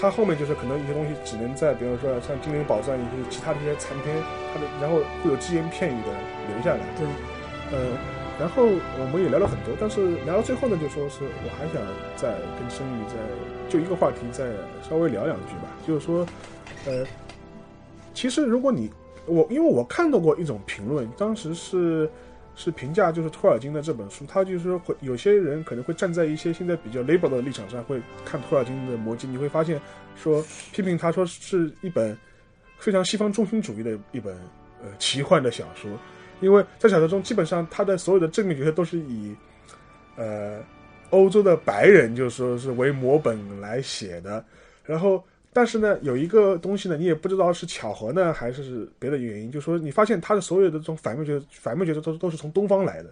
[0.00, 4.16] 它后面就是可能一些东西只能在，比方说像《精灵宝钻》一些其他的一些残篇，
[4.52, 6.08] 它的然后会有只言片语的
[6.48, 6.80] 留下来。
[6.98, 7.06] 对，
[7.72, 7.96] 呃，
[8.38, 11.82] 然后我们也聊了很多，但是聊到最后呢，就说是我还想
[12.16, 13.14] 再跟申宇再
[13.68, 14.50] 就一个话题再
[14.88, 15.68] 稍微聊两句吧。
[15.86, 16.26] 就是说，
[16.86, 17.06] 呃，
[18.12, 18.90] 其实如果你
[19.26, 22.10] 我因为我看到过一种评论，当时是。
[22.54, 29.80] 是评价就是托尔金的这本书，他就是会有些人可能会站在一些现在比较 liberal 的立场上，会看托尔金的《魔戒》，你会发现
[30.16, 32.16] 说批评他说是一本
[32.78, 34.34] 非常西方中心主义的一本
[34.82, 35.90] 呃奇幻的小说，
[36.40, 39.34] 因为在小说中基本上他的所有的正面角色都是以
[40.16, 40.60] 呃
[41.10, 44.44] 欧洲的白人就是说是为模本来写的，
[44.84, 45.22] 然后。
[45.52, 49.50] 但是呢，有一个东西呢，你也不知道是巧合呢，还是别的原因。
[49.50, 53.10] 就是说，你发现他的所有的这种反面角色，反面角色都都是从东方来的。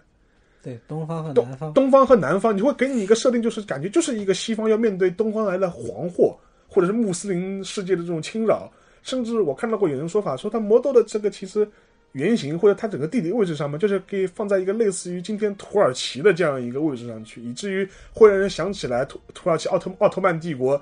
[0.63, 1.75] 对，东方和南方。
[1.75, 6.35] 东方和南方，你会给你一个设定，就是感觉就是一个西方要面对东方来的黄祸，
[6.67, 8.73] 或者是穆斯林世界的这种侵扰。
[9.03, 11.69] 甚至我看到过有人说法，说他魔豆的这个其实
[12.13, 20.81] 原型或者它整个地理位置上面，就是可以放在一个类似于今天土耳其的这样一个位置上去，以至于会让人想起来土土耳其奥特奥特曼帝国。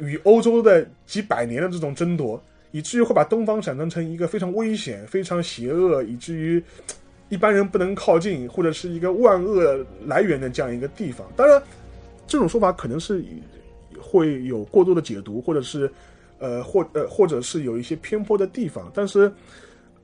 [0.00, 6.62] 与欧洲的几百年的这种争夺，以至于会把东方想象成一个非常危险、非常邪恶，以至于
[7.28, 11.26] 一般人不能靠近，或者是一个万恶来源的这样一个地方。
[11.36, 11.60] 当然，
[12.26, 13.24] 这种说法可能是
[14.00, 15.90] 会有过多的解读，或者是
[16.38, 18.90] 呃或呃或者是有一些偏颇的地方。
[18.94, 19.32] 但是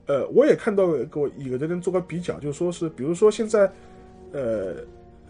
[0.06, 3.70] 呃，我也看到过有的人做个比较，就说是比如说现在
[4.32, 4.74] 呃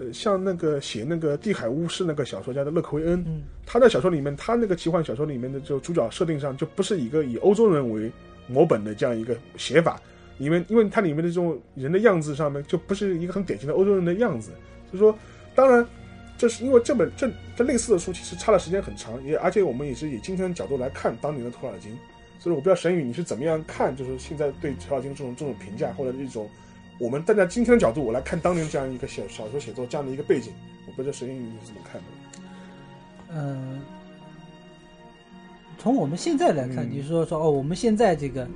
[0.02, 8.10] 呃像那个写那个《地海巫师》那个小说家的勒克维恩，嗯他在小说里面，他那个奇幻小说里面的就主角设定上就不是一个以欧洲人为
[8.48, 10.00] 模本的这样一个写法，
[10.38, 14.50] 因为因为它里面的这种人的样子上面就不是一个很典型的欧洲人的样子，
[14.90, 15.16] 所以说，
[15.54, 15.86] 当然，
[16.36, 21.96] 这是因为这本这这类似的书其实差的时间很长，也而且我们也是以今天的角度来看当年的托尔金，
[22.38, 26.50] 所以我不知道沈宇你是怎么样看，就是现在对托尔金这种这种评价或者一种
[26.98, 30.52] 我们站在今天的角度我来看当年这样一个小小说写作这样的一个背景，
[30.86, 32.06] 我不知道沈宇你是怎么看的？
[33.34, 33.80] 嗯，
[35.78, 36.90] 从我们现在来看，嗯。
[36.90, 38.46] 你说说哦，我们现在这个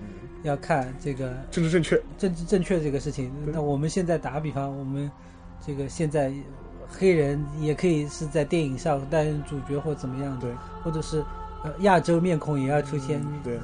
[0.42, 5.10] 要看这个政治正确，政治正确这个事情，那我们现在打个比方，我们
[5.66, 6.30] 这个现在
[6.88, 10.54] 黑人也可以是在电影上担任主角或怎么样的，对，
[10.84, 11.24] 或者是
[11.64, 13.20] 呃亚洲面孔也要出现。
[13.20, 13.58] 嗯对，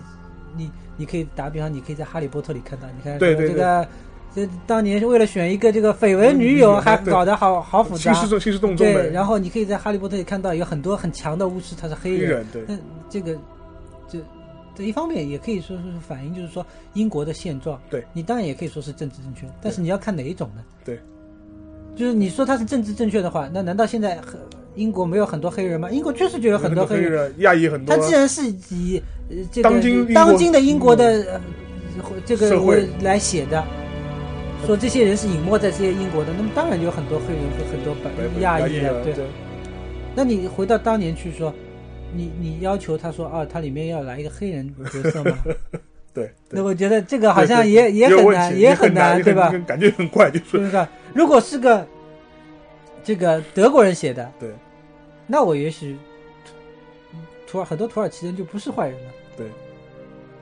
[0.56, 3.86] 你你可以打比方，你可以在《哈利波特》里看到，你看对对这个
[4.34, 8.12] 这当年是为了选一个这个绯闻女友，还搞得好好复杂。
[8.12, 12.20] 兴师动兴师动众对，然后你可以在《哈利波特》里看到有很多很强的巫师，他是黑人。
[12.20, 12.78] 黑人，对那
[13.10, 13.36] 这个
[14.08, 14.18] 这
[14.74, 16.64] 这一方面也可以说是反映，就是说
[16.94, 17.78] 英国的现状。
[17.90, 20.62] 对你当然也可以说是政治正确，但是你要看哪一种呢？
[20.82, 20.98] 对，
[21.94, 24.40] 就是你说他是政治正确的话，那难道现在很
[24.76, 25.90] 英国没有很多黑人吗？
[25.90, 27.34] 英国确实就有很多黑黑人。
[27.40, 31.04] 亚裔很多他，既然是以呃这个当今当今的英国的
[31.34, 31.40] 呃
[32.24, 33.62] 这个社会来写的，
[34.66, 39.12] 说这些人是隐没在这些英国的，那么当然就有很多黑人和很多白对亚裔啊，了，对。
[39.12, 39.24] 对
[40.14, 41.52] 那你回到当年去说，
[42.14, 45.38] 你你要求他说啊，他里面要来一个黑人角色吗？
[46.12, 49.50] 对，那我觉得这个好像也也很难，也很难，对吧？
[49.66, 50.86] 感觉很怪，就是对不对？
[51.14, 51.86] 如果是个
[53.02, 54.50] 这个德国人写的，对，
[55.26, 55.96] 那我也许
[57.46, 59.46] 土耳很多土耳其人就不是坏人了，对，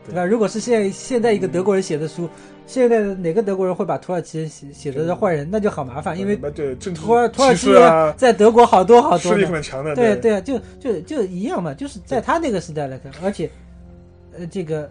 [0.08, 0.24] 对吧？
[0.24, 2.28] 如果是现在现在一个德国人写的书，
[2.70, 7.66] 现在的哪个德国人会把土耳其人写写的是坏人，那就好麻烦，因为对土耳土耳其
[8.16, 9.44] 在德国好多好多势力。
[9.44, 10.20] 很强的，对对。
[10.20, 13.50] 对啊，就就就一样嘛，就是在他那个时代来看，而且，
[14.38, 14.88] 呃，这个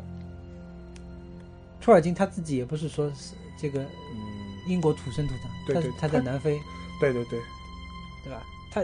[1.79, 5.33] 托尔金他自己也不是说是这个嗯，英国土生土
[5.73, 6.59] 长，他他在南非，
[6.99, 7.39] 对对对。
[8.25, 8.43] 对吧？
[8.69, 8.83] 他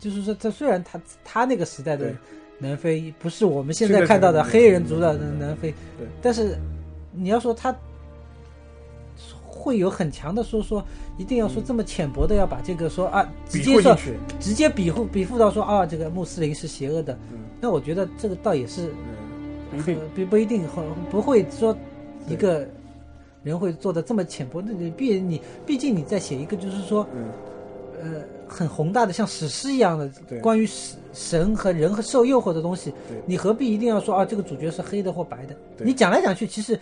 [0.00, 2.10] 就是说，他虽然他他那个时代的
[2.58, 6.56] 南非不是我们现现在在看到的黑人主导的南非对，但是
[7.12, 7.76] 你要说他
[9.60, 10.82] 会有很强的说说，
[11.18, 13.94] 一定要说这么浅薄的要把这个说啊，直接说
[14.40, 17.38] 直接比附比附到说啊，这个穆斯林是邪恶的，嗯。
[17.60, 18.90] 那我觉得这个倒也是
[20.14, 21.76] 不不一定很不会说
[22.26, 22.66] 一个
[23.42, 24.62] 人会做的这么浅薄。
[24.64, 27.28] 那你毕你毕竟你在写一个就是说嗯，
[28.02, 30.10] 呃很宏大的像史诗一样的
[30.40, 32.92] 关于神神和人和受诱惑的东西，
[33.26, 35.54] 你何必一定要说啊这个主角是黑的或白的？
[35.84, 36.80] 你讲来讲去，其实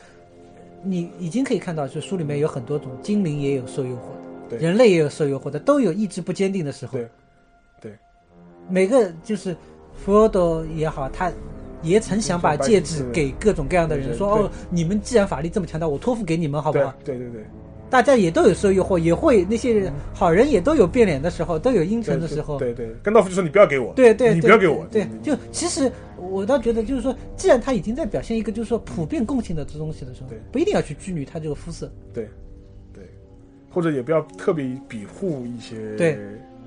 [0.82, 6.92] 你已经可以看到，就书里面有很多种，精灵也有受诱惑的，对人类也有受诱惑的，都有意志不坚定的时候。
[6.92, 7.08] 对
[7.80, 7.92] 对
[8.68, 9.56] 每个就是
[9.96, 11.32] 弗罗多也好，他
[11.82, 16.94] 也曾想把戒指给各种各样的人，说哦，你们既然法力这么强大，我托付给你们，好不对好？
[17.04, 17.44] 对对对，
[17.90, 22.58] 大家也都有受诱惑，也会那些人好人也都有变脸的时候，都有阴沉的时候。
[22.58, 32.28] 对对，甘道夫就说你不要给我，对对，你不要给我，对，你就其实我倒觉得，就是说，既然他已经在表现一个就是说普遍共性的这东西的时候对，不一定要去拘泥他这个肤色，对
[32.92, 33.02] 对，
[33.70, 36.18] 或者也不要特别比护一些，对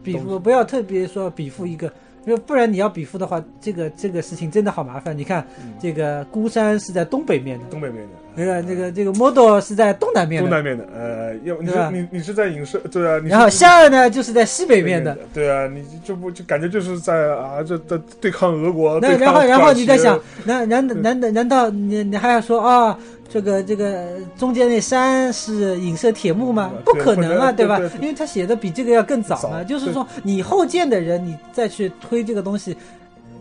[0.04, 1.86] 比附不要特别说比附一个，
[2.26, 5.16] 因为不然你要比附的话，这个这个事情真的好麻烦。
[5.16, 5.74] 你看，嗯。
[5.80, 8.10] 这个孤山是在东北面的，东北面的。
[8.36, 22.98] 那个那个这个 model 是在东南面的，东南面的，呃，要你你你是在影视对啊，你然后夏尔呢就是在西北面的。，对啊，你就不就感觉就是在啊这这对抗俄国，那然后然后你在想，难难难难难道你你还要说啊，
[23.28, 26.72] 这个这个中间那山是影射铁幕吗？
[26.86, 27.80] 不可能啊，对吧？
[28.00, 29.64] 因为他写的比这个要更早嘛。
[29.64, 32.76] 就是说，你后建的人，你再去推这个东西，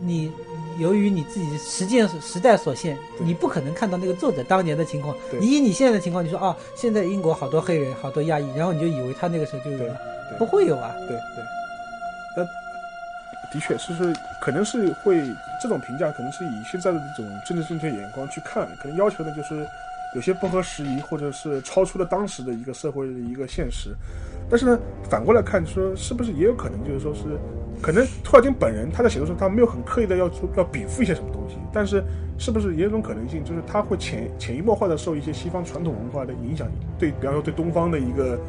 [0.01, 0.31] 你
[0.77, 5.15] 由于你自己时间时代所限，你不可能看到那个作者当年的情况。
[5.39, 9.97] 你以你现在的情况，你说啊，现在英国好多黑人，好多亚裔，然后你就以为他那个时候就有了，
[10.37, 10.93] 不会有啊。
[11.07, 11.43] 对对，
[12.37, 12.43] 那
[13.53, 15.21] 的确是是可能是会
[15.61, 19.67] 这种评价，可能是以现在的这种政治正确眼光去看，可能要求的就是
[20.15, 23.95] 有些不合时宜，或者是超出了当时的一个社会的一个现实。
[24.49, 24.79] 但是呢，
[25.09, 27.21] 反过来看，说是不是也有可能就是说是，
[27.81, 32.03] 可能托尔金本人他在写作时候他没有很刻意的要出要禀赋一些什么东西，但是
[32.37, 36.67] 是不是也有一种可能性，就是他会潜潜移默化的受一些西方传统文化的影响，
[36.97, 38.39] 对，比方说对东方的一个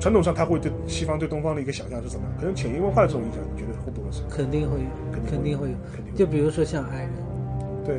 [0.00, 2.34] 传统上他会对西方对东方的一个想象是怎么样？
[2.40, 4.22] 可能潜移默化的这种影响，你觉得会不会是？
[4.28, 4.84] 肯定会有，
[5.30, 5.74] 肯定会有。
[5.94, 7.10] 肯定会就比如说像矮人，
[7.84, 7.96] 对，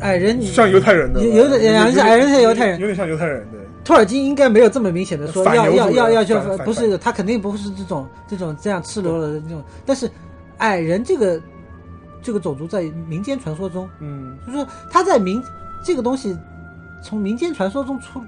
[0.00, 3.55] 矮人你像犹太人的，有有点有像矮人像犹太人有点像犹太人，对。
[3.86, 6.34] 托尔金应该没有这么明显的说要要要要去
[6.64, 10.10] 不是他肯定不是这种这种这样赤裸裸的那种，但是
[10.58, 11.40] 矮人这个
[12.20, 15.40] 这个种族在民间传说中，嗯就是说他在民
[15.84, 16.36] 这个东西
[17.00, 18.20] 从民间传说中出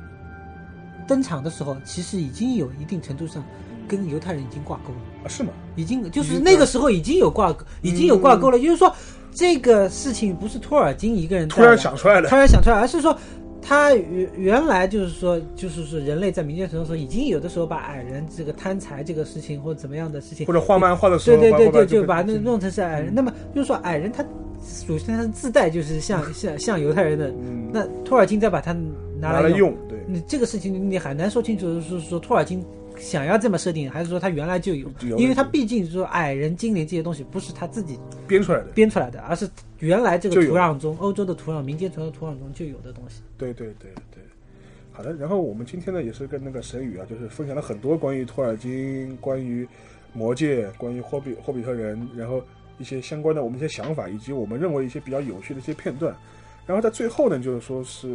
[1.08, 3.42] 登场的时候，其实已经有一定程度上
[3.88, 4.98] 跟犹太人已经挂钩了。
[5.24, 5.50] 啊是吗？
[5.74, 8.58] 已经就是那个时候已经有挂钩，已经有挂钩了。
[8.60, 8.94] 就是说，
[9.32, 13.18] 这个事情不是托尔金一个人突然想出来的突，然想出来，而是说
[13.60, 23.14] 他原原来就是说，就是说人类在民间传说中已经有的时候把矮人这个贪财这个事情或者怎么样的事情或，者画漫画的时候，对对对对，就把那嗯弄成是矮人。
[23.14, 24.24] 那么就是说矮人他
[24.62, 27.68] 首先他自带就是像像像犹太人的，嗯。
[27.72, 28.72] 那托尔金再把它
[29.20, 32.64] 拿来拿来用，对，你这个事情你很难说清楚，是说托尔金
[32.98, 34.88] 想要这么设定，还是说他原来就有？
[35.16, 39.48] 因为他毕竟说矮人、精灵这些东西不是他自己编出来的，编出来的，而是
[39.78, 43.22] 原来这个土壤中，欧洲的土壤、民间传说土壤中就有的东西。
[43.36, 44.22] 对对对对。
[44.90, 49.66] 好的，然后我们今天呢也是跟那个神宇啊，就是分享了很多关于托尔金、关于
[50.12, 52.42] 魔戒、关于霍比霍比特人，然后
[52.78, 56.12] 一些相关的我们一些想法，以及我们认为一些比较有趣的一些片段。
[56.66, 58.08] 然后在最后呢，就是说是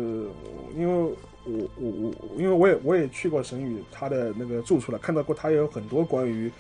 [0.76, 1.14] 因为
[1.46, 6.52] 我我我，因为我也我也去过神宇他的那个住处了，看到过他也有很多关于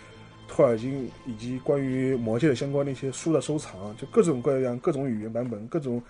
[0.48, 6.02] 托尔金以及关于魔戒的相关的一些书的收藏，就各种各样、各种语言版本、各种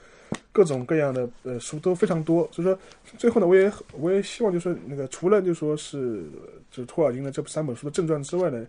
[0.51, 2.49] 各种各样的呃书都非常多。
[2.51, 2.77] 所以说，
[3.17, 6.23] 最后呢，我也我也希望就是那个除了就说是
[6.71, 8.65] 就是托尔金的这三本书的正传之外呢，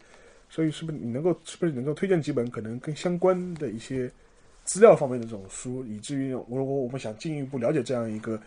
[0.51, 4.11] 所以是不是你能够是不是能够推荐几本可能跟相关的一些
[4.65, 8.39] 资料方面的这种书，以至于如果我们想进一步了解这样一个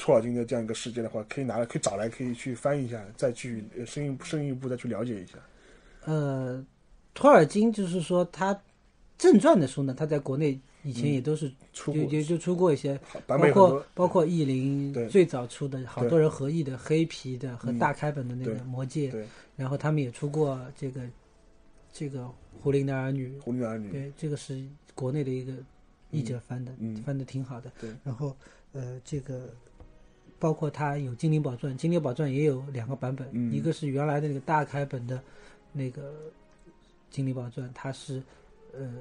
[0.00, 5.34] 托尔金的这样一个事件的话，可以拿来可以找来可以去翻一下，再去呃深一步深一步再去了解一下。
[6.06, 6.64] 呃，
[7.12, 8.58] 托尔金就是说他
[9.18, 21.02] 正传的书呢，他在国内以前也都是出过就就就出过一些，包括包括译林最早出的好多人合译的黑皮的和嗯大开本的那个《魔戒》，对然后他们也出过这个
[21.92, 22.20] 这个
[22.62, 24.64] 《胡林的儿女》，胡林的儿女，对，这个是
[24.94, 25.52] 国内的一个
[26.10, 27.70] 译者翻的，嗯翻的挺好的。
[27.78, 28.34] 对，然后
[28.72, 29.50] 呃，这个
[30.40, 33.52] 包括它有《精灵宝钻》，《精灵宝钻》也有两个版本，嗯。
[33.52, 35.22] 一个是原来的那个大开本的
[35.72, 36.10] 那个
[37.10, 38.20] 《精灵宝钻》，它是
[38.72, 38.92] 呃。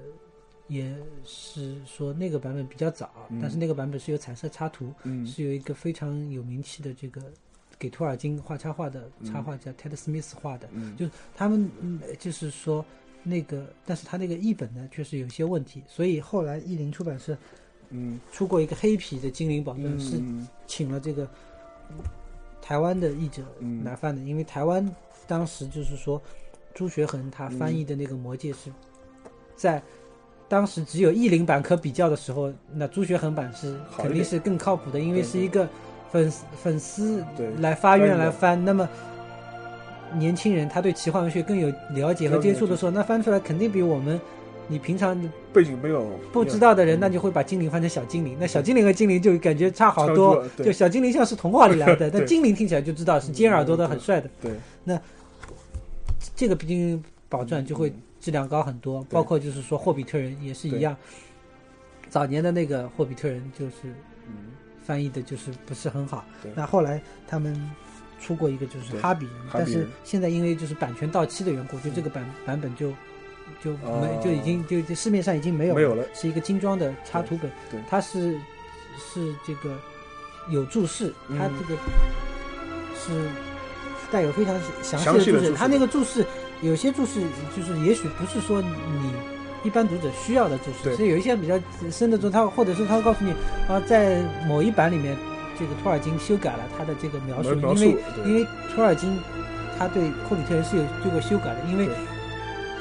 [0.67, 0.95] 也
[1.25, 3.39] 是说那个版本比较早，嗯。
[3.41, 5.25] 但是那个版本是有彩色插图，嗯。
[5.25, 7.19] 是有一个非常有名气的这个
[7.79, 10.95] 给托尔金画插画的插画家 Ted Smith 画的，嗯。
[10.95, 12.85] 就是他们嗯，就是说
[13.23, 17.35] 那个，但是他那个译本呢，确实有些问题，所以后来译林出版社
[17.91, 21.27] 嗯出过一个黑皮的《精灵宝钻》，是嗯请了这个
[22.61, 23.83] 台湾的译者嗯。
[23.83, 24.89] 来翻的，因为台湾
[25.27, 26.21] 当时就是说
[26.73, 28.71] 朱学恒他翻译的那个《魔戒》是
[29.55, 29.81] 在。
[30.47, 35.69] 当时只有译林版可比较的时候，那朱学恒版是肯定是更靠谱的，因为是一个
[36.11, 38.89] 粉丝粉丝对来发愿来翻，那么
[40.15, 44.19] 年轻人他对奇幻文学更有了解和接触的时候，那翻出来肯定比我们
[44.69, 45.19] 你平常
[45.51, 54.29] 背景没有不知道的人，嗯那就会把精灵换成小精灵，那小精灵和精灵就感觉差好多就小精灵像是童话里来的， 但精灵听起来就知道是尖耳朵的，嗯很帅的。
[54.39, 54.51] 对
[54.83, 55.01] 那
[56.35, 57.91] 这个《毕竟宝钻》就会
[58.21, 60.95] 质量高很多，包括就是说霍比特人也是一样。
[62.09, 63.73] 早年的那个霍比特人就是
[64.27, 64.51] 嗯
[64.83, 66.23] 翻译的就是不是很好，
[66.55, 67.59] 那后来他们
[68.19, 72.91] 出过一个就是哈比人，但是现在因为就是版权到期的缘故，就这个版版本就
[73.63, 76.03] 就没哦就已经就就市面上已经没有没有了。
[76.13, 77.79] 是一个精装的插图本对。
[77.79, 78.37] 对，它是
[78.97, 79.77] 是这个
[80.49, 81.53] 有注释，它嗯。
[81.59, 81.81] 这个
[82.95, 83.29] 是
[84.11, 86.25] 带有非常详详细的注释它那个注释
[86.61, 87.21] 有些注释
[87.55, 89.11] 就是也许不是说你
[89.63, 91.59] 一般读者需要的注释，对所以有一些比较
[91.91, 93.31] 深的注，他或者是他会告诉你
[93.67, 95.17] 啊，在某一版里面，
[95.59, 99.19] 这个托尔金修改了他的这个描述，因为因为托尔金
[99.77, 101.95] 他对霍比特人是有做过修改的，因为对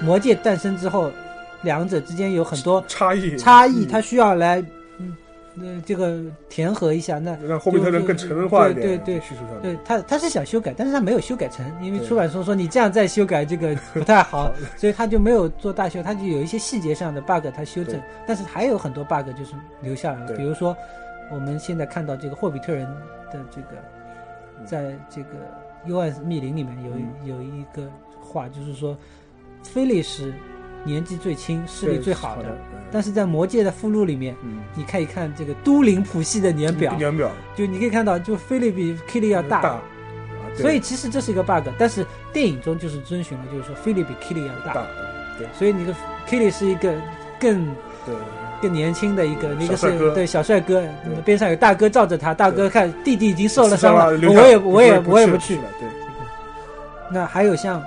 [0.00, 1.10] 魔戒诞生之后，
[1.62, 3.36] 两者之间有很多差异。
[3.36, 3.88] 差异，嗯。
[3.88, 4.62] 他需要来
[4.98, 5.16] 嗯
[5.60, 9.60] 呃这个填合一下，那让霍比特人更成人化一点，对对对叙述上。
[9.60, 19.52] 对他，他是想修改，但是他没有修改成，因为出版社说你这样再修改这个 不太好，所以他就没有做大修，他就有一些细节上的 bug 他修正，但是还有很多 bug 就是
[19.82, 20.76] 留下来了，比如说
[21.32, 22.86] 我们现在看到这个霍比特人
[23.32, 23.76] 的这个，
[24.64, 25.30] 在这个
[25.86, 28.96] 幽暗密林里面有一有一个话，就是说
[29.62, 30.32] 菲利是
[30.84, 32.56] 年纪最轻、视力最好的，
[32.90, 34.34] 但是在魔界的附录里面。
[34.42, 37.30] 嗯，你看一看这个都灵谱系的年表，年表。
[37.56, 39.80] 就你可以看到，就菲利比 Killy 要大，
[40.56, 44.86] 所以其实这是一个 bug，但是电影中就是遵循了，就是说菲利比 Killy 要大，
[45.38, 45.46] 对。
[45.58, 45.94] 所以你的
[46.28, 46.94] Killy 是一个
[47.38, 47.66] 更
[48.06, 48.14] 对。
[48.60, 55.54] 更年轻的一个，一个是对小帅哥对，边上有大哥罩着他，大哥看弟弟已经受了伤了，我也我也我也不去。
[55.58, 55.88] 了。，对，
[57.08, 57.80] 那还有像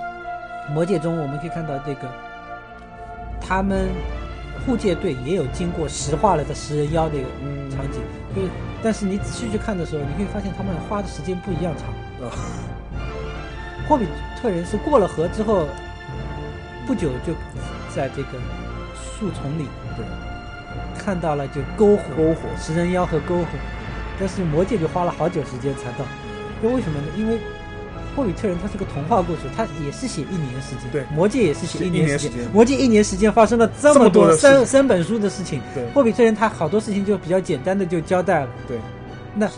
[0.70, 2.08] 魔界中，我们可以看到这个
[3.40, 3.88] 他们
[4.64, 8.00] 护戒队也有经过石化了的食人妖那个嗯场景，
[8.34, 8.48] 就是
[8.82, 11.88] 但是你仔细去看的时候，你可以发现他们花的时间不一样长。
[12.26, 12.30] 啊，
[13.88, 14.06] 霍比
[14.40, 15.66] 特人是过了河之后
[16.86, 17.34] 不久就
[17.94, 18.38] 在这个
[18.94, 19.66] 树丛里
[19.96, 20.06] 对，
[20.96, 23.46] 看到了就篝火、篝火食人妖和篝火，
[24.18, 26.04] 但是魔界就花了好久时间才到。
[26.62, 27.06] 因为为什么呢？
[27.16, 27.40] 因为
[28.14, 31.04] 霍比特人他是个童话故事，他也是写一年时间，对。
[31.14, 38.78] 魔戒也是写写一年时间魔戒一年时间发生了这这么多三三本书的事情，对霍比特人他好多事情就比较简单的就交代了，对，
[39.34, 39.54] 那是。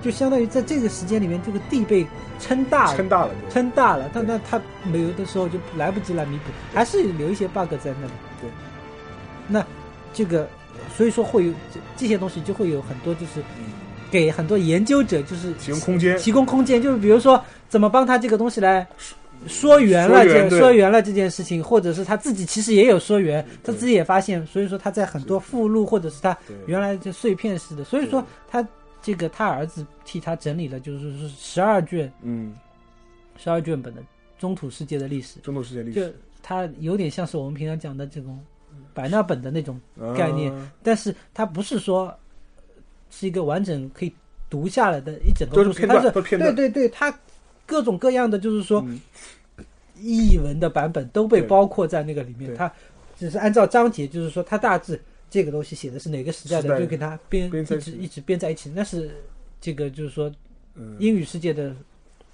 [0.00, 2.06] 就相当于在这个时间里面，这个地被
[2.38, 4.32] 撑大了，撑大了，撑大了，但对。
[4.32, 8.12] 那他没有的时候就来不及来弥补，还是留一些 bug 在那里。
[8.40, 8.48] 对，
[9.48, 9.66] 那
[10.14, 10.48] 这个
[10.96, 13.64] 所以说会有这这些东西就会有很多就是嗯。
[14.10, 18.86] 给很多研究者就是提供空间，提供空间，就是比如说怎么帮他这个东西来
[19.46, 26.36] 说圆了这说圆了这件事情，或者是他自己其实也有说圆，他自己也发现，所以说他在很多附录或者是他
[26.66, 28.66] 原来就碎片式的，所以说他
[29.00, 32.54] 这个他儿子替他整理了，就是说十二卷嗯，
[33.36, 34.02] 十二卷本的
[34.38, 38.38] 中土世界的历史，中土世界历就史它有点像是我们平常讲的这种
[38.92, 39.80] 百纳本的那种，
[40.16, 40.72] 概念啊。
[40.82, 42.12] 但是它不是说
[43.10, 44.12] 是一个完整可以
[44.50, 47.16] 读下来的一整个故事，它是对对对，它
[47.68, 48.98] 各种各样的就是说嗯。
[50.00, 52.56] 译文的版本都被包括在那个里面，对。
[52.56, 52.72] 它
[53.18, 59.10] 只是按照章节，就是说它大致这个东西写的是哪个时代的，就给它编一直一直编在一起，那是
[59.60, 60.32] 这个就是说
[60.76, 61.74] 嗯，英语世界的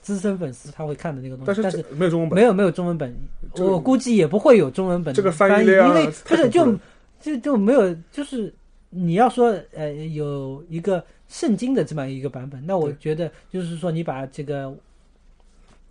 [0.03, 3.17] 资深粉丝他会看的那个东西，但但是没有中文本，没有没有中文本，
[3.55, 5.15] 这个我估计也不会有中文本。
[5.15, 6.79] 这个翻翻译量因为不是就
[7.19, 8.53] 就就没有就是
[8.91, 14.71] 你要说呃有一个圣经的这么一个版本，那我觉得就是说你把这个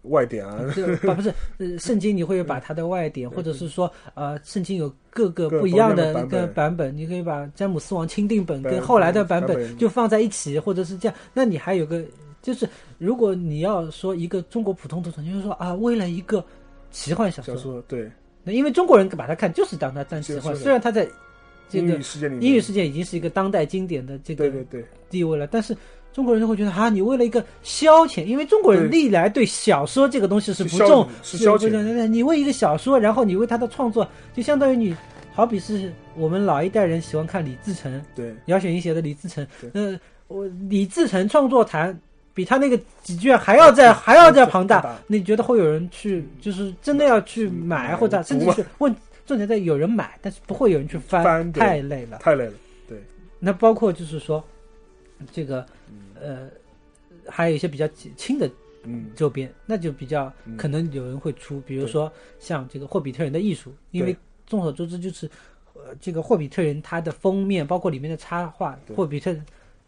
[0.03, 9.57] 外典啊，这个 不是呃圣经，你会把它的外典，或者是说呃圣经有各个不一样的的一个版版本，你可以把詹姆斯王钦定本跟后来的版版本。
[9.57, 12.03] 本就放在一起，或者是这样，那你还有个
[12.41, 12.67] 就是
[12.97, 16.43] 如果你要说一个中国普通读者，就是说啊为了一个
[16.91, 18.11] 奇幻小说，小说对。
[18.43, 21.07] 那因为中国人把它看就是当它当奇幻，虽然它在
[21.69, 24.51] 这英个语世界里面，英语世界已经是一个当代经典的这个
[25.09, 25.73] 地位了，但是
[26.13, 31.61] 中国人就会觉得啊，你为了一个消遣，因为中国人历来对小说这个东西是不重，是消遣。
[31.61, 34.95] 不重你为一个小说，然后你为他的创作，就相当于你，
[35.33, 38.33] 好比是我们老一代人喜欢看李自成、对。
[38.45, 41.99] 姚雪莹写的李自成对，那我李自成创作坛
[42.33, 48.95] 比他那个几卷还要再还要再庞大大，你觉得会有人去，就是真的要去买，或者甚至读是问，
[49.25, 52.17] 重点在有人买，但是不会有人去翻，太累了。
[52.19, 52.53] 太累了，
[52.87, 52.97] 对。
[53.39, 54.43] 那包括就是说，
[55.31, 55.65] 这个
[56.23, 56.49] 呃，
[57.27, 58.49] 还有一些比较轻的
[58.83, 60.57] 嗯，周边，那就比较嗯。
[60.57, 64.15] 可能有人会出，比如说像这个霍比特人的艺术，因为
[64.47, 65.29] 众所周知，就是
[65.73, 69.35] 呃，这个霍比特人它的封面，包括里面的插画，霍比特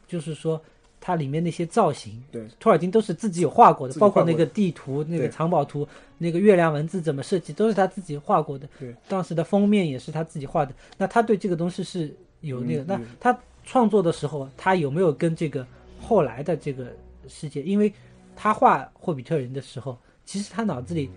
[0.08, 0.62] 就是说
[1.00, 5.88] 它里面那些造型，对，托尔金都是自己有画过的，包括那个地图、那个藏宝图、
[6.18, 8.68] 那个月亮文字怎么设计，都是他自己画过的。
[8.80, 10.74] 对，当时的封面也是他自己画的。
[10.98, 15.66] 那他对这个东西是有那个，那他创作的时候，他有没有跟这个
[16.06, 16.96] 后来的这个
[17.28, 17.64] 世界？
[17.64, 17.92] 因为
[18.36, 21.10] 他画霍比特人的时候，其实他脑子里。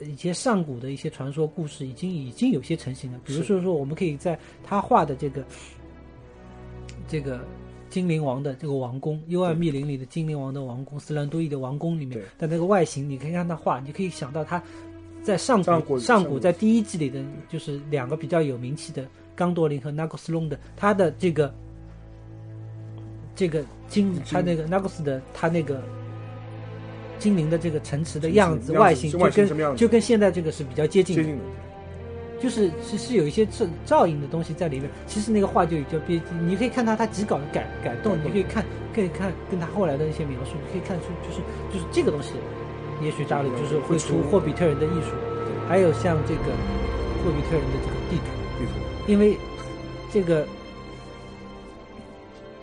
[0.00, 5.44] 呃一些上古的一些传说故事已经已经有些成型了，比如说说我们可以在他画的这个
[7.06, 7.38] 这个
[7.90, 14.60] 精灵王的这个王宫，幽暗密林里的精灵王的王宫，斯兰多伊的王宫里面对的那个外形，你可以看他画，你可以想到他
[15.22, 19.06] 在上上古古上上古古在第一季里的，就是两个比较有名气的
[19.36, 21.54] 刚多林和 Nagus 隆的，他的这个
[23.34, 25.82] 这个精，他那个 Nagus 的他那个
[27.18, 31.22] 精灵的这个城池的样子、外形，就跟就跟现在这个是比较接近的。
[31.22, 31.44] 接近的，
[32.40, 34.90] 就是是是有一些照照应的东西在里面。
[35.06, 41.40] 其实那个画就就别，你可以看他他几稿的改改动，你可以看可以看跟他后来的一些描述，你可以看出就是
[41.72, 42.34] 就是这个东西，
[43.00, 45.14] 也许大陆就是会出霍比特人的艺术，
[45.68, 46.52] 还有像这个
[47.24, 48.24] 霍比特人的这个地图，
[48.58, 49.38] 地图，因为
[50.12, 50.46] 这个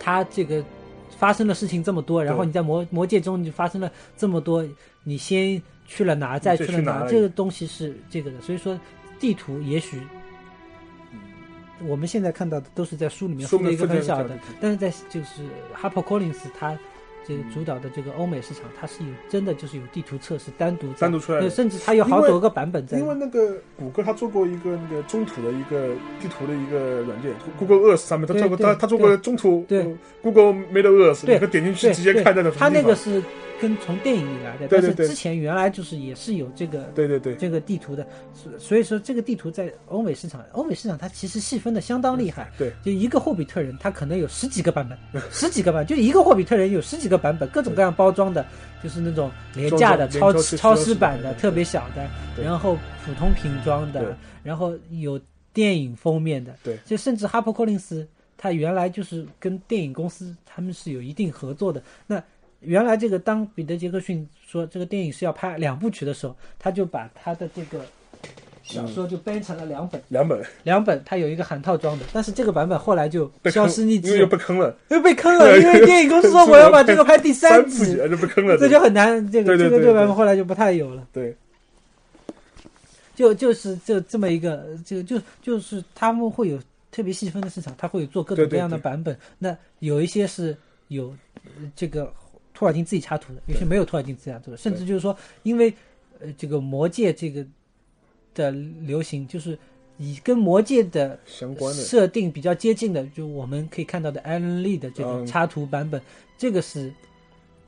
[0.02, 0.64] 他这个。
[1.22, 4.66] 发生的事情这么多，然后你在魔魔界中你就发生了这么多，
[5.04, 8.80] 你先去了哪，再去了哪，这个东西是这个的，所以说
[9.20, 10.02] 地图也许
[11.86, 15.44] 我们现在看到的都是在书里面说的一个很小的但是在就是
[15.80, 16.76] Harper Collins 他
[17.32, 22.98] 这个主导的这个欧美市场，它是有真的就是有地图测试单独单独出来的甚至它有好多个版本在。
[22.98, 33.24] 因为那个谷歌它做过一个那个中途的一个地图的一个软件，Google Earth 上面它做过它它做过中途对呃，Google Made Earth，对你可点进去直接对看那个它那个是
[33.62, 37.36] 跟从电影里来的，但是之前原来就是也是有这个对对对。
[37.36, 42.52] 这个地图的，所所以说这个地图在欧美市场，欧美市场它其实细分的相当厉害。
[42.58, 48.44] 对，就一个霍比特人，它可能有十几个版本， 十几个版，就一个霍比特人有十几个版本，各种各样包装的，
[48.82, 52.10] 就是那种廉价的、超超市版的特别小的，
[52.44, 52.76] 然后
[53.06, 55.22] 普通瓶装的，然后有
[55.54, 56.78] 电影封面的，对。
[56.84, 58.08] 就甚至哈珀·柯林斯，
[58.38, 61.82] 他原来就是跟电影公司他们是有一定合作的。
[62.08, 62.22] 那
[62.62, 67.86] 原来这个当彼得·杰克逊说这个电影是要拍两部曲的时候，他就把他的这个
[68.64, 70.42] 小说就编成了两本，两本。
[70.64, 81.08] 两本他有一个含套装的，但是这个版本后来就消失匿因为又迹了，被坑了，又被坑了， 因为电影公司说我要把这个拍第三集，就被坑了，这就很难，这个这个这个版本后来就不太有了。
[81.12, 81.36] 对。
[83.14, 86.58] 就就是就这么一个，这个就就是他们会有
[86.92, 88.82] 特别细分的市场，他会有做各种各样的对。
[88.82, 89.16] 版本。
[89.38, 90.56] 那有一些是
[90.88, 91.14] 有
[91.44, 92.12] 呃这个
[92.62, 95.74] 托尔金自己插图的，有些没有托尔金自己插图的，甚至就是说，因为
[96.20, 97.44] 呃这个魔界这个
[98.36, 99.58] 的流行，就是
[99.98, 106.00] 以跟魔界的相关的设定比较接近的，就我们可以看到的艾伦利的这个嗯插图版本，
[106.38, 106.94] 这个是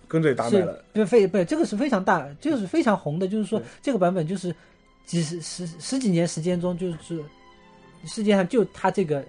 [0.07, 4.56] 跟着也打买了，对非不这个是非常大，这个是非常红的，就是说这个版本就是
[5.07, 7.20] 几十十十几年时间中，就是
[8.06, 9.26] 世界上就它这个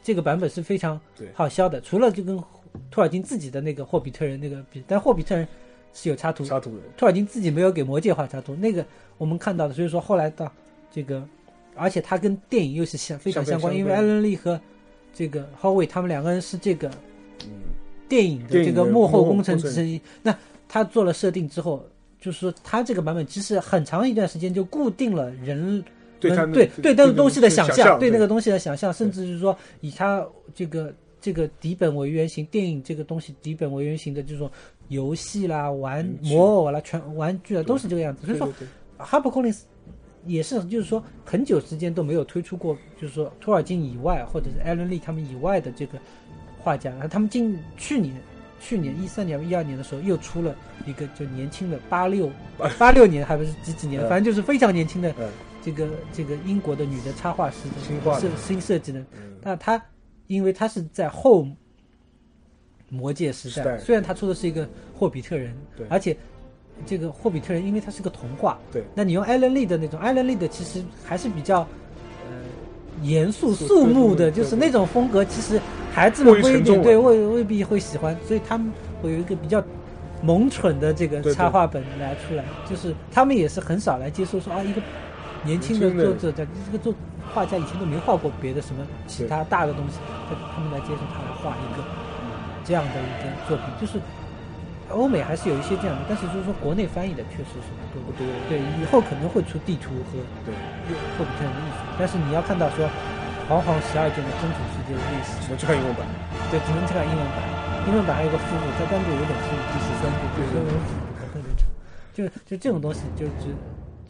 [0.00, 1.00] 这个版本是非常
[1.34, 2.40] 好销的，除了就跟
[2.90, 5.46] 托尔金自己的那个霍比特人那个比，但霍比特人
[5.92, 8.84] 是有插图，插图的，托尔金自己没有给魔戒画插图，那个
[9.18, 10.50] 我们看到的，所以说后来到
[10.90, 11.22] 这个，
[11.74, 14.60] 而且他跟电影又是相非常相关，因为艾伦利和
[15.14, 16.88] 这个 Howie 他们两个人是这个
[17.44, 17.50] 嗯，
[18.08, 20.00] 电影的这个幕后工程工程之一。
[20.22, 20.36] 那
[20.68, 21.84] 他做了设定之后，
[22.20, 25.84] 就是说他这个版本其实很长一段时间就固定了人
[26.18, 30.24] 对对对那个东西的想象，对那个东西的想象，甚至是说以他
[30.54, 34.50] 这个这个底本为原型，电影这个东西底本为原型的这种
[34.88, 38.26] 游戏啦、玩嗯魔偶啦、全玩具啊，都是这个样子。
[38.26, 38.52] 所以说
[38.98, 39.64] 哈珀·柯林斯
[40.26, 45.96] 也是，就是说很久时间都没有推出过，就是说托尔金以外或者是艾伦利他们以外的这个
[46.58, 46.90] 画家。
[46.90, 48.14] 然后他们今去年
[48.60, 52.30] 去年一三年一二年的时候又出了一个就年轻的八六
[52.78, 55.28] 八六年还不是几几年，嗯反正就是非常年轻的嗯
[55.64, 58.98] 这个这个英国的女的插画师的新画的设新设计的。
[59.14, 59.82] 嗯那他
[60.32, 61.46] 因为他是在后
[62.88, 66.16] 魔界时代，虽然他出的是一个霍比特人对，而且
[66.86, 68.82] 这个霍比特人因为他是个童话，对。
[68.94, 71.60] 那你用艾伦利的那种，艾伦利的其实还是比较
[72.30, 72.32] 呃
[73.02, 75.60] 严肃肃肃穆的，就是那种风格，其实
[75.92, 78.72] 孩子们不一定对未未必会喜欢，所以他们
[79.02, 79.62] 会有一个比较
[80.22, 84.80] 萌蠢的这个插画本来出来，就是他们也是很少来接受说啊一个
[85.44, 86.94] 年轻的年轻的作者在这个作
[87.34, 89.98] 画家以前都没画过别的什么其他大的东西，
[90.28, 91.82] 他他们来接受他来画一个
[92.62, 93.98] 这样的一个作品，就是
[94.92, 98.04] 欧美还是有一些这样的，但是就是说国内翻译的确实是不多。
[98.04, 98.28] 不多。
[98.52, 100.52] 对，以后可能会出地图和对，
[101.16, 102.84] 霍比特人的艺术，但是你要看到说
[103.48, 106.04] 煌煌十二卷的真实世界的历史，只能去看英文版，
[106.52, 107.40] 对，只能去看英文版，
[107.88, 111.64] 英文版还有个附录，它单独有一本附录，第十三部，对对所以我特别长，
[112.12, 113.48] 就就这种东西就就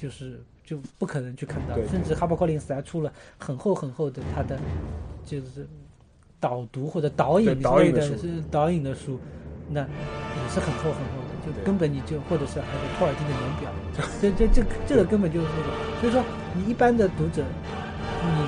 [0.03, 4.59] 就是就不可能去看到，甚至哈珀·柯林斯还出了很厚很厚的他的
[5.25, 5.65] 就是
[6.41, 8.17] 导读或者导引之类的导引的书。
[8.17, 9.21] 是导引的书，
[9.71, 13.71] 那也是很厚很厚的，就根本你就或者是还有托尔金的年表，
[14.21, 15.71] 这这这这个根本就是那个，
[16.01, 16.21] 所以说
[16.57, 17.45] 你一般的读者，
[18.27, 18.43] 你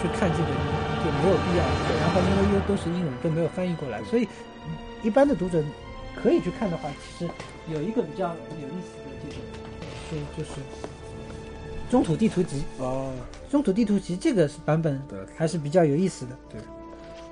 [0.00, 0.62] 去看这个你
[1.02, 1.66] 就没有必要，
[1.98, 4.28] 然后因为又都是英文，都没有翻译过来，所以
[5.02, 5.60] 一般的读者
[6.22, 6.88] 可以去看的话，
[7.18, 7.32] 其实
[7.66, 8.28] 有一个比较
[8.62, 9.34] 有意思的这个
[10.06, 10.60] 书就是
[11.90, 12.62] 《中土地图集》。
[12.82, 13.10] 哦，
[13.50, 14.98] 《中土地图集》这个是版本
[15.36, 16.36] 还是比较有意思的。
[16.48, 16.60] 对，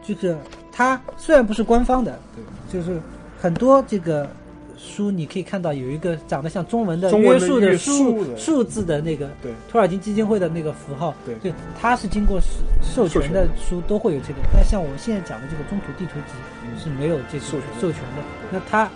[0.02, 0.36] 就是
[0.72, 3.00] 它虽然不是官方的，对，就是
[3.40, 4.28] 很多这个
[4.76, 12.40] 书你可以看到有一个长得像中文的约束的数的数字的那个对托尔金基金会的那个符号，对就它是经过
[12.82, 14.34] 授授权的书都会有这个。
[14.52, 18.22] 但像我现在讲的这个中土地图集嗯是没有这个授授权的。
[18.50, 18.90] 那它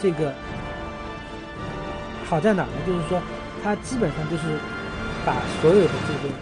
[0.00, 0.32] 这个
[2.24, 2.72] 好在哪呢？
[2.86, 3.20] 就是说
[3.62, 4.58] 它基本上就是
[5.24, 6.34] 把所有的这个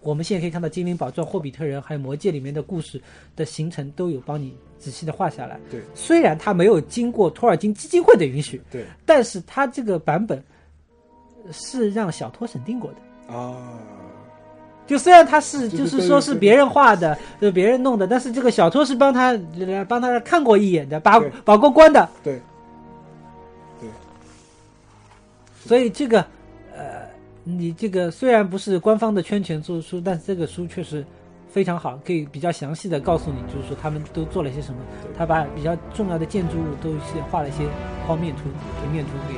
[0.00, 3.00] 我们现在可以看到《精灵宝钻》《霍比特人》还有《魔戒》里面的故事
[3.36, 5.60] 的形成都有帮你仔细的画下来。
[5.70, 10.42] 对虽然它没有经过托尔金基金会的允许，对但是它这个版本
[11.52, 13.32] 是让小托审定过的。
[13.32, 13.78] 啊，
[14.86, 22.08] 就虽然他是就是说是别人画的，就是别人弄的，但是这个小托是帮他呃帮他看过一眼的，把把过关的。
[22.24, 22.42] 对，
[25.66, 26.20] 所以这个
[26.76, 27.08] 呃，
[27.44, 31.04] 你这个虽然不是官方的圈钱做的书，但是这个书确实
[31.48, 34.80] 非常好，可以比较详细的告诉你，就是说他们都做了些什么。
[35.16, 37.64] 他把比较重要的建筑物都是画了一些
[38.06, 38.44] 剖面图、
[38.82, 39.34] 平面图给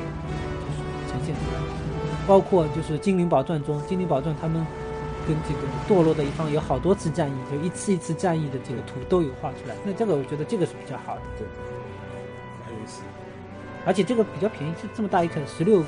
[1.11, 1.59] 呈现出来，
[2.27, 4.65] 包括就是《精灵宝钻》中，《精灵宝钻》他们
[5.27, 9.75] 跟这个堕落的一方有好多次战役，就一次一次战役的这个图都有画出来。
[9.85, 11.64] 那这个我觉得这个是比较好的，很有意思。
[13.85, 15.83] 而且这个比较便宜，这这么大一颗十六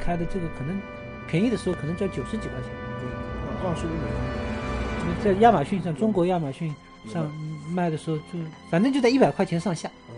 [0.00, 0.80] 开的这个可能
[1.26, 2.70] 便宜的时候可能只要九十几块钱。
[3.00, 6.74] 对，二十五美在亚马逊上，中国亚马逊
[7.12, 7.30] 上
[7.70, 8.38] 卖的时候就
[8.70, 9.90] 反正就在一百块钱上下。
[10.08, 10.14] 嗯，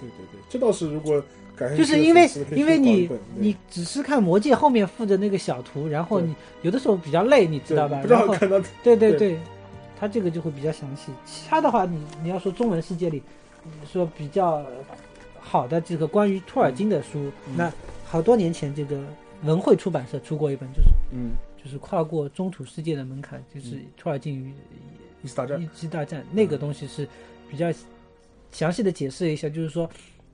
[0.00, 1.22] 对对对，这倒是如果
[1.56, 7.98] 感兴趣就是因为因为你你只是看魔戒后面附着那个小图，然后你有的时候比较累，你知道吧？
[8.00, 9.38] 不知然后道看到对对对对，
[9.98, 11.12] 它这个就会比较详细。
[11.24, 13.22] 其他的话，你你要说中文世界里
[13.64, 14.62] 嗯说比较
[15.40, 17.56] 好的这个关于托尔金的书，嗯。
[17.56, 17.72] 那
[18.04, 19.02] 好多年前这个
[19.42, 23.86] 文汇出版社出过一本，就是嗯，就是跨过中土世界的门槛，就是嗯。
[23.96, 24.52] 托尔金与
[25.22, 27.08] 一次大战一，级大战那个东西是
[27.48, 27.66] 比较
[28.52, 29.88] 详细的解释一下，就是说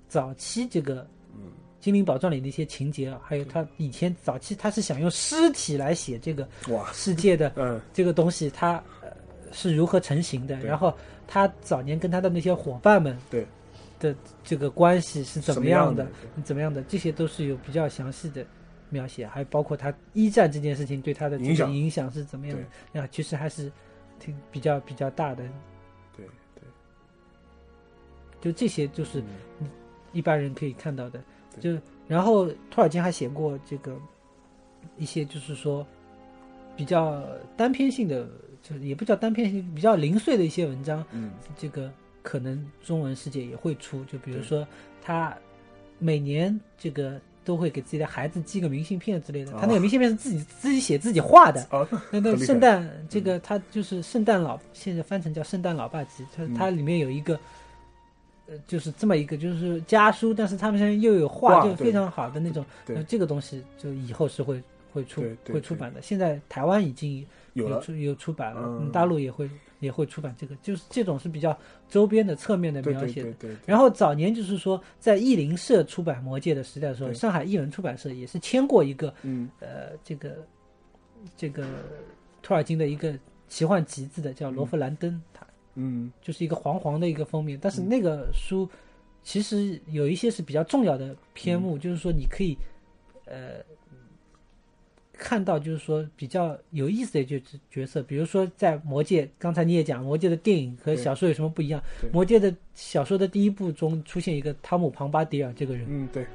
[0.09, 1.41] 早期这个嗯
[1.85, 9.09] 《精灵宝藏》里的一些情节啊，还有他以前早期他是想用尸体来写这个哇，世界的嗯这个东西，它呃
[9.53, 10.93] 是如何成型的，然后
[11.27, 13.47] 他早年跟他的那些伙伴们对
[13.98, 18.44] 的这个关系是怎么样的么样的，怎么样的，这些都是有比较详细的。
[18.89, 22.56] 描写，还包括他一战这件事情对他的影响影响是怎么样
[22.93, 23.09] 的啊？
[23.10, 23.70] 其实还是
[24.20, 25.43] 挺比较比较大的。
[26.16, 26.24] 对
[26.55, 26.62] 对，
[28.40, 29.20] 就这些就是
[29.59, 29.68] 嗯
[30.12, 31.20] 一般人可以看到的。
[31.60, 33.98] 对就然后托尔金还写过这个
[34.97, 35.85] 一些就是说
[36.77, 37.24] 比较
[37.56, 38.24] 单篇性的，
[38.62, 41.05] 就是也不叫单篇性，比较零碎的一些文章。
[41.10, 41.93] 嗯这个
[42.27, 42.53] 可能
[42.85, 44.66] 中文世界也会出，就比如说
[45.01, 45.32] 他
[45.98, 47.20] 每年这个。
[47.47, 56.55] 都会给自己的孩子寄个明信片之类的，他那个哦明信片是自己自己写自己画的，啊， 那那圣诞这个他就是圣诞老，现在翻成叫圣诞老爸集，它嗯。
[56.55, 57.39] 它里面有一个，
[58.48, 62.66] 呃，就是这么一个就是家书，但是他们现在又有画，就非常好的那种。
[62.85, 62.97] 对。
[62.97, 64.61] 呃这个东西就以后是会
[64.97, 66.01] 会出会出版的。
[66.01, 68.90] 现在台湾已经有，出有出版了，嗯。
[68.90, 69.48] 大陆也会
[69.81, 71.56] 也会出版这个，就是这种是比较
[71.86, 73.32] 周边的侧面的描写的。
[73.35, 79.51] 对然后早年就是说，在译林社出版《魔戒》的时代的时候，上海译文出版社也是签过一个嗯。
[79.60, 80.39] 呃，这个
[81.36, 81.66] 这个
[82.40, 83.14] 托尔金的一个
[83.48, 86.10] 奇幻集子的叫《罗弗兰登》，它嗯。
[86.23, 88.66] 就是一个黄黄的一个封面，但是那个书
[89.23, 91.60] 其实有一些是比较重要的篇嗯。
[91.60, 92.56] 目，就是说你可以
[93.27, 93.60] 呃
[95.18, 101.80] 看到，就是说比较有意思的角角色，比如说在《魔戒》，刚才你也讲，《魔戒》的电影和小说有什么不一样？
[102.12, 106.26] 《魔戒》的小说的第一部中出现一个汤姆·庞巴迪尔这个人，嗯对，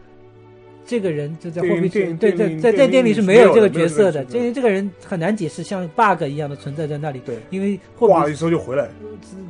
[0.85, 7.19] 这个人就在霍比特电影电对在电影里是是没有这个角色的，因为这个人很难解释，像 bug 一样的存在在那里。
[7.25, 8.89] 对，因为霍比挂了之后就回来，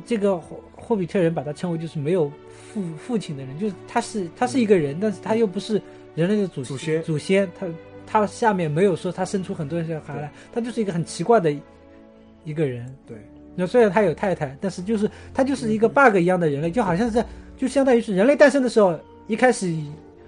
[0.04, 5.80] 这个霍霍比特人把他称为就是没有父父亲的人，就是他是他是一个人，但是他又不是
[6.14, 7.66] 人类的祖祖先祖先，他
[8.06, 11.52] 他下面没有说他生出很多小孩来，他就是一个很奇怪的
[12.44, 12.86] 一个人。
[13.06, 13.16] 对，
[13.54, 17.24] 那虽然他有太太，但是就是他就是一个 bug 一样的人类，就好像是
[17.56, 19.66] 就相当于是人类诞生的时候一开始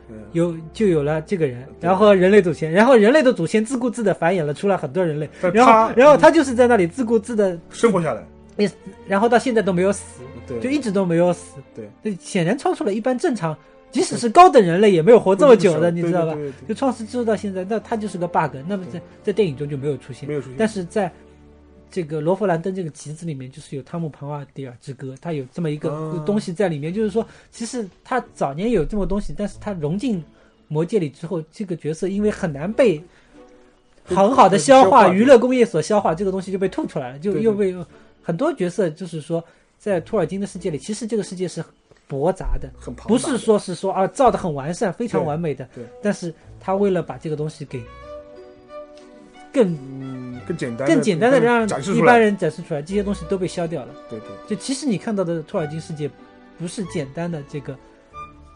[0.09, 8.71] 嗯有就有了这个人，然后人类祖先，然后人类的祖先自顾自的繁衍了出来很多人类，然后然后他就是在那里自顾自的，生活下来，
[9.07, 13.57] 然后到现在都没有死，对，就一直都没有死，对，这显然超出了一般正常，
[13.95, 16.37] 即使是高等人类也没有活这么久的，你知道吧？
[16.69, 21.09] 就创世之后到现在，那他就是个 bug，那么在在电影中就没有出现没，有出现，但是在
[21.93, 30.21] 这个罗弗兰登这个集子里面，就是有汤姆庞瓦迪尔之歌，它有这么一个哦东西在里面，就是说，其实他早年有这么东西，但是他融进
[30.67, 33.01] 魔界里之后，这个角色因为很难被
[34.03, 37.73] 很好的消化，娱乐工业所消化，这个东西就被吐出来了，就又被
[38.23, 39.45] 很多角色就是说，
[39.79, 41.65] 在托尔金的世界里，其实这个世界是
[42.07, 45.85] 驳杂的，很庞不是说是说啊造的很完善、非常完美的，对。
[46.03, 47.83] 但是他为了把这个东西给
[49.53, 51.65] 更嗯更简单更简单的让
[51.95, 53.95] 一般人展示出来，这些东西都被消掉了。
[54.11, 54.29] 对对。
[54.49, 56.11] 就其实你看到的托尔金世界，
[56.59, 57.77] 不是简单的这个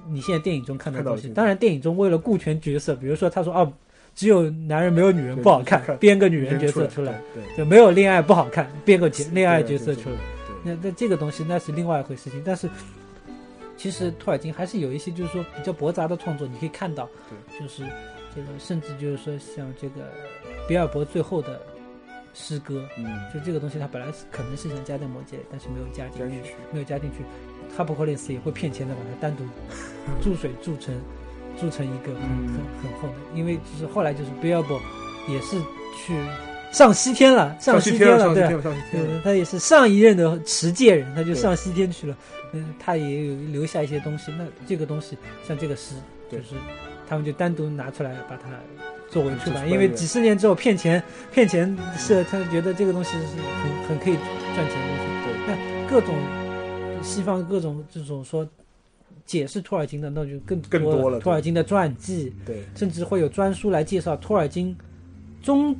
[0.09, 1.29] 你现在电影中看到的东西。
[1.29, 3.73] 当然，电影中为了顾全角色，比如说他说哦，
[4.15, 7.21] 只有男人没有女人不好看看，编个女人人角色出来，，
[7.57, 10.17] 就没有恋爱不好看，编个角恋爱角色出来。，
[10.65, 12.69] 那那这个东西那是另外一回事情，但是
[13.79, 17.09] 其实托尔金还是有一些就是说比较驳杂的创作，你可以看到，
[17.59, 17.85] 就是
[18.35, 20.03] 这个甚至就是说像这个
[20.67, 21.61] 比尔博最后的
[22.35, 27.25] 诗歌，嗯，就这个东西，他本来是可能是想加在魔戒，但是没有加进去，没有加进去。
[27.77, 29.45] 哈珀克雷斯也会骗钱的把它单独
[30.21, 30.95] 注水注成
[31.61, 34.81] 注成一个很嗯很很厚的，因为就是后来就是 Bilbo
[35.29, 35.57] 也是
[35.97, 36.15] 去
[36.73, 38.51] 上西天了，上西天了，对啊。
[38.51, 42.17] 上西天了，上西天了，对，他也是上一任的持戒人，他就上西天去了。
[42.53, 44.33] 嗯，他也有留下一些东西。
[44.39, 45.17] 那这个东西，
[45.47, 45.95] 像这个诗，
[46.31, 46.55] 就是
[47.09, 48.49] 他们就单独拿出来把它
[49.11, 51.03] 作为出版，因为几十年之后骗钱，
[51.33, 54.15] 骗钱是他觉得这个东西是很很可以
[54.55, 55.05] 赚钱的东西。
[55.25, 56.15] 对，那各种
[57.03, 58.49] 西方各种这种说
[59.25, 64.77] 解释托尔金的，那就更更多了托尔金的传记，对，甚至会有专书来介绍托尔金
[65.43, 65.75] 中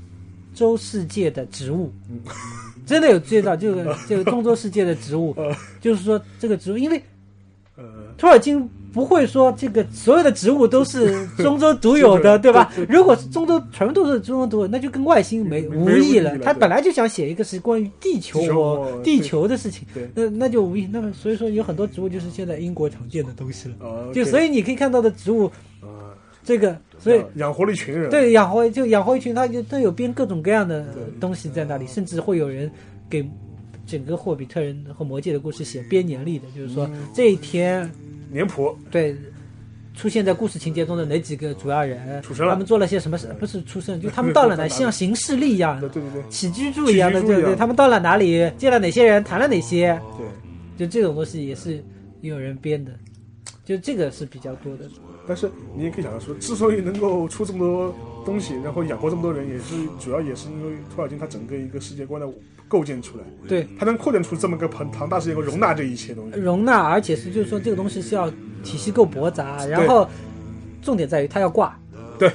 [0.55, 2.21] 洲世界的植物，嗯
[2.89, 7.01] 真的有介绍这个这个中洲世界的植物，呃 就是说这个植物，因为
[7.77, 7.85] 呃，
[8.17, 12.73] 托尔金不会说这个所有的植物都是 中洲独有的，对对吧？
[12.89, 16.37] 如果是中洲全部都是中洲独有，那就跟外星没没无异了。
[16.39, 20.89] 他本来就想写一个是关于地球地球和哦地球的事情，那那就无异。
[20.91, 25.45] 那么所以说有很多植物就是现在英国常见的东西了，呃，就所以你可以看到的植物，
[25.81, 26.11] 啊，
[26.45, 30.87] 这个所以养养活了一群人，对，养活就养活一群，他就都有编各种各样的
[31.21, 32.71] 东西在那里，甚至会有人
[33.09, 33.29] 给
[33.87, 37.07] 整个霍比特人和魔戒的故事写编年历的，就是说嗯。
[37.15, 37.91] 这一天
[38.31, 38.77] 年谱。
[38.91, 39.17] 对
[39.95, 42.53] 出现在故事情节中的哪几个主要人，出生了。
[42.53, 43.27] 他们做了些什么事？
[43.41, 46.23] 不是出生， 就他们到了哪，像行事历一样对，对对。
[46.23, 47.13] 对起居注一样。
[47.13, 51.83] 的，对对，他们到了哪里，见了哪些人，谈了哪些，对，就这种东西也是
[52.21, 52.93] 有人编的，
[53.65, 54.85] 就这个是比较多的。
[55.29, 57.95] 但是你也可以想到说，之所以能够出这么多
[58.25, 62.27] 东西，然后养活这么多人，也是主要也是因为托尔金他整个一个世界观的
[62.67, 66.41] 构建出来，对，他能扩展出这么个庞庞大世界观，容纳这一切东西。
[66.41, 68.31] 容纳，而且是就是说这个东西是要
[68.65, 70.09] 体系够驳杂，然后
[70.83, 71.79] 重点在于他要挂。
[72.19, 72.31] 对，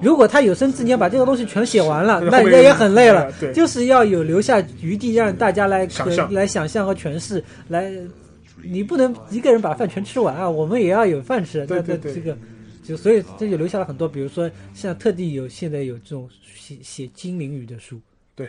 [0.00, 3.32] 如果他有生之年把这个东西全写完了，那后面那也很累了。
[3.40, 7.92] 对，就是要有留下余地，让大家来想象来想象和诠释，来，
[8.64, 11.66] 你不能一个人把饭全吃完啊，我们也要有饭吃。
[11.66, 12.36] 对对这个
[12.82, 18.00] 就所以这就留下了很多，比如说像特地有现在有这种写写精灵语的书。
[18.34, 18.48] 对。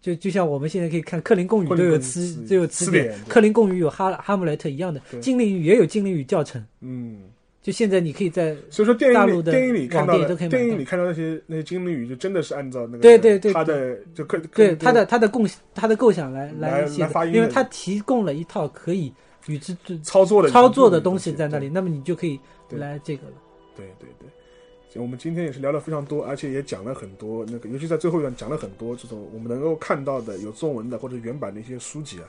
[0.00, 6.64] 就就像我们现在可以看克林贡语都有词词都有词典克林贡语有哈哈姆雷特一样的，精灵语也有精灵语教程。
[6.80, 7.24] 嗯，
[7.62, 10.16] 就现在你可以在所以说电影里电影里看到
[10.48, 19.12] 电影里看到那些那些精灵语，就真的是按照那个对对对他的就可对克他的他的共他的构想来来写因为他提供了一套可以
[19.46, 23.34] 与之操作的操作的东东西在那里，那么你就可以来这个了。
[23.76, 32.24] 对对对，我们今天也是聊了非常多，而且也讲了很多那个，尤其在最后一段讲了很多这种我们能够看到的有中文的或者原版的一些书籍啊，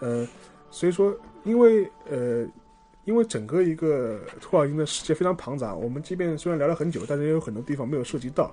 [0.00, 0.28] 呃，
[0.72, 2.44] 所以说因为呃。
[3.04, 8.52] 因为整个一个托尔金的世界非常庞杂，我们即便虽然聊了很久，但是也有很多地方没有涉及到。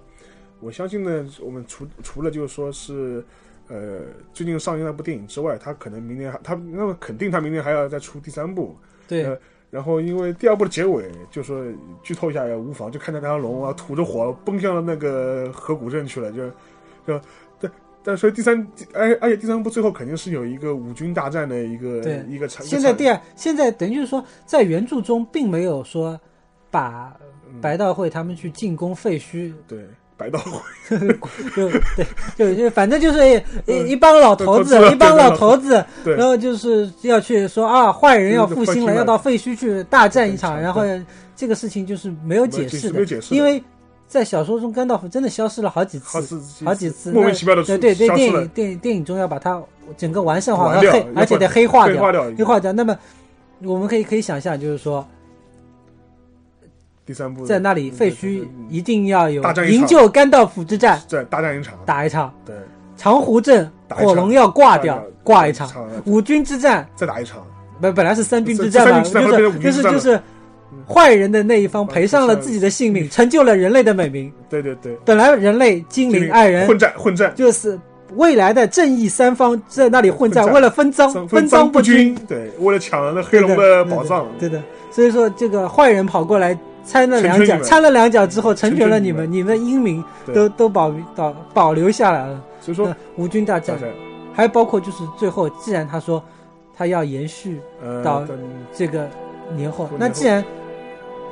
[0.60, 3.24] 我相信呢，我们除除了就是说是，
[3.68, 4.02] 呃，
[4.34, 8.76] 最近上映那部电影之外，他可能明年还他那么肯定他明年还要再出第三部，
[9.08, 9.38] 对呃
[9.72, 11.64] 然后因为第二部的结尾，就说
[12.04, 16.50] 剧透一下也无妨，就看见那条龙啊吐着火奔向了那个河谷镇去了，就
[17.08, 17.22] 就
[18.04, 22.66] 但但所以第三，而而且第三部最后肯定是有一个五军大战的一个一个场。
[22.66, 26.20] 现在第二，现在等于就是说，在原著中并没有说
[26.70, 27.16] 把
[27.48, 27.62] 嗯。
[27.62, 30.98] 白道会他们去进攻废墟，对白道会。
[31.56, 32.06] 就对，
[32.38, 40.82] 就就反正就是一嗯一帮老头子一帮老头子，然后就是要去说啊，坏人要复兴了，要到废墟去大战一场，然后
[41.36, 43.62] 这个事情就是没有解释的，没有解释的，因为
[44.12, 49.64] 在小说中甘道夫真的消失了好几好次，好几次，莫名其妙的对对电影，电影电影中要把它
[49.96, 52.74] 整个完善化完掉和黑，而且得黑化掉，黑化掉。
[52.74, 52.94] 那么
[53.64, 55.08] 我们可以可以想象，就是说
[57.06, 62.34] 第三部在那里废墟一定要有营救甘道夫之战，在大战一场，打一场。
[62.46, 62.54] 对，
[62.98, 65.72] 长湖镇火龙要挂掉，挂一场。
[66.04, 67.48] 五军之战再打一场，
[67.80, 70.22] 本本来是三军之战嘛，就是就是就是
[70.88, 74.32] 坏人的那一方赔上了自己的性命，成就了人类的美名。
[74.50, 77.80] 对对对，本来人类精灵爱人混战混战，就是
[78.16, 82.16] 未来的正义三方在那里混战，为了分赃分分赃不均。
[82.16, 84.62] 均，，对，为了抢那黑龙的宝藏，对的。
[84.90, 89.58] 所以说这个坏人跑过来掺了两脚，掺了两脚之后成全了你们，你们。
[89.58, 90.04] 的英名
[90.34, 92.42] 都都保保保留下来了。
[92.60, 93.78] 所以说那吴军大战。
[94.34, 96.24] 还包括就是最后，既然他说
[96.74, 98.26] 他要延续呃，到
[98.74, 99.06] 这个
[99.58, 99.90] 年后。
[100.00, 100.42] 那既然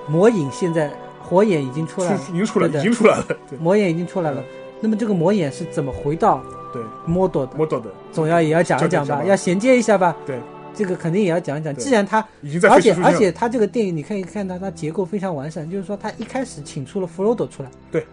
[0.10, 0.92] 魔影现在
[1.22, 3.60] 火眼已经出来了，已经出来了，已经出来了，对。
[3.60, 4.44] 魔眼已经出来了，
[4.82, 6.42] 那么这个魔眼是怎么回到
[6.74, 7.54] 对，摩朵的？
[7.58, 10.16] 我懂的，总要也要讲一讲吧，要衔接一下吧。
[10.26, 10.40] 对，
[10.74, 11.76] 这个肯定也要讲一讲。
[11.76, 18.06] 既然他，已经在而且而且他这个电影你可以看到它结构非常完善，就是说他一开始请出了弗罗多出来，对。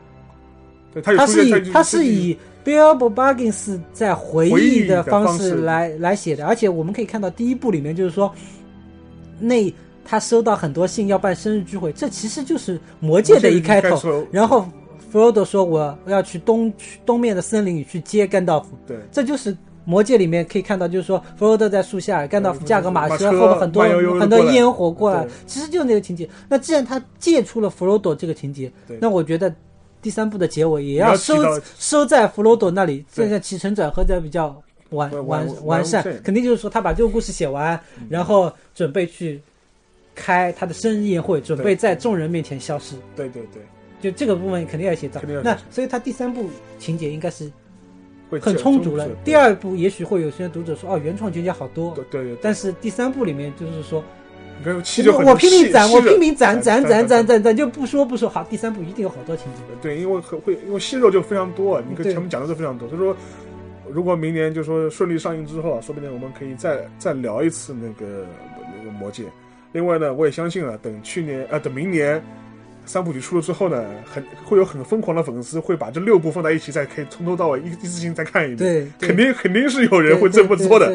[1.02, 8.32] 他有他是以他是以 Bilbo Baggins 在回回忆忆的的方式方式来来写的，而且我们可以看到第一部里面就是说，
[9.38, 9.70] 那
[10.06, 14.26] 他收到很多信要办生日聚会，这其实就是魔戒的一开头。
[14.30, 14.66] 然后
[15.12, 23.84] Frodo 说我要去东去东面的森林里去接甘道夫，对，这就是魔戒里面可以看到，就是说弗罗多在树下，甘道夫驾个马车，后面很多
[24.20, 26.28] 很多烟火过来，其实就是那个情节。
[26.48, 28.70] 那既然他借出了弗罗多这个情节，
[29.00, 29.54] 那我觉得
[30.02, 31.34] 第三部的结尾也也要要收
[31.78, 33.26] 收在弗罗多那里，对。
[33.26, 34.60] 这个起承转合的比较
[34.90, 39.40] 完完完善，肯定就是说他把这个故事写完，然后准备去
[40.16, 42.96] 开他的生日宴会，准备在众人面前消失。
[43.14, 43.62] 对对对，
[44.00, 46.48] 就这个部分肯定要写到肯定要，那所以他第三部
[46.78, 47.52] 情节应该是
[48.28, 49.06] 会很充足了。
[49.24, 51.94] 第二部也许会有些读者说，哦，原创情节好多。
[51.94, 54.02] 对，对对，但是第三部里面就是说，
[54.64, 59.60] 没有七就我很我拼命攒，我拼命攒攒攒攒攒攒攒，就不说不说，好，第三部一定有好多情节。
[59.82, 63.16] 对，因为会，因为息肉就非常多，你跟对前面讲的都非常多，所以说，
[63.90, 68.26] 如果明年就说顺利上映之后啊，说不定我们可以再再聊一次那个
[68.78, 69.24] 那个魔戒。
[69.76, 72.22] 另外呢，我也相信啊，等去年啊，等明年
[72.86, 78.56] 三部曲出了之后呢，很会有很疯狂的粉丝会把这六部放在一起，再可以从头到尾一一次性再看一遍。
[78.56, 80.86] 对，对肯定肯定是有人会这么做的。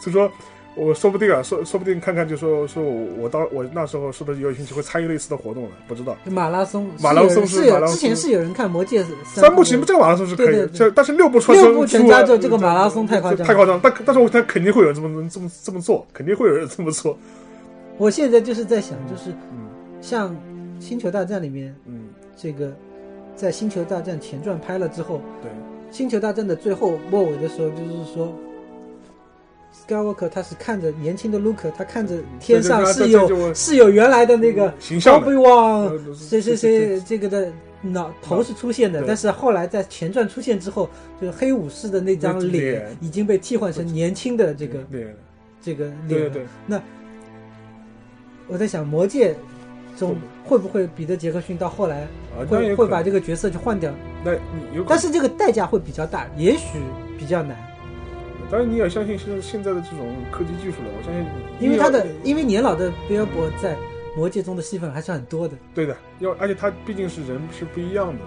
[0.00, 0.30] 所以说，
[0.76, 5.70] 我说不定啊，说说不定看看，就说说我我到我那时候是不是有兴趣会参与类似的活动了？
[5.88, 6.16] 不知道。
[6.26, 13.80] 马拉松，马拉松是有之前是有人看《魔戒》三部曲不这个马拉松是可以这但是六部穿六部全加出就这个马拉松太夸张太夸张。
[13.82, 17.18] 但但是我他肯定会有人这么这么这么做，肯定会有人这么做。
[17.98, 19.68] 我现在就是在想，就是嗯。
[20.00, 20.32] 像
[20.78, 22.04] 《星球大战》里面嗯，
[22.36, 22.72] 这个，
[23.34, 25.50] 在《星球大战》前传拍了之后，对
[25.90, 28.32] 《星球大战》的最后末尾的时候，就是说
[29.74, 35.40] ，Skywalker 他是看着年轻的 Luke，他看着天上是有是有原来的那个 Obi 的。
[35.40, 37.52] Wan 呃谁谁谁这个的
[37.82, 40.88] 脑头是出现的，但是后来在前传出现之后，
[41.20, 45.12] 就是黑武士的那张脸脸已经被替换成年轻的这个对
[45.60, 46.30] 这个脸了。
[46.30, 46.46] 对对，
[48.48, 49.34] 我在想，《魔戒》
[49.98, 53.92] 中会不会彼得杰克逊到后来啊，会会把这个角色去换掉？
[54.24, 56.78] 那你有，但是这个代价会比较大，也许
[57.18, 57.56] 比较难，
[58.50, 61.24] 当然你也相信现现在的这种科技技术了，我相信，
[61.60, 63.74] 因为他的因为年老的比尔博在
[64.16, 65.54] 《魔戒》中的戏份还是很多的。
[65.74, 68.20] 对的，要而且他毕竟是人是不一样的。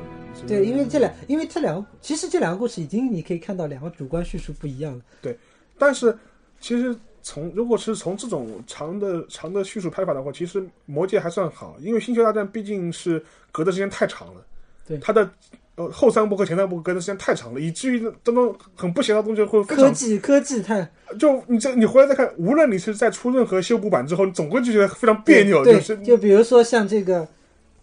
[0.48, 5.02] 对，因为这两，因为这两个，其实这两个故事已经你可以看到两个主观叙述不一样了。
[5.22, 5.38] 对
[5.78, 6.18] 但是
[6.62, 14.42] 其实从如果是从这种长的长的叙述拍法的话，其实《魔戒》还算好，因为《星球大战》毕竟是隔的时间太长了，
[14.88, 15.30] 对它的
[15.76, 20.90] 呃后三部和前三部隔的时间太长了，以至于当中很不协调的东西会非常科技科技太
[21.20, 27.28] 就你这你回来再看，无论你是在出任何修补版之后，你总归就觉得非常别扭，就，是就比如说像这个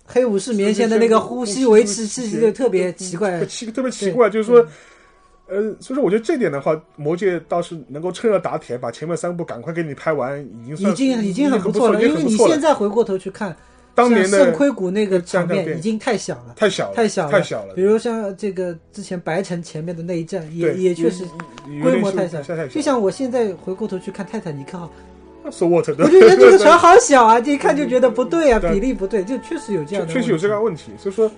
[0.05, 3.47] 黑武士棉线的那个呼吸维持器，就特别奇怪特。
[3.47, 4.67] 奇特别奇怪，就是说。
[5.49, 13.57] 呃，所以说我觉得这点的话，《魔戒》倒是能够趁热打铁，把前面三部赶快给你拍完，已经算已经已经很不错了，因为你现在回过头去看，
[13.95, 17.83] 当年的圣盔谷那个场面已经太小了，太小了，太小了太小了比。
[17.83, 21.25] 如像这个之前白城前面的那一战，也也确实
[21.83, 22.43] 规模太小。
[22.69, 24.91] 就像我现在回过头去看泰坦尼克号
[25.51, 30.13] ，so what 的，我就觉得这个船 好小啊，这一看就觉得不对啊，比例不对，就确实有这样的。
[30.13, 31.31] 确确实有这个问题，所以说，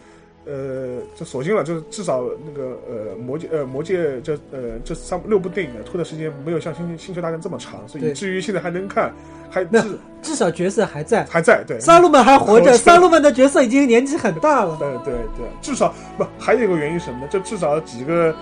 [0.47, 9.13] 呃，这索性了，就是至少那个呃魔界呃魔界这呃这三六部电影呢，拖的时间没有像星星球大战这么长，所以至于现在还能看，
[9.51, 11.79] 还那至至少角色还在，还在对。
[11.79, 14.77] 三路们还活着，三路们的角色已经年纪很大了。
[14.79, 17.29] 对对对，至少不还有一个原因什么呢？
[17.31, 18.35] 就至少几个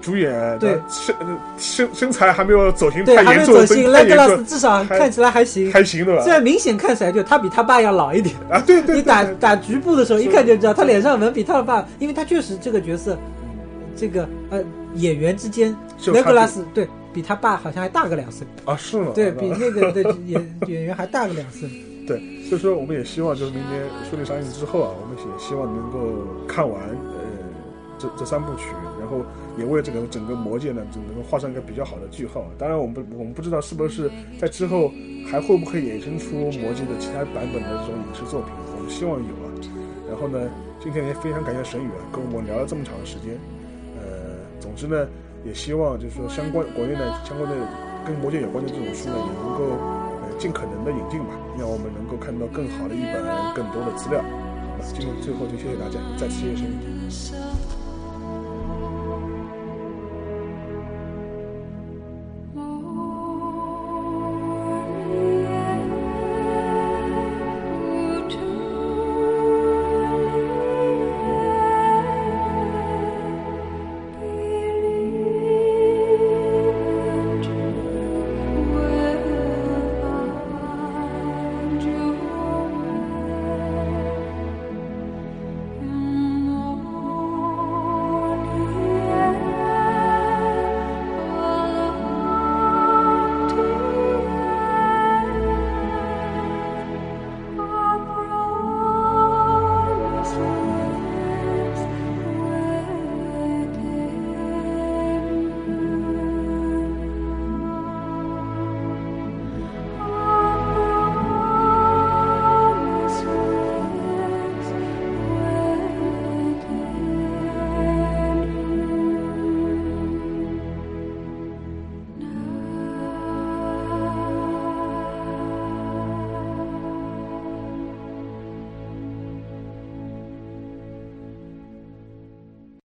[0.00, 6.32] 主演对身呃身身材还没有走形对，还没太严重，走心，太莱格拉斯至少看起来还行，还行对吧虽？
[6.32, 8.34] 然明显看起来就他比他爸要老一点。
[8.50, 13.16] 啊，对对，你对对打打局部的时候，一看就知道他脸上纹比他的爸，因为他确实这个角色，
[13.96, 14.62] 这个呃
[14.94, 19.08] 演员之间，雷是有差距格拉斯对比他爸好像还大个两岁，啊是吗？
[19.10, 21.68] 啊对比那个的 演演员还大个两岁。
[22.04, 27.22] 对，所以说我们也希望就是明年顺利上映之后啊，我们也希望能够看完呃
[27.96, 28.64] 这这三部曲，
[28.98, 29.18] 然后
[29.58, 32.44] 也为这个整个魔戒呢，就能够画上一个比较好的句号。
[32.58, 34.90] 当然，我们不我们不知道是不是在之后
[35.30, 39.48] 还会不会衍生出魔界的其他版本的这种影视作品，我们希望有啊。
[40.08, 40.50] 然后呢，
[40.80, 43.38] 今天也非常感谢沈宇啊，跟我们聊了这么长的时间。
[43.96, 45.08] 呃，总之呢，
[45.44, 47.56] 也希望就是说相关国内的相关的
[48.04, 49.64] 跟魔戒有关的这种书呢，也能够
[50.20, 53.24] 呃尽可能的引进吧，让我们能够看到更好的一本
[53.54, 54.20] 更多的资料。
[54.20, 57.51] 好吧，今天最后就谢谢大家，再次谢谢沈宇。